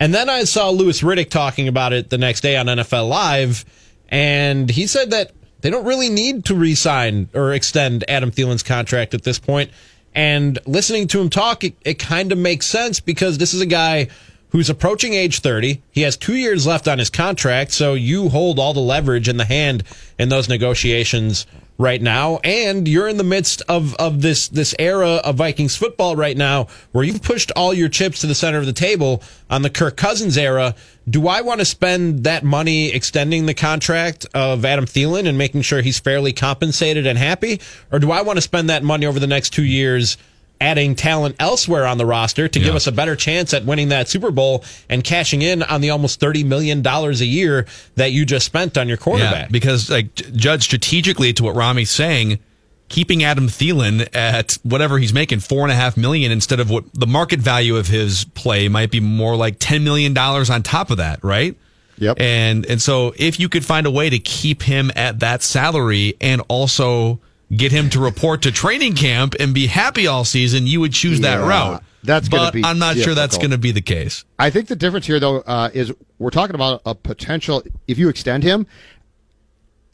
And 0.00 0.14
then 0.14 0.28
I 0.28 0.44
saw 0.44 0.70
Louis 0.70 1.00
Riddick 1.02 1.30
talking 1.30 1.68
about 1.68 1.92
it 1.92 2.10
the 2.10 2.18
next 2.18 2.40
day 2.40 2.56
on 2.56 2.66
NFL 2.66 3.08
Live, 3.08 3.64
and 4.08 4.70
he 4.70 4.86
said 4.86 5.10
that 5.10 5.32
they 5.60 5.70
don't 5.70 5.84
really 5.84 6.08
need 6.08 6.44
to 6.46 6.54
re-sign 6.54 7.28
or 7.34 7.52
extend 7.52 8.04
Adam 8.08 8.30
Thielen's 8.30 8.62
contract 8.62 9.12
at 9.12 9.24
this 9.24 9.38
point. 9.38 9.70
And 10.14 10.58
listening 10.66 11.08
to 11.08 11.20
him 11.20 11.30
talk, 11.30 11.64
it, 11.64 11.74
it 11.84 11.98
kind 11.98 12.32
of 12.32 12.38
makes 12.38 12.66
sense 12.66 13.00
because 13.00 13.38
this 13.38 13.54
is 13.54 13.60
a 13.60 13.66
guy 13.66 14.08
who's 14.50 14.70
approaching 14.70 15.14
age 15.14 15.40
30. 15.40 15.82
He 15.90 16.02
has 16.02 16.16
two 16.16 16.36
years 16.36 16.66
left 16.66 16.88
on 16.88 16.98
his 16.98 17.10
contract, 17.10 17.72
so 17.72 17.94
you 17.94 18.28
hold 18.28 18.58
all 18.58 18.74
the 18.74 18.80
leverage 18.80 19.28
in 19.28 19.36
the 19.36 19.44
hand 19.44 19.84
in 20.18 20.28
those 20.28 20.48
negotiations 20.48 21.46
right 21.78 22.02
now, 22.02 22.40
and 22.42 22.88
you're 22.88 23.06
in 23.06 23.16
the 23.16 23.24
midst 23.24 23.62
of, 23.68 23.94
of 23.94 24.20
this 24.20 24.48
this 24.48 24.74
era 24.78 25.20
of 25.24 25.36
Vikings 25.36 25.76
football 25.76 26.16
right 26.16 26.36
now, 26.36 26.66
where 26.92 27.04
you've 27.04 27.22
pushed 27.22 27.52
all 27.54 27.72
your 27.72 27.88
chips 27.88 28.20
to 28.20 28.26
the 28.26 28.34
center 28.34 28.58
of 28.58 28.66
the 28.66 28.72
table 28.72 29.22
on 29.48 29.62
the 29.62 29.70
Kirk 29.70 29.96
Cousins 29.96 30.36
era. 30.36 30.74
Do 31.08 31.28
I 31.28 31.40
want 31.40 31.60
to 31.60 31.64
spend 31.64 32.24
that 32.24 32.44
money 32.44 32.92
extending 32.92 33.46
the 33.46 33.54
contract 33.54 34.26
of 34.34 34.64
Adam 34.64 34.86
Thielen 34.86 35.26
and 35.26 35.38
making 35.38 35.62
sure 35.62 35.80
he's 35.80 35.98
fairly 35.98 36.32
compensated 36.32 37.06
and 37.06 37.16
happy, 37.16 37.60
or 37.92 37.98
do 37.98 38.10
I 38.10 38.22
want 38.22 38.36
to 38.36 38.42
spend 38.42 38.68
that 38.70 38.82
money 38.82 39.06
over 39.06 39.20
the 39.20 39.26
next 39.26 39.50
two 39.50 39.64
years? 39.64 40.18
Adding 40.60 40.94
talent 40.94 41.36
elsewhere 41.38 41.86
on 41.86 41.98
the 41.98 42.06
roster 42.06 42.48
to 42.48 42.58
give 42.58 42.74
us 42.74 42.86
a 42.86 42.92
better 42.92 43.14
chance 43.14 43.54
at 43.54 43.64
winning 43.64 43.90
that 43.90 44.08
Super 44.08 44.30
Bowl 44.30 44.64
and 44.88 45.04
cashing 45.04 45.42
in 45.42 45.62
on 45.62 45.80
the 45.80 45.90
almost 45.90 46.20
$30 46.20 46.44
million 46.44 46.84
a 46.86 47.10
year 47.12 47.66
that 47.94 48.12
you 48.12 48.24
just 48.26 48.46
spent 48.46 48.76
on 48.76 48.88
your 48.88 48.96
quarterback. 48.96 49.46
Yeah, 49.46 49.48
because 49.52 49.90
like 49.90 50.14
judge 50.14 50.64
strategically 50.64 51.32
to 51.34 51.44
what 51.44 51.54
Rami's 51.54 51.90
saying, 51.90 52.40
keeping 52.88 53.22
Adam 53.22 53.48
Thielen 53.48 54.08
at 54.14 54.58
whatever 54.62 54.98
he's 54.98 55.12
making 55.12 55.40
four 55.40 55.62
and 55.62 55.72
a 55.72 55.74
half 55.74 55.96
million 55.96 56.32
instead 56.32 56.60
of 56.60 56.70
what 56.70 56.84
the 56.92 57.06
market 57.06 57.38
value 57.38 57.76
of 57.76 57.86
his 57.86 58.24
play 58.24 58.68
might 58.68 58.90
be 58.90 59.00
more 59.00 59.36
like 59.36 59.56
ten 59.58 59.84
million 59.84 60.14
dollars 60.14 60.50
on 60.50 60.62
top 60.62 60.90
of 60.90 60.96
that, 60.96 61.22
right? 61.22 61.56
Yep. 61.98 62.20
And 62.20 62.66
and 62.66 62.80
so 62.80 63.12
if 63.16 63.38
you 63.38 63.48
could 63.48 63.64
find 63.64 63.86
a 63.86 63.90
way 63.90 64.08
to 64.10 64.18
keep 64.18 64.62
him 64.62 64.90
at 64.96 65.20
that 65.20 65.42
salary 65.42 66.14
and 66.20 66.42
also 66.48 67.20
get 67.54 67.72
him 67.72 67.90
to 67.90 68.00
report 68.00 68.42
to 68.42 68.52
training 68.52 68.94
camp 68.94 69.34
and 69.40 69.54
be 69.54 69.66
happy 69.66 70.06
all 70.06 70.24
season, 70.24 70.66
you 70.66 70.80
would 70.80 70.92
choose 70.92 71.20
that 71.20 71.36
route. 71.36 71.82
that's 72.02 72.28
but 72.28 72.52
be 72.52 72.62
I'm 72.64 72.78
not 72.78 72.96
sure 72.96 73.14
that's 73.14 73.38
going 73.38 73.50
to 73.50 73.58
be 73.58 73.72
the 73.72 73.80
case. 73.80 74.24
I 74.38 74.50
think 74.50 74.68
the 74.68 74.76
difference 74.76 75.06
here, 75.06 75.20
though, 75.20 75.38
uh, 75.40 75.70
is 75.72 75.92
we're 76.18 76.30
talking 76.30 76.54
about 76.54 76.82
a 76.84 76.94
potential. 76.94 77.62
If 77.86 77.98
you 77.98 78.08
extend 78.08 78.42
him, 78.42 78.66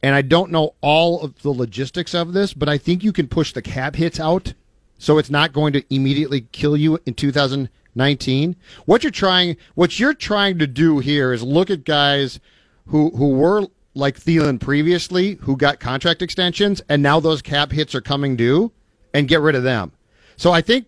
and 0.02 0.14
I 0.14 0.22
don't 0.22 0.50
know 0.50 0.74
all 0.80 1.22
of 1.22 1.40
the 1.42 1.50
logistics 1.50 2.14
of 2.14 2.32
this, 2.32 2.52
but 2.52 2.68
I 2.68 2.76
think 2.76 3.02
you 3.02 3.12
can 3.12 3.28
push 3.28 3.52
the 3.52 3.62
cap 3.62 3.96
hits 3.96 4.20
out, 4.20 4.54
so 4.98 5.18
it's 5.18 5.30
not 5.30 5.52
going 5.52 5.72
to 5.74 5.94
immediately 5.94 6.42
kill 6.52 6.76
you 6.76 6.98
in 7.06 7.14
2019. 7.14 8.56
What 8.84 9.02
you're 9.02 9.10
trying, 9.10 9.56
what 9.74 9.98
you're 9.98 10.14
trying 10.14 10.58
to 10.58 10.66
do 10.66 10.98
here 10.98 11.32
is 11.32 11.42
look 11.42 11.70
at 11.70 11.84
guys 11.84 12.40
who 12.88 13.10
who 13.10 13.30
were 13.30 13.66
like 13.94 14.18
Thielen 14.18 14.60
previously, 14.60 15.34
who 15.42 15.56
got 15.56 15.80
contract 15.80 16.22
extensions, 16.22 16.82
and 16.88 17.02
now 17.02 17.20
those 17.20 17.42
cap 17.42 17.72
hits 17.72 17.94
are 17.94 18.00
coming 18.00 18.36
due, 18.36 18.72
and 19.12 19.28
get 19.28 19.40
rid 19.40 19.54
of 19.54 19.62
them. 19.62 19.92
So 20.36 20.52
I 20.52 20.60
think 20.60 20.86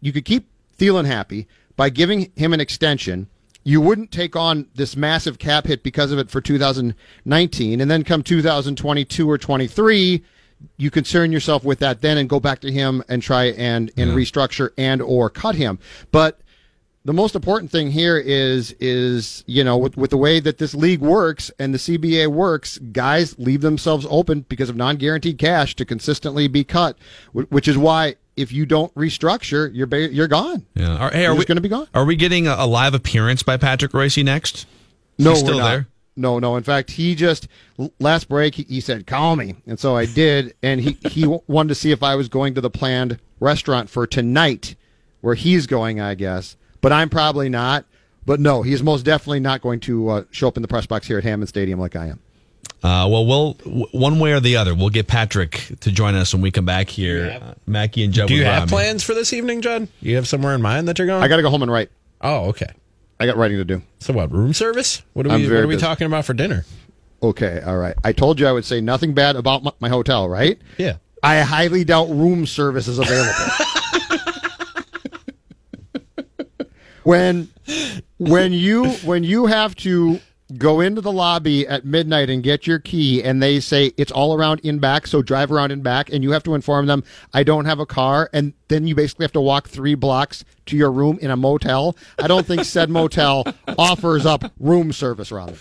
you 0.00 0.12
could 0.12 0.24
keep 0.24 0.48
Thielen 0.78 1.06
happy 1.06 1.48
by 1.76 1.90
giving 1.90 2.30
him 2.36 2.52
an 2.52 2.60
extension. 2.60 3.28
You 3.64 3.80
wouldn't 3.80 4.12
take 4.12 4.36
on 4.36 4.68
this 4.74 4.96
massive 4.96 5.38
cap 5.38 5.66
hit 5.66 5.82
because 5.82 6.12
of 6.12 6.18
it 6.18 6.30
for 6.30 6.40
2019, 6.40 7.80
and 7.80 7.90
then 7.90 8.04
come 8.04 8.22
2022 8.22 9.28
or 9.28 9.38
23, 9.38 10.22
you 10.76 10.90
concern 10.90 11.32
yourself 11.32 11.64
with 11.64 11.78
that 11.80 12.00
then 12.00 12.18
and 12.18 12.28
go 12.28 12.40
back 12.40 12.60
to 12.60 12.70
him 12.70 13.02
and 13.08 13.22
try 13.22 13.44
and 13.44 13.90
and 13.96 14.12
restructure 14.12 14.70
and 14.78 15.02
or 15.02 15.28
cut 15.28 15.54
him. 15.54 15.78
But 16.12 16.40
the 17.06 17.12
most 17.12 17.36
important 17.36 17.70
thing 17.70 17.92
here 17.92 18.18
is 18.18 18.74
is 18.80 19.44
you 19.46 19.62
know 19.62 19.78
with, 19.78 19.96
with 19.96 20.10
the 20.10 20.16
way 20.16 20.40
that 20.40 20.58
this 20.58 20.74
league 20.74 21.00
works 21.00 21.52
and 21.58 21.72
the 21.72 21.78
CBA 21.78 22.26
works, 22.26 22.78
guys 22.78 23.38
leave 23.38 23.60
themselves 23.60 24.04
open 24.10 24.40
because 24.48 24.68
of 24.68 24.74
non-guaranteed 24.76 25.38
cash 25.38 25.76
to 25.76 25.84
consistently 25.84 26.48
be 26.48 26.64
cut, 26.64 26.98
which 27.32 27.68
is 27.68 27.78
why 27.78 28.16
if 28.36 28.52
you 28.52 28.66
don't 28.66 28.92
restructure, 28.94 29.70
you're 29.72 29.86
ba- 29.86 30.12
you're 30.12 30.26
gone. 30.26 30.66
Yeah. 30.74 30.96
Are, 30.96 31.10
hey, 31.10 31.20
are 31.24 31.30
You're 31.30 31.36
we 31.36 31.44
going 31.44 31.56
to 31.56 31.62
be 31.62 31.68
gone. 31.68 31.86
Are 31.94 32.04
we 32.04 32.16
getting 32.16 32.48
a, 32.48 32.56
a 32.58 32.66
live 32.66 32.92
appearance 32.92 33.42
by 33.42 33.56
Patrick 33.56 33.92
Reusse 33.92 34.22
next? 34.24 34.66
No, 35.16 35.34
still 35.34 35.58
not. 35.58 35.70
there. 35.70 35.86
No, 36.16 36.38
no. 36.40 36.56
In 36.56 36.64
fact, 36.64 36.90
he 36.90 37.14
just 37.14 37.46
last 38.00 38.28
break 38.28 38.56
he, 38.56 38.64
he 38.64 38.80
said, 38.80 39.06
"Call 39.06 39.36
me," 39.36 39.54
and 39.64 39.78
so 39.78 39.94
I 39.96 40.06
did. 40.06 40.54
And 40.60 40.80
he 40.80 40.98
he 41.08 41.24
wanted 41.46 41.68
to 41.68 41.74
see 41.76 41.92
if 41.92 42.02
I 42.02 42.16
was 42.16 42.28
going 42.28 42.54
to 42.54 42.60
the 42.60 42.70
planned 42.70 43.20
restaurant 43.38 43.90
for 43.90 44.08
tonight, 44.08 44.74
where 45.20 45.36
he's 45.36 45.68
going, 45.68 46.00
I 46.00 46.14
guess. 46.14 46.56
But 46.86 46.92
I'm 46.92 47.08
probably 47.08 47.48
not. 47.48 47.84
But 48.26 48.38
no, 48.38 48.62
he's 48.62 48.80
most 48.80 49.02
definitely 49.02 49.40
not 49.40 49.60
going 49.60 49.80
to 49.80 50.08
uh, 50.08 50.24
show 50.30 50.46
up 50.46 50.54
in 50.54 50.62
the 50.62 50.68
press 50.68 50.86
box 50.86 51.04
here 51.04 51.18
at 51.18 51.24
Hammond 51.24 51.48
Stadium 51.48 51.80
like 51.80 51.96
I 51.96 52.06
am. 52.06 52.20
Uh, 52.80 53.08
well, 53.10 53.26
we'll 53.26 53.52
w- 53.54 53.86
one 53.90 54.20
way 54.20 54.32
or 54.32 54.38
the 54.38 54.56
other, 54.56 54.72
we'll 54.72 54.90
get 54.90 55.08
Patrick 55.08 55.68
to 55.80 55.90
join 55.90 56.14
us 56.14 56.32
when 56.32 56.42
we 56.42 56.52
come 56.52 56.64
back 56.64 56.88
here. 56.88 57.40
Uh, 57.42 57.54
Mackey 57.66 58.04
and 58.04 58.12
Joe. 58.12 58.28
Do 58.28 58.34
you 58.36 58.44
have 58.44 58.58
Rami. 58.58 58.70
plans 58.70 59.02
for 59.02 59.14
this 59.14 59.32
evening, 59.32 59.62
Judd? 59.62 59.88
You 60.00 60.14
have 60.14 60.28
somewhere 60.28 60.54
in 60.54 60.62
mind 60.62 60.86
that 60.86 60.96
you're 60.96 61.08
going? 61.08 61.24
I 61.24 61.26
got 61.26 61.38
to 61.38 61.42
go 61.42 61.50
home 61.50 61.62
and 61.62 61.72
write. 61.72 61.90
oh, 62.20 62.50
okay. 62.50 62.68
I 63.18 63.26
got 63.26 63.36
writing 63.36 63.56
to 63.56 63.64
do. 63.64 63.82
So 63.98 64.12
what? 64.12 64.30
Room 64.30 64.52
service? 64.52 65.02
What 65.14 65.26
are 65.26 65.36
we? 65.36 65.42
What 65.48 65.56
are 65.56 65.66
we 65.66 65.74
busy. 65.74 65.84
talking 65.84 66.06
about 66.06 66.24
for 66.24 66.34
dinner? 66.34 66.64
Okay, 67.20 67.62
all 67.62 67.78
right. 67.78 67.96
I 68.04 68.12
told 68.12 68.38
you 68.38 68.46
I 68.46 68.52
would 68.52 68.64
say 68.64 68.80
nothing 68.80 69.12
bad 69.12 69.34
about 69.34 69.64
my, 69.64 69.72
my 69.80 69.88
hotel, 69.88 70.28
right? 70.28 70.56
Yeah. 70.78 70.98
I 71.20 71.40
highly 71.40 71.82
doubt 71.82 72.10
room 72.10 72.46
service 72.46 72.86
is 72.86 73.00
available. 73.00 73.32
when 77.06 77.48
when 78.18 78.52
you 78.52 78.90
when 79.04 79.22
you 79.22 79.46
have 79.46 79.76
to 79.76 80.18
go 80.56 80.80
into 80.80 81.00
the 81.00 81.12
lobby 81.12 81.66
at 81.66 81.84
midnight 81.84 82.28
and 82.28 82.42
get 82.42 82.66
your 82.66 82.80
key 82.80 83.22
and 83.22 83.40
they 83.40 83.60
say 83.60 83.92
it's 83.96 84.10
all 84.10 84.34
around 84.34 84.60
in 84.60 84.80
back 84.80 85.06
so 85.06 85.22
drive 85.22 85.52
around 85.52 85.70
in 85.70 85.82
back 85.82 86.10
and 86.12 86.24
you 86.24 86.32
have 86.32 86.42
to 86.42 86.54
inform 86.54 86.86
them 86.86 87.04
I 87.32 87.44
don't 87.44 87.64
have 87.64 87.78
a 87.78 87.86
car 87.86 88.28
and 88.32 88.54
then 88.68 88.88
you 88.88 88.96
basically 88.96 89.22
have 89.22 89.32
to 89.32 89.40
walk 89.40 89.68
3 89.68 89.94
blocks 89.94 90.44
to 90.66 90.76
your 90.76 90.90
room 90.90 91.18
in 91.20 91.30
a 91.30 91.36
motel 91.36 91.96
I 92.18 92.26
don't 92.26 92.46
think 92.46 92.64
said 92.64 92.90
motel 92.90 93.44
offers 93.78 94.26
up 94.26 94.52
room 94.58 94.92
service 94.92 95.30
Robin 95.30 95.56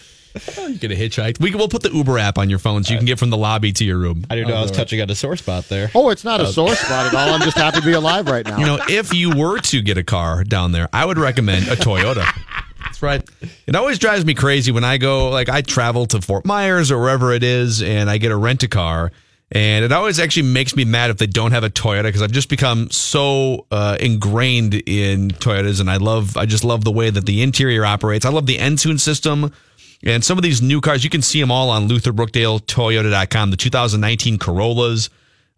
You 0.57 0.75
get 0.79 0.91
a 0.91 0.95
hitchhike. 0.95 1.39
We 1.39 1.49
can, 1.49 1.57
we'll 1.57 1.67
put 1.67 1.83
the 1.83 1.91
Uber 1.91 2.19
app 2.19 2.37
on 2.37 2.49
your 2.49 2.59
phone 2.59 2.83
so 2.83 2.93
you 2.93 2.99
can 2.99 3.05
get 3.05 3.19
from 3.19 3.29
the 3.29 3.37
lobby 3.37 3.71
to 3.73 3.85
your 3.85 3.97
room. 3.97 4.25
I 4.29 4.35
didn't 4.35 4.49
know 4.49 4.55
I 4.55 4.61
was 4.61 4.71
touching 4.71 5.01
on 5.01 5.09
a 5.09 5.15
sore 5.15 5.37
spot 5.37 5.69
there. 5.69 5.89
Oh, 5.95 6.09
it's 6.09 6.23
not 6.23 6.41
a 6.41 6.47
sore 6.47 6.75
spot 6.75 7.07
at 7.07 7.13
all. 7.13 7.33
I'm 7.33 7.41
just 7.41 7.57
happy 7.57 7.79
to 7.79 7.85
be 7.85 7.93
alive 7.93 8.27
right 8.27 8.45
now. 8.45 8.57
You 8.57 8.65
know, 8.65 8.79
if 8.89 9.13
you 9.13 9.35
were 9.35 9.59
to 9.59 9.81
get 9.81 9.97
a 9.97 10.03
car 10.03 10.43
down 10.43 10.71
there, 10.71 10.89
I 10.91 11.05
would 11.05 11.17
recommend 11.17 11.67
a 11.67 11.75
Toyota. 11.75 12.25
That's 12.83 13.01
right. 13.01 13.27
It 13.65 13.75
always 13.75 13.97
drives 13.99 14.25
me 14.25 14.33
crazy 14.33 14.71
when 14.71 14.83
I 14.83 14.97
go, 14.97 15.29
like, 15.29 15.49
I 15.49 15.61
travel 15.61 16.05
to 16.07 16.21
Fort 16.21 16.45
Myers 16.45 16.91
or 16.91 16.99
wherever 16.99 17.33
it 17.33 17.43
is, 17.43 17.81
and 17.81 18.09
I 18.09 18.17
get 18.17 18.31
a 18.31 18.37
rent 18.37 18.63
a 18.63 18.67
car. 18.67 19.11
And 19.51 19.85
it 19.85 19.91
always 19.91 20.19
actually 20.19 20.47
makes 20.49 20.75
me 20.75 20.85
mad 20.85 21.11
if 21.11 21.17
they 21.17 21.27
don't 21.27 21.51
have 21.51 21.63
a 21.63 21.69
Toyota 21.69 22.03
because 22.03 22.21
I've 22.21 22.31
just 22.31 22.49
become 22.49 22.89
so 22.89 23.67
uh, 23.69 23.97
ingrained 23.99 24.73
in 24.73 25.29
Toyotas, 25.29 25.79
and 25.79 25.89
I 25.89 25.97
love, 25.97 26.35
I 26.35 26.45
just 26.45 26.63
love 26.63 26.83
the 26.83 26.91
way 26.91 27.09
that 27.09 27.25
the 27.25 27.41
interior 27.41 27.85
operates. 27.85 28.25
I 28.25 28.29
love 28.29 28.47
the 28.47 28.57
Entune 28.57 28.99
system. 28.99 29.51
And 30.03 30.23
some 30.23 30.37
of 30.37 30.43
these 30.43 30.61
new 30.61 30.81
cars, 30.81 31.03
you 31.03 31.09
can 31.09 31.21
see 31.21 31.39
them 31.39 31.51
all 31.51 31.69
on 31.69 31.87
LutherBrookdaleToyota.com. 31.87 33.51
The 33.51 33.57
2019 33.57 34.37
Corollas, 34.37 35.09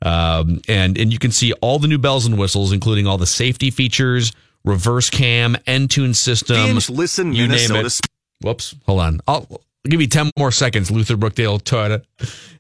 um, 0.02 0.62
and 0.68 0.98
and 0.98 1.12
you 1.12 1.20
can 1.20 1.32
see 1.32 1.54
all 1.54 1.80
the 1.80 1.88
new 1.88 1.98
bells 1.98 2.26
and 2.26 2.38
whistles, 2.38 2.72
including 2.72 3.08
all 3.08 3.18
the 3.18 3.26
safety 3.26 3.72
features, 3.72 4.32
reverse 4.64 5.10
cam, 5.10 5.56
Entune 5.68 6.16
system. 6.16 6.56
Binge 6.56 6.90
listen 6.90 7.34
you 7.34 7.48
name 7.48 7.72
Minnesota. 7.72 7.88
it. 7.88 8.00
Whoops, 8.46 8.76
hold 8.86 9.00
on. 9.00 9.20
I'll, 9.28 9.48
I'll 9.50 9.62
give 9.86 10.02
you 10.02 10.08
ten 10.08 10.30
more 10.38 10.52
seconds, 10.52 10.92
Luther 10.92 11.18
Brookdale 11.18 11.60
Toyota, 11.62 12.04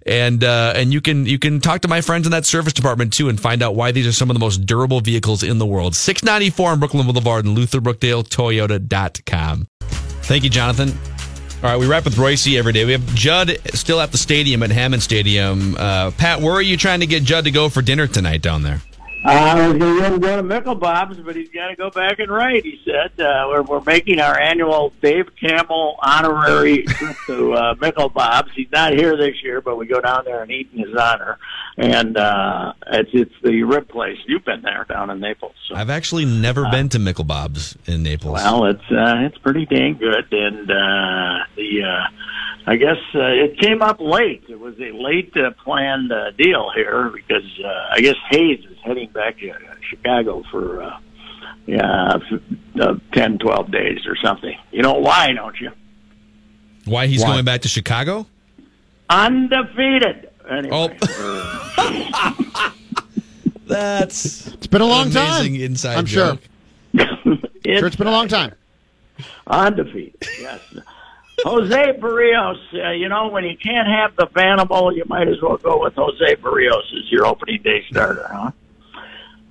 and 0.05 0.43
uh, 0.43 0.73
and 0.75 0.91
you 0.91 0.99
can 0.99 1.27
you 1.27 1.37
can 1.37 1.61
talk 1.61 1.81
to 1.81 1.87
my 1.87 2.01
friends 2.01 2.25
in 2.25 2.31
that 2.31 2.47
service 2.47 2.73
department 2.73 3.13
too 3.13 3.29
and 3.29 3.39
find 3.39 3.61
out 3.61 3.75
why 3.75 3.91
these 3.91 4.07
are 4.07 4.11
some 4.11 4.31
of 4.31 4.33
the 4.33 4.39
most 4.39 4.65
durable 4.65 5.01
vehicles 5.01 5.43
in 5.43 5.59
the 5.59 5.65
world. 5.65 5.95
Six 5.95 6.23
ninety 6.23 6.49
four 6.49 6.71
on 6.71 6.79
Brooklyn 6.79 7.05
Boulevard 7.05 7.45
and 7.45 7.55
LutherBrookdaleToyota.com. 7.55 9.67
Thank 10.23 10.43
you, 10.43 10.49
Jonathan. 10.49 10.97
All 11.63 11.71
right, 11.71 11.79
we 11.79 11.87
wrap 11.87 12.05
with 12.05 12.15
Reusse 12.15 12.55
every 12.55 12.71
day. 12.71 12.85
We 12.85 12.91
have 12.91 13.15
Judd 13.15 13.57
still 13.73 13.99
at 13.99 14.11
the 14.11 14.17
stadium 14.19 14.61
at 14.61 14.69
Hammond 14.69 15.01
Stadium. 15.01 15.75
Uh, 15.75 16.11
Pat, 16.11 16.39
where 16.39 16.53
are 16.53 16.61
you 16.61 16.77
trying 16.77 16.99
to 16.99 17.07
get 17.07 17.23
Judd 17.23 17.45
to 17.45 17.51
go 17.51 17.67
for 17.67 17.81
dinner 17.81 18.05
tonight 18.05 18.43
down 18.43 18.61
there? 18.61 18.79
I 19.27 19.67
was 19.67 19.77
going 19.77 20.13
to 20.13 20.19
go 20.19 20.35
to 20.37 20.43
Michelbob's, 20.43 21.17
but 21.19 21.35
he's 21.35 21.49
got 21.49 21.67
to 21.67 21.75
go 21.75 21.89
back 21.89 22.19
and 22.19 22.31
write. 22.31 22.63
He 22.63 22.79
said 22.85 23.19
uh, 23.19 23.47
we're, 23.49 23.61
we're 23.63 23.81
making 23.81 24.19
our 24.19 24.39
annual 24.39 24.93
Dave 25.01 25.25
Campbell 25.39 25.97
honorary 26.01 26.83
trip 26.83 27.15
to 27.27 27.53
uh, 27.53 27.75
Michelbob's. 27.75 28.51
He's 28.55 28.71
not 28.71 28.93
here 28.93 29.17
this 29.17 29.43
year, 29.43 29.59
but 29.59 29.75
we 29.77 29.85
go 29.85 29.99
down 29.99 30.23
there 30.25 30.41
and 30.41 30.51
eat 30.51 30.69
in 30.73 30.79
his 30.79 30.95
honor. 30.95 31.37
And 31.77 32.17
uh, 32.17 32.73
it's 32.87 33.11
it's 33.13 33.33
the 33.43 33.63
rib 33.63 33.89
place. 33.89 34.17
You've 34.25 34.45
been 34.45 34.61
there 34.61 34.85
down 34.89 35.09
in 35.09 35.19
Naples. 35.19 35.53
So. 35.67 35.75
I've 35.75 35.89
actually 35.91 36.25
never 36.25 36.67
been 36.71 36.89
to 36.89 36.97
Michelbob's 36.97 37.77
in 37.85 38.03
Naples. 38.03 38.33
Well, 38.33 38.65
it's 38.65 38.91
uh, 38.91 39.25
it's 39.25 39.37
pretty 39.39 39.65
dang 39.65 39.97
good, 39.97 40.25
and 40.31 40.71
uh, 40.71 41.45
the 41.55 41.83
uh, 41.83 42.07
I 42.69 42.75
guess 42.75 42.97
uh, 43.15 43.19
it 43.21 43.57
came 43.59 43.81
up 43.81 44.01
late. 44.01 44.43
It 44.49 44.59
was 44.59 44.75
a 44.79 44.91
late 44.91 45.31
uh, 45.37 45.51
planned 45.63 46.11
uh, 46.11 46.31
deal 46.31 46.69
here 46.75 47.09
because 47.09 47.45
uh, 47.63 47.93
I 47.95 48.01
guess 48.01 48.15
Hayes 48.31 48.59
is 48.59 48.77
heading 48.83 49.09
back 49.11 49.39
to 49.39 49.49
uh, 49.51 49.55
Chicago 49.89 50.43
for 50.51 50.83
uh, 50.83 50.99
yeah 51.65 52.15
f- 52.15 52.41
uh, 52.81 52.95
ten, 53.13 53.37
twelve 53.37 53.71
days 53.71 54.05
or 54.05 54.17
something. 54.17 54.53
You 54.71 54.81
know 54.81 54.95
why, 54.95 55.31
don't 55.33 55.55
you? 55.61 55.71
Why 56.83 57.07
he's 57.07 57.21
Why? 57.23 57.27
going 57.33 57.45
back 57.45 57.61
to 57.61 57.69
Chicago? 57.69 58.27
Undefeated. 59.09 60.29
Anyway, 60.49 60.69
Oh. 60.71 60.89
That's 63.67 64.47
it's 64.47 64.67
been 64.67 64.81
a 64.81 64.85
long 64.85 65.09
time. 65.11 65.41
amazing 65.41 65.55
inside 65.61 65.97
I'm 65.97 66.05
joke. 66.05 66.39
sure. 66.93 67.03
it's 67.63 67.79
Sure, 67.79 67.87
it's 67.87 67.95
been 67.97 68.07
a 68.07 68.11
long 68.11 68.27
time. 68.29 68.53
undefeated. 69.45 70.15
Yes. 70.39 70.61
Jose 71.43 71.93
Berrios, 71.99 72.57
uh, 72.73 72.91
you 72.91 73.09
know, 73.09 73.27
when 73.27 73.43
you 73.43 73.55
can't 73.57 73.87
have 73.87 74.15
the 74.15 74.25
Vanimal, 74.27 74.95
you 74.95 75.03
might 75.07 75.27
as 75.27 75.41
well 75.41 75.57
go 75.57 75.83
with 75.83 75.93
Jose 75.93 76.35
Berrios 76.37 76.83
as 76.97 77.11
your 77.11 77.25
opening 77.25 77.61
day 77.61 77.83
starter, 77.89 78.27
huh? 78.27 78.51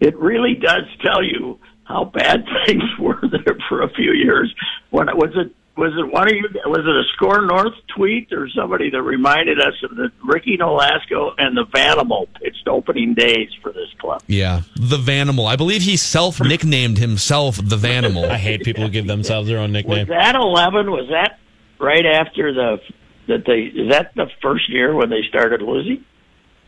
It 0.00 0.16
really 0.16 0.54
does 0.54 0.84
tell 1.00 1.22
you 1.22 1.58
how 1.84 2.04
bad 2.04 2.44
things 2.66 2.82
were 2.98 3.20
there 3.30 3.56
for 3.68 3.82
a 3.82 3.90
few 3.90 4.12
years. 4.12 4.52
When 4.90 5.08
it 5.08 5.16
was 5.16 5.30
it 5.36 5.54
was 5.76 5.92
it 5.96 6.12
one 6.12 6.26
of 6.26 6.34
you 6.34 6.48
was 6.66 6.80
it 6.80 6.86
a 6.86 7.04
SKOR 7.14 7.46
North 7.46 7.74
tweet 7.94 8.32
or 8.32 8.48
somebody 8.48 8.90
that 8.90 9.02
reminded 9.02 9.60
us 9.60 9.74
of 9.84 9.94
the 9.94 10.10
Ricky 10.24 10.56
Nolasco 10.56 11.34
and 11.38 11.56
the 11.56 11.64
Vanimal 11.66 12.26
pitched 12.34 12.66
opening 12.66 13.14
days 13.14 13.48
for 13.62 13.72
this 13.72 13.88
club? 13.98 14.22
Yeah, 14.26 14.62
the 14.74 14.96
Vanimal. 14.96 15.46
I 15.46 15.56
believe 15.56 15.82
he 15.82 15.96
self 15.96 16.40
nicknamed 16.40 16.98
himself 16.98 17.56
the 17.56 17.76
Vanimal. 17.76 18.28
I 18.28 18.38
hate 18.38 18.64
people 18.64 18.84
who 18.84 18.90
give 18.90 19.06
themselves 19.06 19.48
their 19.48 19.58
own 19.58 19.72
nickname. 19.72 20.08
Was 20.08 20.16
that 20.16 20.34
eleven? 20.34 20.90
Was 20.90 21.08
that 21.10 21.38
right 21.78 22.06
after 22.06 22.52
the 22.52 22.78
that 23.28 23.44
they 23.46 23.62
is 23.62 23.90
that 23.90 24.12
the 24.14 24.26
first 24.42 24.68
year 24.70 24.94
when 24.94 25.10
they 25.10 25.22
started 25.28 25.62
losing? 25.62 26.04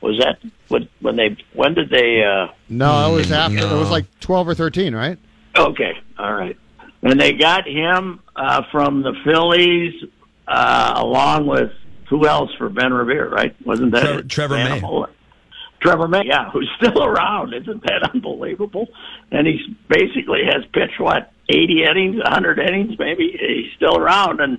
Was 0.01 0.19
that 0.21 0.39
when 0.69 0.89
when 1.01 1.17
they 1.17 1.37
when 1.55 1.75
did 1.75 1.91
they? 1.91 2.23
uh 2.25 2.49
No, 2.69 3.13
it 3.13 3.17
was 3.17 3.33
after. 3.33 3.57
no. 3.57 3.77
It 3.77 3.79
was 3.79 3.91
like 3.91 4.07
twelve 4.21 4.47
or 4.49 4.55
thirteen, 4.55 4.95
right? 4.95 5.19
Okay, 5.57 5.93
all 6.19 6.33
right. 6.35 6.57
And 7.03 7.21
they 7.21 7.33
got 7.33 7.67
him 7.67 8.21
uh, 8.35 8.63
from 8.73 9.03
the 9.03 9.13
Phillies, 9.25 9.95
uh, 10.49 10.95
along 10.97 11.47
with 11.47 11.71
who 12.09 12.27
else 12.27 12.51
for 12.59 12.69
Ben 12.69 12.93
Revere, 12.93 13.29
right? 13.29 13.55
Wasn't 13.65 13.93
that 13.93 14.29
Trevor- 14.29 14.55
Trevor 14.55 14.55
May. 14.57 15.05
Trevor 15.81 16.09
May, 16.09 16.23
yeah, 16.27 16.51
who's 16.51 16.69
still 16.77 17.05
around. 17.05 17.55
Isn't 17.55 17.83
that 17.85 18.11
unbelievable? 18.13 18.89
And 19.31 19.47
he's 19.47 19.61
basically 19.89 20.41
has 20.45 20.65
pitched 20.73 20.99
what 21.01 21.33
eighty 21.49 21.85
innings, 21.89 22.21
a 22.25 22.31
hundred 22.31 22.59
innings, 22.59 22.99
maybe. 22.99 23.31
He's 23.39 23.73
still 23.77 23.97
around 23.97 24.41
and 24.41 24.59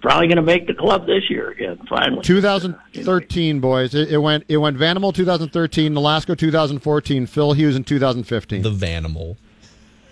probably 0.00 0.26
going 0.28 0.36
to 0.36 0.42
make 0.42 0.66
the 0.66 0.74
club 0.74 1.06
this 1.06 1.28
year 1.28 1.50
again. 1.50 1.78
Finally, 1.88 2.22
2013, 2.22 3.60
boys. 3.60 3.94
It, 3.94 4.12
it 4.12 4.18
went. 4.18 4.44
It 4.48 4.58
went 4.58 4.76
Vanimal 4.78 5.14
2013, 5.14 5.92
Nolasco 5.92 6.36
2014, 6.36 7.26
Phil 7.26 7.52
Hughes 7.52 7.76
in 7.76 7.84
2015. 7.84 8.62
The 8.62 8.70
Vanimal. 8.70 9.36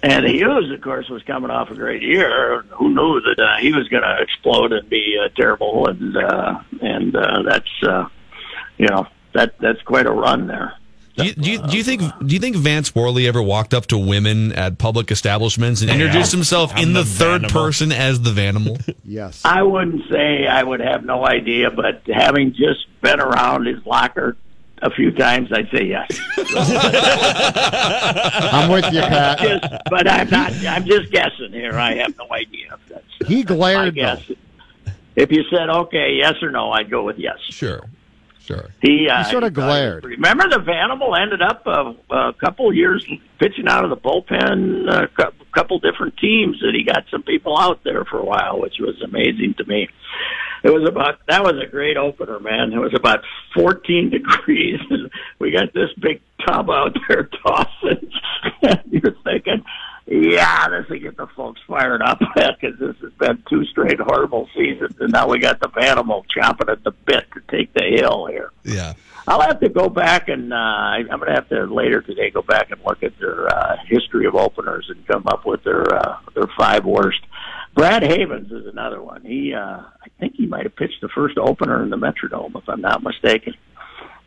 And 0.03 0.27
Hughes, 0.27 0.71
of 0.71 0.83
course, 0.83 1.09
was 1.09 1.23
coming 1.23 1.51
off 1.51 1.71
a 1.71 1.75
great 1.75 2.03
year. 2.03 2.63
Who 2.73 2.91
knew 2.91 3.23
that 3.23 3.43
uh, 3.43 3.57
he 3.59 3.73
was 3.73 3.89
going 3.89 4.03
to 4.03 4.21
explode 4.21 4.73
and 4.73 4.89
be 4.91 5.19
uh, 5.19 5.31
terrible? 5.35 5.89
And 5.89 6.17
uh, 6.17 6.61
and 6.83 7.17
uh, 7.17 7.43
that's 7.43 7.83
uh, 7.83 8.09
you 8.77 8.87
know 8.89 9.07
that 9.33 9.59
that's 9.61 9.81
quite 9.83 10.07
a 10.07 10.13
run 10.13 10.47
there. 10.47 10.75
Do 11.17 11.25
you, 11.27 11.33
do, 11.35 11.51
you, 11.51 11.59
do 11.59 11.77
you 11.77 11.85
think 11.85 12.03
do 12.27 12.35
you 12.35 12.41
think 12.41 12.57
Vance 12.57 12.93
Worley 12.93 13.29
ever 13.29 13.41
walked 13.41 13.73
up 13.73 13.87
to 13.87 13.97
women 13.99 14.51
at 14.53 14.79
public 14.79 15.13
establishments 15.13 15.81
and 15.81 15.89
introduced 15.91 16.33
himself 16.33 16.73
I'm 16.75 16.83
in 16.83 16.93
the, 16.93 17.03
the 17.05 17.09
third 17.09 17.43
Vanimal. 17.43 17.53
person 17.53 17.93
as 17.93 18.21
the 18.23 18.31
Vanimal? 18.31 18.95
yes. 19.05 19.41
I 19.45 19.63
wouldn't 19.63 20.11
say 20.11 20.47
I 20.49 20.63
would 20.63 20.81
have 20.81 21.05
no 21.05 21.25
idea, 21.25 21.71
but 21.71 22.03
having 22.13 22.53
just 22.53 22.87
been 23.01 23.21
around 23.21 23.67
his 23.67 23.85
locker 23.87 24.37
a 24.83 24.91
few 24.91 25.13
times, 25.13 25.51
I'd 25.53 25.71
say 25.71 25.85
yes. 25.85 26.09
I'm 28.53 28.71
with 28.71 28.85
you, 28.93 29.01
Pat. 29.01 29.39
Just, 29.39 29.63
but 29.91 30.11
I'm 30.11 30.29
not. 30.31 30.53
I'm 30.67 30.85
just 30.85 31.11
guessing 31.11 31.53
here. 31.53 31.75
I 31.75 31.95
have 31.97 32.17
no 32.19 32.27
idea. 32.33 32.75
If 32.75 32.89
that's 32.89 33.29
He 33.29 33.37
my 33.37 33.43
glared. 33.43 33.95
guess. 33.95 34.31
If 35.17 35.31
you 35.31 35.45
said 35.49 35.71
okay, 35.71 36.15
yes 36.15 36.35
or 36.43 36.51
no, 36.51 36.73
I'd 36.73 36.91
go 36.91 37.05
with 37.05 37.19
yes. 37.19 37.39
sure, 37.41 37.83
sure. 38.45 38.71
He, 38.81 39.09
uh, 39.09 39.25
He 39.25 39.31
sort 39.31 39.45
of 39.45 39.55
thought 39.55 39.61
glared. 39.67 40.05
Remember, 40.05 40.49
the 40.49 40.57
Vanimal 40.57 41.19
ended 41.21 41.43
up 41.43 41.67
a, 41.67 41.95
a 42.15 42.33
couple 42.35 42.73
years 42.73 43.07
pitching 43.39 43.69
out 43.69 43.85
of 43.85 43.91
the 43.91 43.97
bullpen, 43.97 44.89
a 44.93 45.09
cou- 45.09 45.33
couple 45.55 45.79
different 45.79 46.17
teams, 46.19 46.59
and 46.63 46.75
he 46.75 46.85
got 46.85 47.05
some 47.11 47.23
people 47.23 47.59
out 47.59 47.83
there 47.85 48.05
for 48.05 48.19
a 48.19 48.25
while, 48.25 48.61
which 48.61 48.75
was 48.81 49.01
amazing 49.03 49.55
to 49.59 49.65
me. 49.65 49.89
It 50.63 50.71
was 50.71 50.89
about 50.89 51.19
that 51.29 51.43
was 51.45 51.55
a 51.63 51.67
great 51.71 51.97
opener, 51.99 52.41
man. 52.41 52.73
It 52.73 52.79
was 52.79 52.95
about 52.95 53.21
14 53.55 54.11
degrees, 54.19 54.81
and 54.91 55.11
we 55.39 55.51
got 55.51 55.75
this 55.75 55.91
big 56.01 56.21
tub 56.47 56.71
out 56.71 56.97
there 57.09 57.29
tossing. 57.45 58.11
and 58.63 58.81
you're 58.91 59.15
thinking, 59.25 59.63
yeah, 60.07 60.69
this 60.69 60.89
will 60.89 60.99
get 60.99 61.17
the 61.17 61.27
folks 61.29 61.61
fired 61.67 62.03
up 62.03 62.19
because 62.35 62.79
this 62.79 62.97
has 63.03 63.13
been 63.19 63.43
two 63.49 63.65
straight 63.67 63.99
horrible 64.01 64.49
seasons, 64.57 64.95
and 65.01 65.13
now 65.13 65.29
we 65.29 65.39
got 65.39 65.61
the 65.61 65.69
Vanimal 65.69 66.25
chomping 66.37 66.71
at 66.71 66.83
the 66.85 66.91
bit 66.91 67.25
to 67.33 67.41
take 67.57 67.73
the 67.73 67.85
hill 67.85 68.27
here. 68.27 68.51
Yeah. 68.65 68.95
I'll 69.27 69.41
have 69.41 69.61
to 69.61 69.71
go 69.71 69.89
back 69.89 70.29
and 70.29 70.53
uh, 70.53 70.57
I- 70.57 71.05
I'm 71.11 71.19
going 71.19 71.29
to 71.29 71.33
have 71.35 71.49
to 71.49 71.65
later 71.65 72.03
today 72.03 72.29
go 72.31 72.43
back 72.43 72.71
and 72.71 72.81
look 72.85 73.03
at 73.03 73.19
their 73.19 73.49
uh, 73.49 73.77
history 73.89 74.27
of 74.27 74.35
openers 74.35 74.87
and 74.91 75.07
come 75.07 75.25
up 75.27 75.47
with 75.47 75.65
their 75.65 75.95
uh, 75.95 76.19
their 76.35 76.49
five 76.59 76.85
worst. 76.85 77.21
Brad 77.75 78.03
Havens 78.03 78.53
is 78.53 78.67
another 78.67 79.03
one. 79.03 79.23
He, 79.23 79.53
uh, 79.55 79.59
I 79.61 80.09
think 80.21 80.35
he 80.37 80.47
might 80.47 80.63
have 80.65 80.77
pitched 80.77 81.01
the 81.01 81.09
first 81.09 81.39
opener 81.39 81.83
in 81.83 81.89
the 81.91 81.97
Metrodome, 81.97 82.55
if 82.57 82.69
I'm 82.69 82.83
not 82.83 83.03
mistaken. 83.03 83.55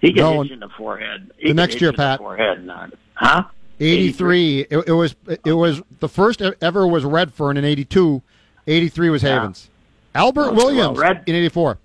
He 0.01 0.09
can 0.13 0.21
No, 0.23 0.41
hit 0.41 0.49
you 0.49 0.53
in 0.55 0.59
the 0.59 0.69
forehead. 0.77 1.31
He 1.37 1.49
the 1.49 1.53
next 1.53 1.75
year, 1.79 1.83
you 1.83 1.87
in 1.89 1.93
the 1.93 1.97
Pat. 1.97 2.19
Forehead, 2.19 2.65
not, 2.65 2.93
huh? 3.13 3.43
83. 3.79 4.59
It, 4.69 4.87
it 4.87 4.91
was. 4.91 5.15
It 5.45 5.53
was 5.53 5.81
the 5.99 6.09
first 6.09 6.41
ever 6.61 6.87
was 6.87 7.03
Redfern 7.05 7.57
in 7.57 7.65
82. 7.65 8.21
83 8.67 9.09
was 9.09 9.23
Yeah. 9.23 9.29
Havens. 9.35 9.69
Albert 10.15 10.53
Well, 10.53 10.67
Williams 10.67 10.97
Red- 10.99 11.23
in 11.27 11.35
84. 11.35 11.77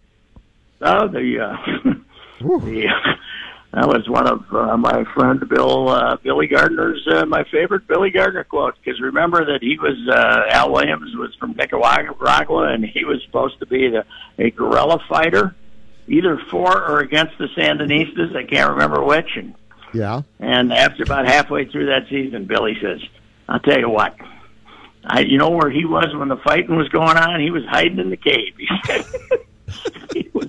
Oh, 0.85 1.07
the, 1.09 1.39
uh, 1.41 1.57
the 2.41 2.87
that 3.73 3.87
was 3.87 4.09
one 4.09 4.27
of 4.27 4.45
uh, 4.53 4.77
my 4.77 5.05
friend 5.15 5.47
Bill 5.49 5.89
uh, 5.91 6.17
Billy 6.17 6.47
Gardner's 6.49 7.07
uh, 7.07 7.25
my 7.27 7.45
favorite 7.45 7.87
Billy 7.87 8.11
Gardner 8.11 8.45
quote 8.45 8.75
because 8.83 9.01
remember 9.01 9.45
that 9.45 9.63
he 9.63 9.79
was 9.79 9.97
uh, 10.09 10.43
Al 10.51 10.73
Williams 10.73 11.15
was 11.17 11.35
from 11.37 11.53
Nicaragua 11.53 12.73
and 12.73 12.85
he 12.85 13.05
was 13.05 13.23
supposed 13.25 13.59
to 13.61 13.67
be 13.67 13.89
the 13.91 14.05
a 14.39 14.51
guerrilla 14.51 14.99
fighter, 15.09 15.55
either 16.09 16.39
for 16.51 16.83
or 16.91 16.99
against 17.01 17.39
the 17.39 17.47
Sandinistas. 17.57 18.35
I 18.35 18.45
can't 18.45 18.71
remember 18.71 19.03
which. 19.05 19.37
And 19.37 19.55
Yeah. 19.93 20.23
and 20.39 20.73
after 20.73 21.03
about 21.03 21.27
halfway 21.27 21.67
through 21.67 21.87
that 21.87 22.09
season, 22.09 22.47
Billy 22.47 22.77
says, 22.81 23.01
"I'll 23.49 23.61
tell 23.61 23.79
you 23.79 23.89
what." 23.91 24.17
I, 25.05 25.21
you 25.21 25.37
know 25.37 25.51
where 25.51 25.71
he 25.71 25.85
was 25.85 26.15
when 26.15 26.29
the 26.29 26.37
fighting 26.37 26.77
was 26.77 26.89
going 26.89 27.17
on? 27.17 27.41
He 27.41 27.51
was 27.51 27.65
hiding 27.67 27.99
in 27.99 28.11
the 28.11 28.17
cave. 28.17 28.55
He 28.57 28.69
said 28.87 29.05
he 30.15 30.31
was 30.33 30.49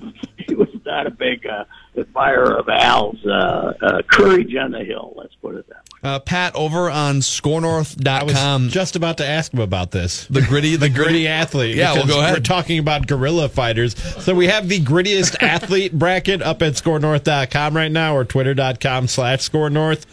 was 0.84 0.92
not 0.92 1.06
a 1.06 1.10
big 1.10 1.46
uh, 1.46 1.64
admirer 1.96 2.58
of 2.58 2.68
Al's 2.68 3.24
uh, 3.26 3.72
uh, 3.80 4.02
courage 4.10 4.54
on 4.56 4.72
the 4.72 4.84
hill. 4.84 5.14
Let's 5.16 5.34
put 5.36 5.54
it 5.56 5.66
that 5.68 5.76
way. 5.76 6.10
Uh, 6.10 6.18
Pat, 6.18 6.54
over 6.54 6.90
on 6.90 7.16
I 7.16 7.16
was 7.16 7.26
skornorth.com, 7.26 8.68
just 8.68 8.96
about 8.96 9.18
to 9.18 9.26
ask 9.26 9.52
him 9.52 9.60
about 9.60 9.90
this. 9.90 10.26
the 10.26 10.42
gritty, 10.42 10.76
the, 10.76 10.88
the 10.88 10.94
gritty 10.94 11.26
athlete. 11.28 11.76
Yeah, 11.76 11.92
well, 11.92 12.02
because 12.02 12.16
go 12.16 12.20
ahead. 12.20 12.34
We're 12.34 12.40
talking 12.40 12.78
about 12.78 13.06
guerrilla 13.06 13.48
fighters. 13.48 13.96
So 14.22 14.34
we 14.34 14.48
have 14.48 14.68
the 14.68 14.80
grittiest 14.80 15.36
athlete 15.42 15.92
bracket 15.98 16.42
up 16.42 16.62
at 16.62 16.74
skornorth.com 16.74 17.76
right 17.76 17.92
now 17.92 18.16
or 18.16 18.24
twitter.com 18.24 19.08
slash 19.08 19.48
skornorth. 19.48 20.04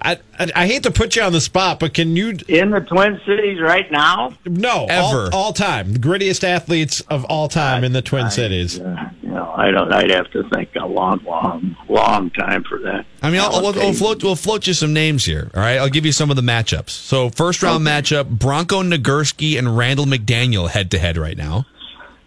I, 0.00 0.18
I 0.38 0.50
I 0.54 0.66
hate 0.66 0.82
to 0.84 0.90
put 0.90 1.16
you 1.16 1.22
on 1.22 1.32
the 1.32 1.40
spot, 1.40 1.80
but 1.80 1.94
can 1.94 2.16
you 2.16 2.36
In 2.48 2.70
the 2.70 2.80
Twin 2.80 3.20
Cities 3.26 3.60
right 3.60 3.90
now, 3.90 4.34
no 4.44 4.86
Ever. 4.88 5.30
all, 5.32 5.46
all 5.46 5.52
time 5.52 5.92
the 5.92 5.98
grittiest 5.98 6.44
athletes 6.44 7.00
of 7.02 7.24
all 7.26 7.48
time 7.48 7.84
in 7.84 7.92
the 7.92 8.02
Twin 8.02 8.30
Cities? 8.30 8.80
uh, 8.80 9.10
you 9.22 9.28
know, 9.30 9.52
I 9.56 9.70
don't. 9.70 9.92
I'd 9.92 10.10
have 10.10 10.30
to 10.32 10.48
think 10.50 10.70
a 10.76 10.86
long, 10.86 11.22
long, 11.24 11.76
long 11.88 12.30
time 12.30 12.64
for 12.64 12.78
that. 12.80 13.06
I 13.22 13.30
mean, 13.30 13.40
I'll, 13.40 13.62
we'll, 13.62 13.72
we'll 13.72 13.92
float 13.92 14.22
we'll 14.22 14.36
float 14.36 14.66
you 14.66 14.74
some 14.74 14.92
names 14.92 15.24
here. 15.24 15.50
All 15.54 15.60
right, 15.60 15.78
I'll 15.78 15.88
give 15.88 16.04
you 16.04 16.12
some 16.12 16.30
of 16.30 16.36
the 16.36 16.42
matchups. 16.42 16.90
So 16.90 17.30
first 17.30 17.62
round 17.62 17.86
matchup: 17.86 18.28
Bronco 18.28 18.82
Nagurski 18.82 19.58
and 19.58 19.76
Randall 19.76 20.06
McDaniel 20.06 20.68
head 20.68 20.90
to 20.90 20.98
head 20.98 21.16
right 21.16 21.36
now. 21.36 21.66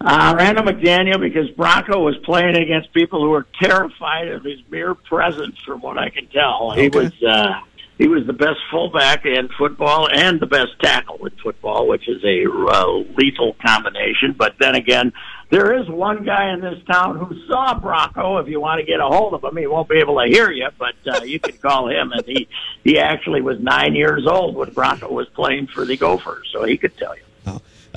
Uh, 0.09 0.33
Randall 0.37 0.63
McDaniel, 0.63 1.19
because 1.19 1.49
Bronco 1.49 2.01
was 2.01 2.15
playing 2.23 2.55
against 2.55 2.93
people 2.93 3.21
who 3.21 3.29
were 3.29 3.45
terrified 3.61 4.29
of 4.29 4.41
his 4.41 4.57
mere 4.69 4.95
presence, 4.95 5.57
from 5.65 5.81
what 5.81 5.97
I 5.97 6.07
can 6.07 6.27
tell. 6.27 6.71
He 6.71 6.87
was 6.87 7.11
uh, 7.21 7.59
he 7.97 8.07
was 8.07 8.25
the 8.25 8.31
best 8.31 8.57
fullback 8.71 9.25
in 9.25 9.49
football 9.57 10.07
and 10.09 10.39
the 10.39 10.45
best 10.45 10.79
tackle 10.81 11.25
in 11.25 11.33
football, 11.43 11.89
which 11.89 12.07
is 12.07 12.23
a 12.23 12.45
uh, 12.49 12.87
lethal 13.17 13.57
combination. 13.61 14.31
But 14.31 14.55
then 14.61 14.75
again, 14.75 15.11
there 15.49 15.77
is 15.77 15.89
one 15.89 16.23
guy 16.23 16.53
in 16.53 16.61
this 16.61 16.81
town 16.89 17.17
who 17.17 17.35
saw 17.45 17.77
Bronco. 17.77 18.37
If 18.37 18.47
you 18.47 18.61
want 18.61 18.79
to 18.79 18.85
get 18.85 19.01
a 19.01 19.05
hold 19.05 19.33
of 19.33 19.43
him, 19.43 19.57
he 19.57 19.67
won't 19.67 19.89
be 19.89 19.97
able 19.97 20.21
to 20.21 20.27
hear 20.29 20.49
you, 20.51 20.69
but 20.79 20.95
uh, 21.05 21.23
you 21.25 21.41
can 21.41 21.57
call 21.57 21.89
him. 21.89 22.13
And 22.13 22.23
he 22.25 22.47
he 22.85 22.97
actually 22.97 23.41
was 23.41 23.59
nine 23.59 23.93
years 23.93 24.25
old 24.25 24.55
when 24.55 24.71
Bronco 24.71 25.11
was 25.11 25.27
playing 25.35 25.67
for 25.67 25.83
the 25.83 25.97
Gophers, 25.97 26.47
so 26.53 26.63
he 26.63 26.77
could 26.77 26.95
tell 26.95 27.13
you. 27.13 27.23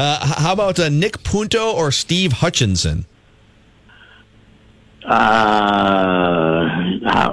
Uh, 0.01 0.19
how 0.25 0.55
about 0.55 0.81
uh, 0.81 0.89
Nick 0.89 1.23
Punto 1.25 1.75
or 1.75 1.93
Steve 1.93 2.33
Hutchinson? 2.33 3.05
Uh, 5.05 6.67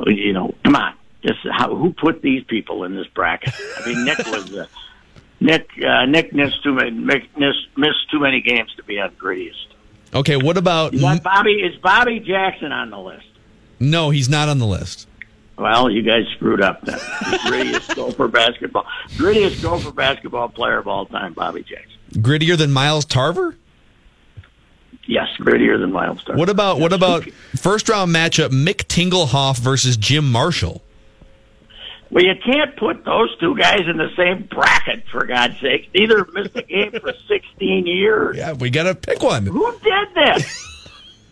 you 0.08 0.34
know, 0.34 0.54
come 0.66 0.76
on. 0.76 0.94
Just 1.26 1.40
how, 1.50 1.74
who 1.74 1.94
put 1.94 2.22
these 2.22 2.44
people 2.44 2.84
in 2.84 2.94
this 2.94 3.08
bracket? 3.08 3.54
I 3.78 3.88
mean, 3.88 4.04
Nick 4.04 4.18
was 4.28 4.54
uh, 4.54 4.68
Nick. 5.40 5.70
Uh, 5.82 6.08
Nick 6.08 6.34
missed 6.34 6.62
too 6.62 6.74
many 6.74 6.92
missed, 6.92 7.30
missed 7.78 8.12
too 8.12 8.20
many 8.20 8.42
games 8.42 8.74
to 8.76 8.84
be 8.84 9.00
on 9.00 9.12
grittiest. 9.12 9.68
Okay, 10.14 10.36
what 10.36 10.58
about? 10.58 10.94
Bobby? 11.24 11.54
Is 11.54 11.78
Bobby 11.78 12.20
Jackson 12.20 12.74
on 12.74 12.90
the 12.90 13.00
list? 13.00 13.28
No, 13.80 14.10
he's 14.10 14.28
not 14.28 14.50
on 14.50 14.60
the 14.60 14.68
list. 14.68 15.08
Well, 15.58 15.90
you 15.90 16.02
guys 16.02 16.26
screwed 16.36 16.62
up 16.62 16.82
then. 16.82 16.98
The 16.98 17.40
grittiest 17.46 17.96
Gopher 17.96 18.28
basketball, 18.28 18.86
grittiest 19.12 19.64
Gopher 19.64 19.92
basketball 19.92 20.50
player 20.50 20.80
of 20.80 20.88
all 20.90 21.06
time, 21.06 21.32
Bobby 21.32 21.64
Jackson. 21.64 21.97
Grittier 22.14 22.58
than 22.58 22.72
Miles 22.72 23.06
Tarver? 23.06 23.56
Yes, 25.06 25.28
grittier 25.40 25.80
than 25.80 25.92
Miles 25.92 26.24
Tarver. 26.24 26.38
What 26.38 26.50
about 26.50 26.80
what 26.80 26.92
about 26.94 27.24
first 27.56 27.88
round 27.90 28.14
matchup 28.14 28.50
Mick 28.50 28.86
Tingelhoff 28.88 29.58
versus 29.58 29.96
Jim 29.98 30.30
Marshall? 30.32 30.82
Well, 32.10 32.24
you 32.24 32.36
can't 32.44 32.76
put 32.78 33.04
those 33.04 33.38
two 33.38 33.56
guys 33.58 33.82
in 33.88 33.98
the 33.98 34.10
same 34.16 34.44
bracket, 34.44 35.04
for 35.12 35.26
God's 35.26 35.60
sake. 35.60 35.90
Neither 35.94 36.26
missed 36.34 36.56
a 36.56 36.62
game 36.64 36.92
for 36.92 37.14
16 37.28 37.86
years. 37.86 38.38
Yeah, 38.38 38.54
we 38.54 38.70
got 38.70 38.84
to 38.84 38.96
pick 38.96 39.22
one. 39.22 39.46
Who 39.46 39.78
did 39.80 40.08
this? 40.16 40.68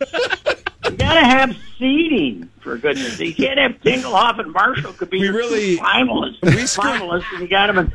you 0.84 0.90
got 0.96 1.14
to 1.14 1.20
have 1.24 1.56
seeding, 1.78 2.50
for 2.60 2.76
goodness 2.76 3.16
sake. 3.16 3.38
You 3.38 3.46
can't 3.46 3.58
have 3.58 3.72
Tingelhoff 3.80 4.38
and 4.38 4.52
Marshall 4.52 4.92
could 4.92 5.08
be 5.08 5.20
We 5.20 5.28
really- 5.30 5.76
finalists. 5.78 6.42
we 6.42 6.50
finalists, 6.52 7.24
and 7.32 7.40
you 7.42 7.48
got 7.48 7.68
them 7.68 7.78
in. 7.78 7.92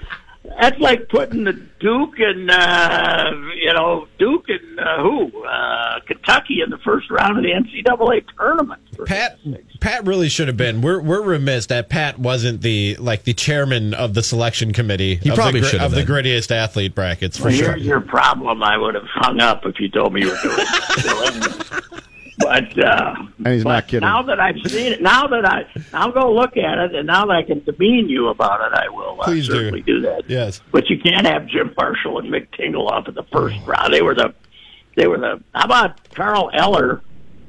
That's 0.60 0.80
like 0.80 1.10
putting 1.10 1.44
the 1.46 1.54
Duke 1.80 2.20
and 2.20 2.50
uh, 2.52 3.32
you 3.56 3.74
know 3.74 4.08
Duke 4.20 4.46
and 4.50 4.80
uh, 4.80 5.02
who 5.02 5.44
uh, 5.46 6.00
Kentucky 6.08 6.62
in 6.64 6.70
the 6.70 6.78
first 6.80 7.10
round 7.10 7.38
of 7.38 7.44
the 7.44 7.50
NCAA 7.52 8.24
tournament. 8.38 8.82
Pat 9.06 9.40
Pat 9.80 10.06
really 10.06 10.30
should 10.30 10.48
have 10.48 10.58
been. 10.58 10.82
We're 10.82 11.02
we're 11.02 11.22
remiss 11.22 11.66
that 11.68 11.90
Pat 11.90 12.20
wasn't 12.20 12.62
the 12.62 12.96
like 13.00 13.24
the 13.24 13.34
chairman 13.34 13.94
of 13.94 14.14
the 14.14 14.22
selection 14.24 14.74
committee. 14.74 15.16
He 15.16 15.30
of 15.30 15.36
probably 15.36 15.62
the, 15.62 15.66
gr- 15.66 15.70
should 15.72 15.82
have 15.82 15.92
of 15.94 15.96
the 15.98 16.06
been. 16.06 16.26
grittiest 16.26 16.52
athlete 16.52 16.94
brackets 16.94 17.38
for 17.38 17.46
Well, 17.46 17.54
sure. 17.54 17.72
here's 17.74 17.84
your 17.86 18.02
problem. 18.02 18.62
I 18.64 18.78
would 18.78 18.96
have 18.96 19.08
hung 19.08 19.40
up 19.40 19.66
if 19.66 19.80
you 19.80 19.90
told 19.90 20.14
me 20.14 20.22
you 20.22 20.30
were 20.30 20.40
doing 20.44 20.58
it. 20.60 21.84
but 22.44 22.84
uh, 22.84 23.16
And 23.44 23.48
he's 23.56 23.64
not 23.66 23.88
kidding. 23.88 24.02
now 24.08 24.22
that 24.24 24.40
I've 24.40 24.56
seen 24.66 24.94
it, 24.94 25.02
now 25.02 25.28
that 25.28 25.46
I, 25.46 25.66
I'll 25.94 26.12
go 26.12 26.34
look 26.34 26.58
at 26.58 26.78
it, 26.80 26.96
and 26.96 27.08
now 27.08 27.26
that 27.26 27.36
I 27.36 27.44
can 27.44 27.64
demean 27.64 28.10
you 28.10 28.30
about 28.30 28.62
it, 28.62 28.78
I 28.78 28.90
will 28.90 29.22
uh, 29.22 29.26
Please 29.26 29.48
do. 29.48 29.54
certainly 29.54 29.82
do. 29.82 30.02
that. 30.02 30.24
Yes. 30.30 30.62
But 30.72 30.90
you 30.90 31.00
can't 31.00 31.26
have 31.28 31.48
Jim 31.48 31.74
Marshall 31.78 32.20
and 32.20 32.30
Mick 32.32 32.48
Tingelhoff 32.58 33.08
in 33.08 33.14
the 33.14 33.24
first 33.32 33.56
round. 33.66 33.94
They 33.94 34.02
were 34.02 34.16
the, 34.16 34.34
they 34.96 35.08
were 35.08 35.18
the. 35.18 35.42
How 35.54 35.66
about 35.66 36.14
Carl 36.14 36.50
Eller? 36.54 37.02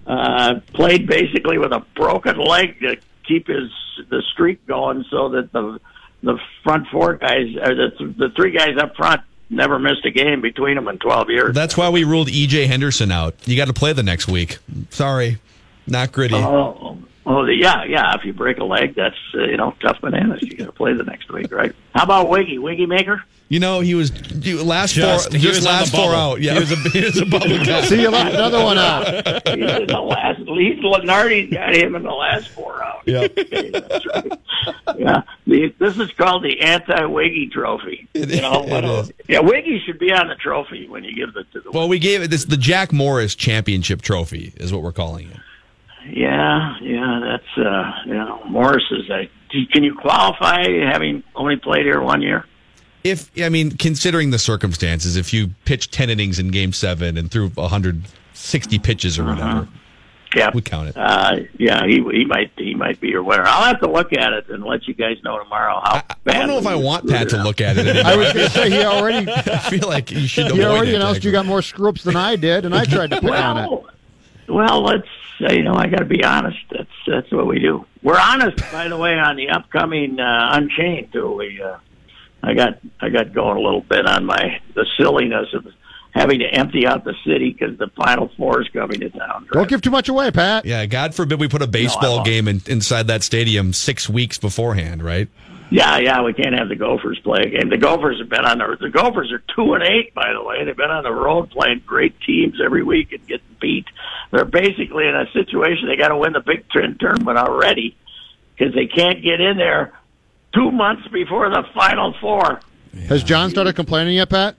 Uh, 0.05 0.59
played 0.75 1.07
basically 1.07 1.59
with 1.59 1.71
a 1.73 1.79
broken 1.95 2.37
leg 2.37 2.81
to 2.81 2.97
keep 3.27 3.47
his 3.47 3.71
the 4.11 4.21
streak 4.33 4.67
going, 4.67 5.05
so 5.11 5.29
that 5.29 5.53
the 5.53 5.79
the 6.25 6.37
front 6.65 6.89
four 6.91 7.15
guys, 7.15 7.47
or 7.57 7.75
the 7.75 8.15
the 8.19 8.29
three 8.35 8.51
guys 8.51 8.77
up 8.81 8.97
front, 8.97 9.21
never 9.53 9.79
missed 9.79 10.05
a 10.05 10.11
game 10.11 10.41
between 10.41 10.75
them 10.77 10.89
in 10.89 10.99
twelve 10.99 11.31
years. 11.31 11.55
That's 11.55 11.77
why 11.77 11.89
we 11.89 12.05
ruled 12.05 12.29
EJ 12.29 12.67
Henderson 12.67 13.13
out. 13.13 13.35
You 13.47 13.57
got 13.57 13.67
to 13.67 13.73
play 13.73 13.93
the 13.93 14.03
next 14.03 14.29
week. 14.29 14.59
Sorry, 14.91 15.39
not 15.87 16.13
gritty. 16.13 16.35
Oh, 16.35 16.99
oh, 17.27 17.45
yeah, 17.47 17.85
yeah. 17.85 18.15
If 18.17 18.25
you 18.25 18.33
break 18.33 18.59
a 18.59 18.65
leg, 18.65 18.95
that's 18.95 19.17
uh, 19.35 19.45
you 19.45 19.57
know 19.57 19.75
tough 19.81 20.01
bananas. 20.01 20.43
You 20.43 20.57
got 20.57 20.67
to 20.67 20.73
play 20.73 20.93
the 20.95 21.05
next 21.05 21.31
week, 21.33 21.53
right? 21.53 21.75
How 21.95 22.05
about 22.05 22.29
Wiggy, 22.29 22.59
Wiggy 22.59 22.87
Maker? 22.87 23.23
You 23.49 23.61
know, 23.61 23.81
he 23.81 23.95
was 23.95 24.11
last 24.65 24.95
Just- 24.95 25.31
four, 25.31 25.39
he 25.39 25.43
just 25.43 25.59
was 25.61 25.67
on 25.67 25.73
the 25.75 25.79
last 25.81 25.95
four 25.95 26.15
out. 26.15 26.41
Yeah, 26.41 26.55
He 26.55 26.61
was 26.61 26.73
a, 26.73 26.77
he 26.89 27.05
was 27.05 27.19
a 27.21 27.27
bubble 27.27 27.59
guy. 27.63 27.83
See, 27.85 28.01
you 28.01 28.09
left 28.09 28.33
another 28.35 28.65
one 28.65 28.79
out. 28.79 29.05
He's 29.47 29.71
in 29.71 29.87
the 29.89 30.01
last. 30.01 30.39
He's 30.39 30.79
Lenardi's 30.79 31.53
got 31.53 31.75
him 31.75 31.95
in 31.95 32.03
the 32.03 32.11
last 32.13 32.49
four 32.49 32.83
out. 32.83 33.03
Yeah. 33.07 33.27
Okay, 33.43 33.71
that's 33.71 34.07
right. 34.07 34.33
Yeah, 34.97 35.23
the, 35.47 35.75
this 35.79 35.99
is 35.99 36.11
called 36.13 36.45
the 36.45 36.61
anti-Wiggy 36.61 37.49
trophy. 37.49 38.09
It 38.15 38.31
you 38.31 38.41
know, 38.41 38.63
is. 38.63 38.71
It 38.73 38.85
a- 38.85 38.99
is. 39.01 39.13
yeah, 39.29 39.41
Wiggy 39.41 39.81
should 39.85 39.99
be 39.99 40.13
on 40.13 40.29
the 40.29 40.35
trophy 40.37 40.89
when 40.89 41.05
you 41.05 41.15
give 41.15 41.37
it 41.37 41.47
to 41.53 41.61
the. 41.61 41.73
Well, 41.73 41.89
we 41.89 41.99
gave 41.99 42.23
it 42.23 42.31
this 42.31 42.45
the 42.47 42.57
Jack 42.57 42.91
Morris 42.93 43.35
Championship 43.35 44.01
Trophy 44.01 44.55
is 44.57 44.73
what 44.73 44.83
we're 44.83 44.93
calling 44.93 45.29
it. 45.31 45.37
Yeah, 46.09 46.77
yeah, 46.81 47.21
that's 47.23 47.59
uh, 47.67 47.93
you 48.07 48.15
know, 48.15 48.43
Morris 48.49 48.85
is 48.91 49.09
a. 49.11 49.31
Can 49.73 49.85
you 49.85 49.95
qualify 49.95 50.63
having 50.91 51.23
only 51.35 51.57
played 51.57 51.85
here 51.85 52.01
one 52.01 52.23
year? 52.23 52.47
If 53.05 53.31
I 53.41 53.49
mean, 53.49 53.73
considering 53.73 54.31
the 54.31 54.39
circumstances, 54.39 55.17
if 55.17 55.33
you 55.33 55.51
pitched 55.65 55.93
ten 55.93 56.09
innings 56.11 56.39
in 56.39 56.49
Game 56.49 56.73
Seven 56.73 57.17
and 57.19 57.31
threw 57.31 57.49
160 57.49 58.79
pitches 58.79 59.19
or 59.19 59.25
whatever, 59.25 59.69
Yeah, 60.35 60.51
we 60.55 60.63
count 60.63 60.89
it. 60.89 60.97
Uh, 60.97 61.41
yeah, 61.59 61.85
he 61.87 62.03
he 62.13 62.25
might 62.25 62.51
he 62.57 62.75
might 62.75 63.01
be 63.01 63.09
your 63.09 63.23
winner. 63.23 63.45
I'll 63.45 63.65
have 63.65 63.81
to 63.81 63.91
look 63.91 64.13
at 64.13 64.33
it 64.33 64.49
and 64.49 64.65
let 64.65 64.89
you 64.89 64.95
guys 64.95 65.19
know 65.23 65.39
tomorrow 65.39 65.81
how. 65.85 65.97
I, 65.97 66.05
I 66.27 66.33
don't 66.39 66.47
know 66.49 66.59
if 66.59 66.67
I 66.67 66.75
want 66.77 67.09
Pat 67.09 67.29
to 67.31 67.43
look 67.43 67.61
at 67.61 67.77
it. 67.77 67.87
Anymore. 67.89 68.13
I 68.13 68.17
was 68.17 68.33
going 68.33 68.47
to 68.47 68.53
say 68.53 68.71
he 68.71 68.85
already 68.85 69.31
I 69.33 69.59
feel 69.69 69.89
like 69.89 70.11
you 70.11 70.27
should. 70.27 70.47
he 70.47 70.61
avoid 70.61 70.65
already 70.65 70.93
it, 70.93 70.97
announced 70.97 71.25
you 71.25 71.33
got 71.33 71.45
more 71.45 71.61
screw 71.61 71.91
ups 71.91 72.03
than 72.05 72.17
I 72.17 72.37
did, 72.37 72.65
and 72.65 72.75
I 72.75 72.85
tried 72.85 73.11
to 73.11 73.21
pick 73.21 73.31
on 73.31 73.59
it. 73.59 73.69
Well, 73.69 73.87
well, 74.49 74.83
let's 74.83 75.03
say 75.05 75.09
you 75.51 75.63
know 75.63 75.75
I 75.75 75.87
got 75.87 75.99
to 75.99 76.05
be 76.05 76.25
honest. 76.25 76.59
That's 76.71 76.91
that's 77.07 77.33
what 77.33 77.47
we 77.47 77.59
do. 77.59 77.85
We're 78.03 78.19
honest, 78.19 78.59
by 78.73 78.89
the 78.89 78.97
way, 78.97 79.19
on 79.19 79.37
the 79.37 79.51
upcoming 79.51 80.19
uh, 80.19 80.49
Unchained 80.53 81.13
too. 81.13 81.33
We 81.33 81.61
uh, 81.63 81.79
I 82.43 82.55
got 82.55 82.79
I 83.01 83.09
got 83.09 83.33
going 83.33 83.57
a 83.57 83.61
little 83.61 83.83
bit 83.83 84.07
on 84.07 84.25
my 84.25 84.61
the 84.75 84.87
silliness 84.99 85.49
of 85.55 85.67
having 86.13 86.41
to 86.41 86.47
empty 86.47 86.87
out 86.87 87.05
the 87.05 87.15
city 87.27 87.57
because 87.59 87.79
the 87.79 87.89
Final 87.97 88.31
Four 88.37 88.61
is 88.63 88.69
coming 88.69 89.01
to 89.01 89.11
town. 89.11 89.47
Don't 89.53 89.69
give 89.69 89.81
too 89.81 89.91
much 89.91 90.09
away, 90.09 90.31
Pat. 90.31 90.65
Yeah, 90.65 90.87
God 90.87 91.15
forbid 91.15 91.41
we 91.41 91.49
put 91.49 91.63
a 91.63 91.67
baseball 91.67 92.17
won't. 92.17 92.27
game 92.27 92.49
in, 92.49 92.61
inside 92.67 93.07
that 93.07 93.23
stadium 93.23 93.73
six 93.73 94.09
weeks 94.09 94.39
beforehand, 94.39 95.03
right? 95.03 95.29
Yeah, 95.71 95.99
yeah, 95.99 96.23
we 96.23 96.35
can't 96.35 96.55
have 96.59 96.69
the 96.69 96.77
Gophers 96.77 97.19
play 97.21 97.45
a 97.45 97.49
game. 97.49 97.71
The 97.71 97.79
Gophers 97.79 98.19
have 98.19 98.29
been 98.29 98.45
on 98.45 98.59
the 98.59 98.77
the 98.79 98.91
Gophers 98.91 99.33
are 99.33 99.43
two 99.57 99.73
and 99.73 99.83
eight, 99.83 100.13
by 100.15 100.33
the 100.33 100.45
way. 100.45 100.65
They've 100.65 100.77
been 100.77 100.91
on 100.91 101.03
the 101.03 101.13
road 101.13 101.51
playing 101.51 101.83
great 101.87 102.21
teams 102.21 102.61
every 102.63 102.83
week 102.83 103.13
and 103.13 103.27
getting 103.27 103.57
beat. 103.59 103.87
They're 104.33 104.45
basically 104.47 105.07
in 105.07 105.15
a 105.15 105.27
situation 105.33 105.87
they 105.89 105.97
got 105.97 106.09
to 106.09 106.17
win 106.17 106.33
the 106.33 106.41
Big 106.41 106.69
Ten 106.71 106.97
tournament 106.99 107.39
already 107.39 107.95
because 108.57 108.75
they 108.75 108.87
can't 108.87 109.23
get 109.23 109.41
in 109.41 109.59
there 109.59 109.93
two 110.55 110.71
months 110.73 111.07
before 111.09 111.49
the 111.51 111.63
Final 111.75 112.15
Four. 112.21 112.61
Has 113.09 113.23
John 113.23 113.51
started 113.51 113.77
complaining 113.77 114.17
yet, 114.17 114.31
Pat? 114.31 114.57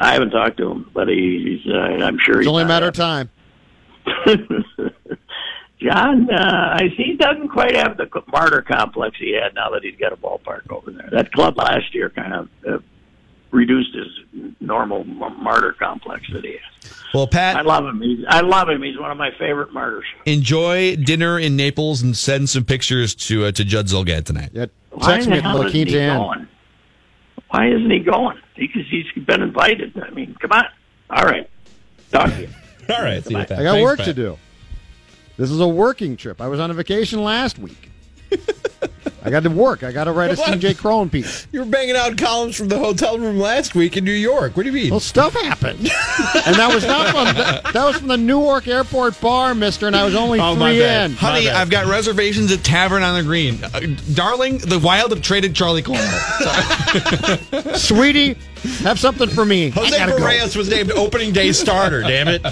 I 0.00 0.14
haven't 0.14 0.30
talked 0.30 0.56
to 0.56 0.70
him, 0.70 0.90
but 0.94 1.08
he's. 1.08 1.60
Uh, 1.66 1.76
I'm 1.78 2.18
sure 2.18 2.36
It's 2.36 2.46
he's 2.46 2.48
only 2.48 2.62
a 2.62 2.66
matter 2.66 2.88
of 2.88 2.94
time. 2.94 3.28
John, 5.78 6.28
uh, 6.30 6.74
I 6.74 6.88
see 6.96 7.04
he 7.04 7.16
doesn't 7.16 7.48
quite 7.48 7.74
have 7.74 7.96
the 7.96 8.06
martyr 8.28 8.62
complex 8.62 9.16
he 9.18 9.32
had 9.32 9.54
now 9.54 9.70
that 9.70 9.82
he's 9.82 9.96
got 9.96 10.12
a 10.12 10.16
ballpark 10.16 10.70
over 10.70 10.90
there. 10.90 11.08
That 11.10 11.32
club 11.32 11.56
last 11.56 11.94
year 11.94 12.10
kind 12.10 12.34
of 12.34 12.48
uh, 12.68 12.78
reduced 13.52 13.94
his 13.94 14.52
normal 14.60 15.00
m- 15.00 15.42
martyr 15.42 15.72
complex 15.78 16.26
that 16.32 16.44
he 16.44 16.52
has. 16.52 16.92
Well, 17.12 17.26
Pat, 17.26 17.56
I 17.56 17.62
love 17.62 17.84
him. 17.86 18.00
He's, 18.00 18.24
I 18.28 18.40
love 18.40 18.68
him. 18.68 18.82
He's 18.82 18.98
one 18.98 19.10
of 19.10 19.16
my 19.18 19.30
favorite 19.38 19.72
martyrs. 19.72 20.04
enjoy 20.26 20.96
dinner 20.96 21.38
in 21.38 21.56
Naples 21.56 22.02
and 22.02 22.16
send 22.16 22.48
some 22.48 22.64
pictures 22.64 23.14
to 23.16 23.46
uh, 23.46 23.52
to 23.52 23.64
Judd 23.64 23.86
Zulgad 23.86 24.24
tonight. 24.24 24.50
Yeah, 24.52 24.66
Why 24.90 25.12
text 25.14 25.26
the 25.26 25.32
me 25.32 25.38
at 25.38 25.42
hell 25.44 25.58
La 25.58 25.64
isn't 25.66 25.72
he 25.76 25.84
Quinta 25.84 26.06
going? 26.16 26.48
Why 27.50 27.68
isn't 27.68 27.90
he 27.90 27.98
going? 27.98 28.38
Because 28.56 28.82
he's 28.88 29.06
been 29.24 29.42
invited. 29.42 30.00
I 30.00 30.10
mean, 30.10 30.36
come 30.40 30.52
on. 30.52 30.64
All 31.10 31.24
right. 31.24 31.50
Talk 32.12 32.30
to 32.30 32.42
you. 32.42 32.48
All 32.88 33.02
right, 33.02 33.24
see 33.24 33.30
you, 33.34 33.44
Pat. 33.44 33.52
I 33.52 33.62
got 33.64 33.72
Thanks, 33.72 33.82
work 33.84 33.96
Pat. 33.98 34.06
to 34.06 34.14
do. 34.14 34.38
This 35.36 35.50
is 35.50 35.58
a 35.60 35.66
working 35.66 36.16
trip. 36.16 36.40
I 36.40 36.46
was 36.48 36.60
on 36.60 36.70
a 36.70 36.74
vacation 36.74 37.22
last 37.24 37.58
week. 37.58 37.90
I 39.22 39.30
got 39.30 39.42
to 39.42 39.50
work. 39.50 39.82
I 39.82 39.92
got 39.92 40.04
to 40.04 40.12
write 40.12 40.30
a 40.30 40.34
CJ 40.40 40.78
Cron 40.78 41.10
piece. 41.10 41.46
You 41.52 41.60
were 41.60 41.66
banging 41.66 41.96
out 41.96 42.16
columns 42.16 42.56
from 42.56 42.68
the 42.68 42.78
hotel 42.78 43.18
room 43.18 43.38
last 43.38 43.74
week 43.74 43.96
in 43.96 44.04
New 44.04 44.12
York. 44.12 44.56
What 44.56 44.62
do 44.64 44.68
you 44.70 44.74
mean? 44.74 44.90
Well, 44.90 45.00
stuff 45.00 45.34
happened, 45.34 45.78
and 46.46 46.56
that 46.56 46.70
was 46.74 46.84
not 46.86 47.08
from 47.10 47.26
the, 47.36 47.70
that 47.72 47.84
was 47.84 47.96
from 47.98 48.08
the 48.08 48.16
Newark 48.16 48.66
Airport 48.68 49.20
bar, 49.20 49.54
Mister. 49.54 49.86
And 49.86 49.96
I 49.96 50.04
was 50.04 50.14
only 50.14 50.40
Oh, 50.40 50.54
my 50.56 50.72
three 50.72 50.82
in. 50.84 51.12
Honey. 51.12 51.48
I've 51.48 51.70
got 51.70 51.86
reservations 51.86 52.50
at 52.52 52.62
Tavern 52.64 53.02
on 53.02 53.14
the 53.16 53.22
Green. 53.22 53.62
Uh, 53.62 53.80
darling, 54.14 54.58
the 54.58 54.78
Wild 54.78 55.10
have 55.10 55.22
traded 55.22 55.54
Charlie 55.54 55.82
Coyle. 55.82 55.96
Sweetie, 57.74 58.36
have 58.82 58.98
something 58.98 59.28
for 59.28 59.44
me. 59.44 59.70
Jose 59.70 59.96
gotta 59.96 60.12
go. 60.12 60.18
Berrios 60.18 60.56
was 60.56 60.68
named 60.68 60.90
opening 60.92 61.32
day 61.32 61.52
starter. 61.52 62.00
damn 62.02 62.28
it! 62.28 62.42